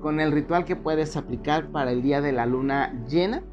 con 0.00 0.18
el 0.18 0.32
ritual 0.32 0.64
que 0.64 0.74
puedes 0.74 1.16
aplicar 1.16 1.68
para 1.68 1.92
el 1.92 2.02
día 2.02 2.20
de 2.20 2.32
la 2.32 2.44
luna 2.44 2.92
llena 3.08 3.44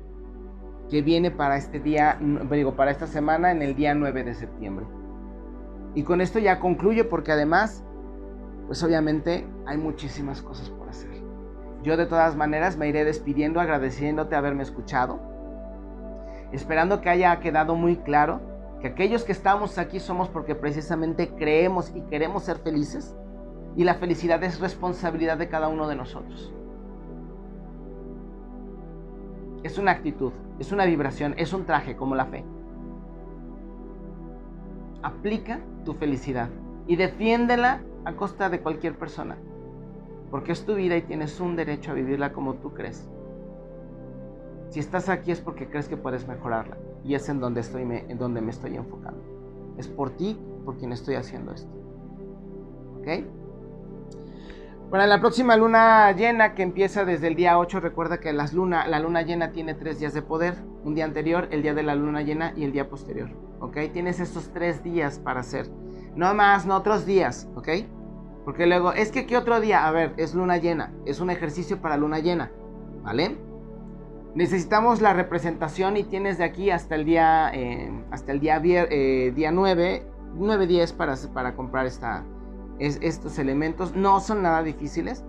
que 0.89 1.03
viene 1.03 1.29
para 1.29 1.57
este 1.57 1.79
día, 1.79 2.19
digo, 2.51 2.75
para 2.75 2.89
esta 2.89 3.05
semana 3.05 3.51
en 3.51 3.61
el 3.61 3.75
día 3.75 3.93
9 3.93 4.23
de 4.23 4.33
septiembre. 4.33 4.87
Y 5.95 6.03
con 6.03 6.21
esto 6.21 6.39
ya 6.39 6.59
concluyo 6.59 7.09
porque 7.09 7.31
además, 7.31 7.83
pues 8.67 8.81
obviamente 8.83 9.47
hay 9.65 9.77
muchísimas 9.77 10.41
cosas 10.41 10.69
por 10.69 10.89
hacer. 10.89 11.11
Yo 11.83 11.97
de 11.97 12.05
todas 12.05 12.35
maneras 12.35 12.77
me 12.77 12.87
iré 12.87 13.05
despidiendo 13.05 13.59
agradeciéndote 13.59 14.35
haberme 14.35 14.63
escuchado, 14.63 15.19
esperando 16.51 17.01
que 17.01 17.09
haya 17.09 17.39
quedado 17.39 17.75
muy 17.75 17.97
claro 17.97 18.41
que 18.81 18.87
aquellos 18.87 19.23
que 19.23 19.31
estamos 19.31 19.77
aquí 19.77 19.99
somos 19.99 20.29
porque 20.29 20.55
precisamente 20.55 21.29
creemos 21.35 21.91
y 21.95 22.01
queremos 22.01 22.43
ser 22.43 22.57
felices 22.57 23.15
y 23.75 23.83
la 23.83 23.95
felicidad 23.95 24.43
es 24.43 24.59
responsabilidad 24.59 25.37
de 25.37 25.47
cada 25.47 25.67
uno 25.67 25.87
de 25.87 25.95
nosotros. 25.95 26.53
Es 29.63 29.77
una 29.77 29.91
actitud, 29.91 30.33
es 30.59 30.71
una 30.71 30.85
vibración, 30.85 31.33
es 31.37 31.53
un 31.53 31.65
traje 31.65 31.95
como 31.95 32.15
la 32.15 32.25
fe. 32.25 32.43
Aplica 35.03 35.59
tu 35.85 35.93
felicidad 35.93 36.49
y 36.87 36.95
defiéndela 36.95 37.81
a 38.05 38.13
costa 38.13 38.49
de 38.49 38.61
cualquier 38.61 38.97
persona, 38.97 39.37
porque 40.31 40.51
es 40.51 40.65
tu 40.65 40.75
vida 40.75 40.97
y 40.97 41.01
tienes 41.01 41.39
un 41.39 41.55
derecho 41.55 41.91
a 41.91 41.93
vivirla 41.93 42.33
como 42.33 42.55
tú 42.55 42.73
crees. 42.73 43.07
Si 44.69 44.79
estás 44.79 45.07
aquí 45.09 45.31
es 45.31 45.39
porque 45.39 45.69
crees 45.69 45.87
que 45.87 45.97
puedes 45.97 46.27
mejorarla 46.27 46.77
y 47.03 47.13
es 47.13 47.29
en 47.29 47.39
donde, 47.39 47.61
estoy 47.61 47.83
en 47.83 48.17
donde 48.17 48.41
me 48.41 48.49
estoy 48.49 48.75
enfocando. 48.75 49.21
Es 49.77 49.87
por 49.87 50.11
ti 50.11 50.39
por 50.65 50.77
quien 50.77 50.91
estoy 50.91 51.15
haciendo 51.15 51.51
esto. 51.51 51.71
¿Ok? 52.97 53.07
Para 54.89 55.07
la 55.07 55.19
próxima 55.19 55.57
luna 55.57 56.11
llena 56.11 56.53
que 56.53 56.63
empieza 56.63 57.03
desde 57.03 57.27
el 57.27 57.35
día 57.35 57.57
8, 57.57 57.79
recuerda 57.79 58.19
que 58.19 58.31
las 58.31 58.53
luna, 58.53 58.87
la 58.87 58.99
luna 58.99 59.23
llena 59.23 59.51
tiene 59.51 59.73
tres 59.73 59.99
días 59.99 60.13
de 60.13 60.21
poder. 60.21 60.55
Un 60.83 60.95
día 60.95 61.05
anterior, 61.05 61.47
el 61.51 61.63
día 61.63 61.73
de 61.73 61.83
la 61.83 61.95
luna 61.95 62.21
llena 62.21 62.53
y 62.55 62.63
el 62.63 62.71
día 62.71 62.89
posterior. 62.89 63.29
¿Ok? 63.63 63.77
Tienes 63.93 64.19
estos 64.19 64.51
tres 64.51 64.83
días 64.83 65.19
para 65.19 65.39
hacer. 65.39 65.69
No 66.17 66.33
más, 66.33 66.65
no 66.65 66.75
otros 66.75 67.05
días. 67.05 67.47
¿Ok? 67.55 67.69
Porque 68.43 68.67
luego, 68.67 68.91
es 68.91 69.09
que 69.09 69.25
¿qué 69.25 69.37
otro 69.37 69.61
día? 69.61 69.87
A 69.87 69.91
ver, 69.91 70.13
es 70.17 70.35
luna 70.35 70.57
llena. 70.57 70.91
Es 71.05 71.21
un 71.21 71.29
ejercicio 71.29 71.81
para 71.81 71.95
luna 71.95 72.19
llena. 72.19 72.51
¿Vale? 73.03 73.37
Necesitamos 74.35 74.99
la 74.99 75.13
representación 75.13 75.95
y 75.95 76.03
tienes 76.03 76.37
de 76.39 76.43
aquí 76.43 76.71
hasta 76.71 76.95
el 76.95 77.05
día, 77.05 77.51
eh, 77.53 77.89
hasta 78.11 78.33
el 78.33 78.41
día, 78.41 78.61
eh, 78.65 79.31
día 79.33 79.51
9, 79.53 80.07
9-10 80.35 80.93
para, 80.97 81.15
para 81.33 81.55
comprar 81.55 81.85
esta, 81.85 82.25
estos 82.79 83.39
elementos. 83.39 83.95
No 83.95 84.19
son 84.19 84.41
nada 84.41 84.61
difíciles, 84.61 85.23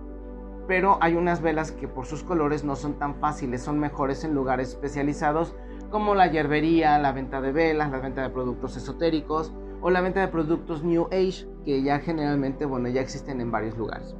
pero 0.67 0.97
hay 0.99 1.15
unas 1.15 1.41
velas 1.41 1.71
que 1.71 1.87
por 1.87 2.05
sus 2.05 2.23
colores 2.23 2.65
no 2.65 2.75
son 2.75 2.95
tan 2.95 3.15
fáciles, 3.15 3.61
son 3.61 3.79
mejores 3.79 4.25
en 4.25 4.33
lugares 4.33 4.69
especializados 4.69 5.55
como 5.95 6.13
la 6.13 6.27
hierbería, 6.27 6.99
la 6.99 7.13
venta 7.13 7.39
de 7.39 7.53
velas, 7.53 7.89
la 7.89 7.99
venta 7.99 8.21
de 8.21 8.29
productos 8.29 8.75
esotéricos 8.75 9.53
o 9.81 9.89
la 9.89 10.01
venta 10.01 10.19
de 10.19 10.27
productos 10.27 10.83
New 10.83 11.05
Age, 11.05 11.47
que 11.63 11.83
ya 11.83 11.99
generalmente, 11.99 12.65
bueno, 12.65 12.89
ya 12.89 12.99
existen 12.99 13.39
en 13.39 13.49
varios 13.49 13.77
lugares. 13.77 14.13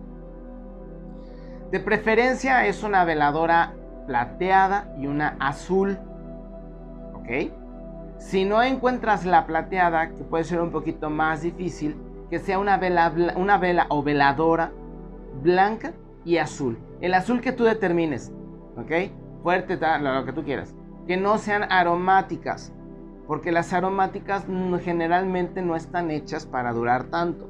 De 1.72 1.82
preferencia 1.82 2.66
es 2.66 2.82
una 2.82 3.04
veladora 3.04 3.74
plateada 4.08 4.96
y 4.98 5.08
una 5.08 5.36
azul. 5.38 6.00
¿Ok? 7.14 7.52
Si 8.20 8.46
no 8.46 8.64
encuentras 8.64 9.26
la 9.26 9.46
plateada, 9.46 10.12
que 10.12 10.24
puede 10.24 10.46
ser 10.46 10.62
un 10.62 10.72
poquito 10.72 11.10
más 11.10 11.42
difícil, 11.42 11.98
que 12.30 12.40
sea 12.40 12.58
una 12.58 12.78
vela, 12.78 13.14
una 13.36 13.58
vela 13.58 13.86
o 13.90 14.02
veladora 14.02 14.72
blanca 15.44 15.92
y 16.24 16.38
azul. 16.38 16.80
El 17.02 17.14
azul 17.14 17.42
que 17.42 17.52
tú 17.52 17.66
determines, 17.66 18.32
¿ok? 18.78 19.12
Fuerte, 19.44 19.78
lo 20.00 20.24
que 20.24 20.32
tú 20.32 20.42
quieras. 20.46 20.74
Que 21.08 21.18
no 21.18 21.38
sean 21.38 21.72
aromáticas, 21.72 22.74
porque 23.28 23.52
las 23.52 23.74
aromáticas 23.74 24.46
generalmente 24.84 25.62
no 25.62 25.76
están 25.76 26.12
hechas 26.12 26.46
para 26.46 26.74
durar 26.74 27.06
tanto. 27.06 27.50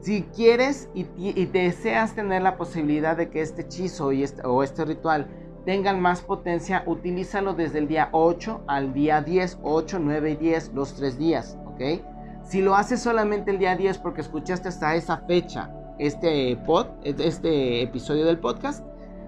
Si 0.00 0.22
quieres 0.34 0.88
y, 0.94 1.04
deseas 1.46 2.14
tener 2.14 2.42
la 2.42 2.56
posibilidad 2.56 3.16
de 3.16 3.30
que 3.30 3.40
este 3.40 3.62
hechizo 3.62 4.10
y 4.10 4.24
este, 4.24 4.44
o 4.44 4.62
este 4.62 4.84
ritual 4.84 5.28
tengan 5.64 6.00
más 6.00 6.22
potencia, 6.22 6.82
utilízalo 6.86 7.54
desde 7.54 7.78
el 7.78 7.86
día 7.86 8.08
8 8.10 8.64
al 8.66 8.92
día 8.92 9.20
10, 9.20 9.60
8, 9.62 9.98
9 10.00 10.30
y 10.32 10.36
10, 10.36 10.72
los 10.74 10.94
tres 10.94 11.18
días, 11.18 11.56
¿ok? 11.66 12.02
Si 12.42 12.60
lo 12.60 12.74
haces 12.74 13.00
solamente 13.00 13.52
el 13.52 13.58
día 13.58 13.76
10 13.76 13.98
porque 13.98 14.22
escuchaste 14.22 14.68
hasta 14.68 14.96
esa 14.96 15.18
fecha 15.18 15.70
este, 15.98 16.56
pod, 16.66 16.86
este 17.04 17.82
episodio 17.82 18.26
del 18.26 18.38
podcast, 18.38 18.84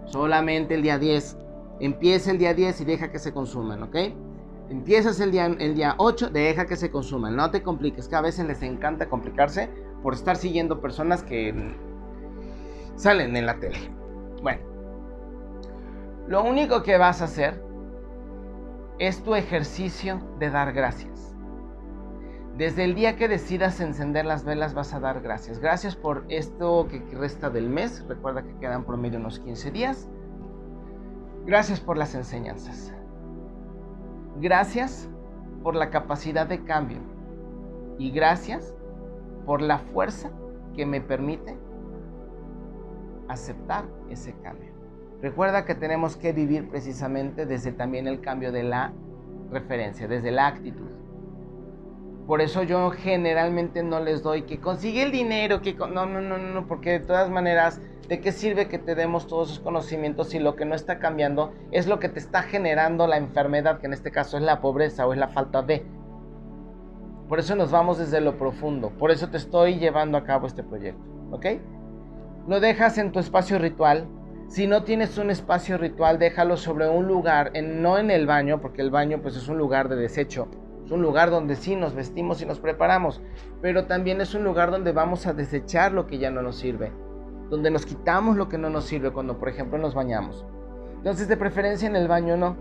solamente 0.06 0.74
el 0.74 0.82
día 0.82 0.98
10. 0.98 1.38
Empieza 1.80 2.30
el 2.30 2.38
día 2.38 2.54
10 2.54 2.80
y 2.80 2.84
deja 2.84 3.10
que 3.10 3.18
se 3.18 3.32
consuman, 3.32 3.82
¿ok? 3.82 3.96
Empiezas 4.70 5.20
el 5.20 5.30
día, 5.30 5.46
el 5.46 5.74
día 5.74 5.94
8, 5.98 6.30
deja 6.30 6.66
que 6.66 6.76
se 6.76 6.90
consuman. 6.90 7.36
No 7.36 7.50
te 7.50 7.62
compliques, 7.62 8.08
que 8.08 8.16
a 8.16 8.20
veces 8.20 8.46
les 8.46 8.62
encanta 8.62 9.08
complicarse 9.08 9.68
por 10.02 10.14
estar 10.14 10.36
siguiendo 10.36 10.80
personas 10.80 11.22
que 11.22 11.74
salen 12.96 13.36
en 13.36 13.46
la 13.46 13.58
tele. 13.58 13.78
Bueno, 14.42 14.62
lo 16.28 16.44
único 16.44 16.82
que 16.82 16.96
vas 16.96 17.20
a 17.20 17.24
hacer 17.24 17.62
es 18.98 19.22
tu 19.22 19.34
ejercicio 19.34 20.20
de 20.38 20.50
dar 20.50 20.72
gracias. 20.72 21.34
Desde 22.56 22.84
el 22.84 22.94
día 22.94 23.16
que 23.16 23.26
decidas 23.26 23.80
encender 23.80 24.24
las 24.24 24.44
velas 24.44 24.74
vas 24.74 24.94
a 24.94 25.00
dar 25.00 25.20
gracias. 25.20 25.58
Gracias 25.58 25.96
por 25.96 26.24
esto 26.28 26.86
que 26.88 27.00
resta 27.16 27.50
del 27.50 27.68
mes. 27.68 28.04
Recuerda 28.08 28.44
que 28.44 28.56
quedan 28.60 28.84
promedio 28.84 29.18
unos 29.18 29.40
15 29.40 29.72
días. 29.72 30.08
Gracias 31.46 31.80
por 31.80 31.98
las 31.98 32.14
enseñanzas. 32.14 32.94
Gracias 34.40 35.08
por 35.62 35.74
la 35.76 35.90
capacidad 35.90 36.46
de 36.46 36.64
cambio. 36.64 36.98
Y 37.98 38.10
gracias 38.10 38.74
por 39.44 39.60
la 39.60 39.78
fuerza 39.78 40.30
que 40.74 40.86
me 40.86 41.00
permite 41.00 41.56
aceptar 43.28 43.84
ese 44.08 44.34
cambio. 44.42 44.72
Recuerda 45.20 45.64
que 45.64 45.74
tenemos 45.74 46.16
que 46.16 46.32
vivir 46.32 46.68
precisamente 46.68 47.46
desde 47.46 47.72
también 47.72 48.06
el 48.06 48.20
cambio 48.20 48.50
de 48.50 48.62
la 48.62 48.92
referencia, 49.50 50.08
desde 50.08 50.30
la 50.30 50.46
actitud. 50.46 50.90
Por 52.26 52.40
eso 52.40 52.62
yo 52.62 52.90
generalmente 52.90 53.82
no 53.82 54.00
les 54.00 54.22
doy 54.22 54.42
que 54.42 54.58
consigue 54.58 55.02
el 55.02 55.12
dinero, 55.12 55.60
que 55.60 55.74
no, 55.74 56.06
no, 56.06 56.22
no, 56.22 56.38
no, 56.38 56.66
porque 56.66 56.92
de 56.92 57.00
todas 57.00 57.28
maneras, 57.28 57.82
¿de 58.08 58.20
qué 58.20 58.32
sirve 58.32 58.66
que 58.66 58.78
te 58.78 58.94
demos 58.94 59.26
todos 59.26 59.50
esos 59.50 59.62
conocimientos 59.62 60.30
si 60.30 60.38
lo 60.38 60.56
que 60.56 60.64
no 60.64 60.74
está 60.74 60.98
cambiando 60.98 61.52
es 61.70 61.86
lo 61.86 61.98
que 61.98 62.08
te 62.08 62.18
está 62.18 62.42
generando 62.42 63.06
la 63.06 63.18
enfermedad, 63.18 63.78
que 63.78 63.86
en 63.86 63.92
este 63.92 64.10
caso 64.10 64.38
es 64.38 64.42
la 64.42 64.62
pobreza 64.62 65.06
o 65.06 65.12
es 65.12 65.18
la 65.18 65.28
falta 65.28 65.60
de? 65.60 65.84
Por 67.28 67.40
eso 67.40 67.56
nos 67.56 67.70
vamos 67.70 67.98
desde 67.98 68.22
lo 68.22 68.38
profundo, 68.38 68.88
por 68.90 69.10
eso 69.10 69.28
te 69.28 69.36
estoy 69.36 69.78
llevando 69.78 70.16
a 70.16 70.24
cabo 70.24 70.46
este 70.46 70.62
proyecto, 70.62 71.02
¿ok? 71.30 71.46
Lo 72.48 72.58
dejas 72.60 72.96
en 72.96 73.12
tu 73.12 73.18
espacio 73.18 73.58
ritual. 73.58 74.06
Si 74.48 74.66
no 74.66 74.84
tienes 74.84 75.16
un 75.18 75.30
espacio 75.30 75.78
ritual, 75.78 76.18
déjalo 76.18 76.56
sobre 76.56 76.88
un 76.88 77.06
lugar, 77.06 77.52
no 77.62 77.98
en 77.98 78.10
el 78.10 78.26
baño, 78.26 78.60
porque 78.60 78.82
el 78.82 78.90
baño 78.90 79.20
pues 79.20 79.36
es 79.36 79.48
un 79.48 79.56
lugar 79.58 79.88
de 79.88 79.96
desecho 79.96 80.48
es 80.84 80.90
un 80.90 81.02
lugar 81.02 81.30
donde 81.30 81.56
sí 81.56 81.76
nos 81.76 81.94
vestimos 81.94 82.42
y 82.42 82.46
nos 82.46 82.60
preparamos, 82.60 83.22
pero 83.62 83.86
también 83.86 84.20
es 84.20 84.34
un 84.34 84.44
lugar 84.44 84.70
donde 84.70 84.92
vamos 84.92 85.26
a 85.26 85.32
desechar 85.32 85.92
lo 85.92 86.06
que 86.06 86.18
ya 86.18 86.30
no 86.30 86.42
nos 86.42 86.56
sirve, 86.56 86.92
donde 87.48 87.70
nos 87.70 87.86
quitamos 87.86 88.36
lo 88.36 88.48
que 88.48 88.58
no 88.58 88.68
nos 88.68 88.84
sirve 88.84 89.10
cuando, 89.10 89.38
por 89.38 89.48
ejemplo, 89.48 89.78
nos 89.78 89.94
bañamos. 89.94 90.44
Entonces, 90.96 91.28
de 91.28 91.36
preferencia 91.36 91.88
en 91.88 91.96
el 91.96 92.08
baño 92.08 92.36
no. 92.36 92.56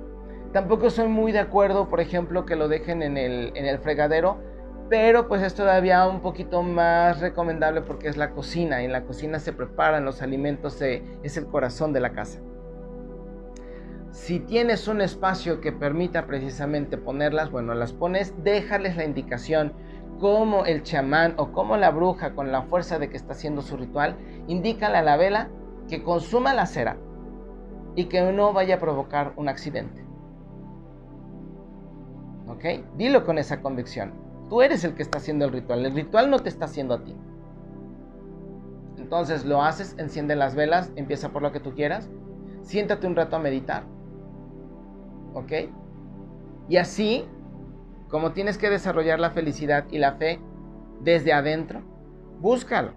Tampoco 0.53 0.89
soy 0.89 1.07
muy 1.07 1.31
de 1.31 1.39
acuerdo, 1.39 1.89
por 1.89 1.99
ejemplo, 1.99 2.45
que 2.45 2.55
lo 2.55 2.67
dejen 2.67 3.01
en 3.01 3.17
el, 3.17 3.51
en 3.55 3.65
el 3.65 3.79
fregadero, 3.79 4.37
pero 4.89 5.27
pues 5.27 5.41
es 5.41 5.55
todavía 5.55 6.07
un 6.07 6.21
poquito 6.21 6.61
más 6.61 7.19
recomendable 7.19 7.81
porque 7.81 8.07
es 8.07 8.17
la 8.17 8.31
cocina 8.31 8.83
en 8.83 8.91
la 8.91 9.03
cocina 9.05 9.39
se 9.39 9.51
preparan 9.51 10.05
los 10.05 10.21
alimentos, 10.21 10.79
es 10.81 11.37
el 11.37 11.47
corazón 11.47 11.93
de 11.93 11.99
la 11.99 12.11
casa. 12.11 12.39
Si 14.13 14.39
tienes 14.39 14.87
un 14.87 15.01
espacio 15.01 15.59
que 15.59 15.71
permita 15.71 16.27
precisamente 16.27 16.99
ponerlas, 16.99 17.49
bueno, 17.49 17.73
las 17.73 17.93
pones, 17.93 18.35
déjales 18.43 18.95
la 18.95 19.05
indicación 19.05 19.73
como 20.19 20.65
el 20.65 20.83
chamán 20.83 21.33
o 21.37 21.51
como 21.51 21.77
la 21.77 21.89
bruja 21.89 22.35
con 22.35 22.51
la 22.51 22.61
fuerza 22.61 22.99
de 22.99 23.09
que 23.09 23.17
está 23.17 23.33
haciendo 23.33 23.63
su 23.63 23.75
ritual, 23.75 24.15
indícale 24.47 24.97
a 24.97 25.01
la 25.01 25.17
vela 25.17 25.49
que 25.89 26.03
consuma 26.03 26.53
la 26.53 26.67
cera 26.67 26.95
y 27.95 28.05
que 28.05 28.21
no 28.31 28.53
vaya 28.53 28.75
a 28.75 28.79
provocar 28.79 29.33
un 29.35 29.49
accidente. 29.49 30.05
¿Ok? 32.47 32.85
Dilo 32.95 33.25
con 33.25 33.39
esa 33.39 33.63
convicción. 33.63 34.13
Tú 34.47 34.61
eres 34.61 34.83
el 34.83 34.93
que 34.93 35.01
está 35.01 35.17
haciendo 35.17 35.45
el 35.45 35.51
ritual. 35.51 35.87
El 35.87 35.95
ritual 35.95 36.29
no 36.29 36.37
te 36.37 36.49
está 36.49 36.65
haciendo 36.65 36.93
a 36.93 37.03
ti. 37.03 37.17
Entonces 38.97 39.43
lo 39.43 39.63
haces, 39.63 39.95
enciende 39.97 40.35
las 40.35 40.53
velas, 40.53 40.91
empieza 40.97 41.29
por 41.29 41.41
lo 41.41 41.51
que 41.51 41.59
tú 41.59 41.73
quieras. 41.73 42.11
Siéntate 42.61 43.07
un 43.07 43.15
rato 43.15 43.37
a 43.37 43.39
meditar. 43.39 43.91
¿Ok? 45.33 45.51
Y 46.69 46.77
así, 46.77 47.25
como 48.09 48.31
tienes 48.33 48.57
que 48.57 48.69
desarrollar 48.69 49.19
la 49.19 49.31
felicidad 49.31 49.85
y 49.91 49.97
la 49.97 50.13
fe 50.13 50.39
desde 51.01 51.33
adentro, 51.33 51.81
búscalo. 52.39 52.93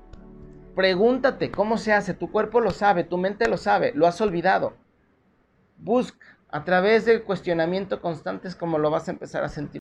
Pregúntate 0.74 1.50
cómo 1.50 1.78
se 1.78 1.92
hace, 1.92 2.14
tu 2.14 2.30
cuerpo 2.30 2.60
lo 2.60 2.70
sabe, 2.70 3.02
tu 3.04 3.16
mente 3.16 3.48
lo 3.48 3.56
sabe, 3.56 3.92
lo 3.94 4.06
has 4.06 4.20
olvidado. 4.20 4.74
Busca, 5.78 6.38
A 6.48 6.64
través 6.64 7.04
del 7.04 7.24
cuestionamiento 7.24 8.00
constante 8.00 8.48
es 8.48 8.54
como 8.54 8.78
lo 8.78 8.90
vas 8.90 9.08
a 9.08 9.12
empezar 9.12 9.42
a 9.42 9.48
sentir 9.48 9.74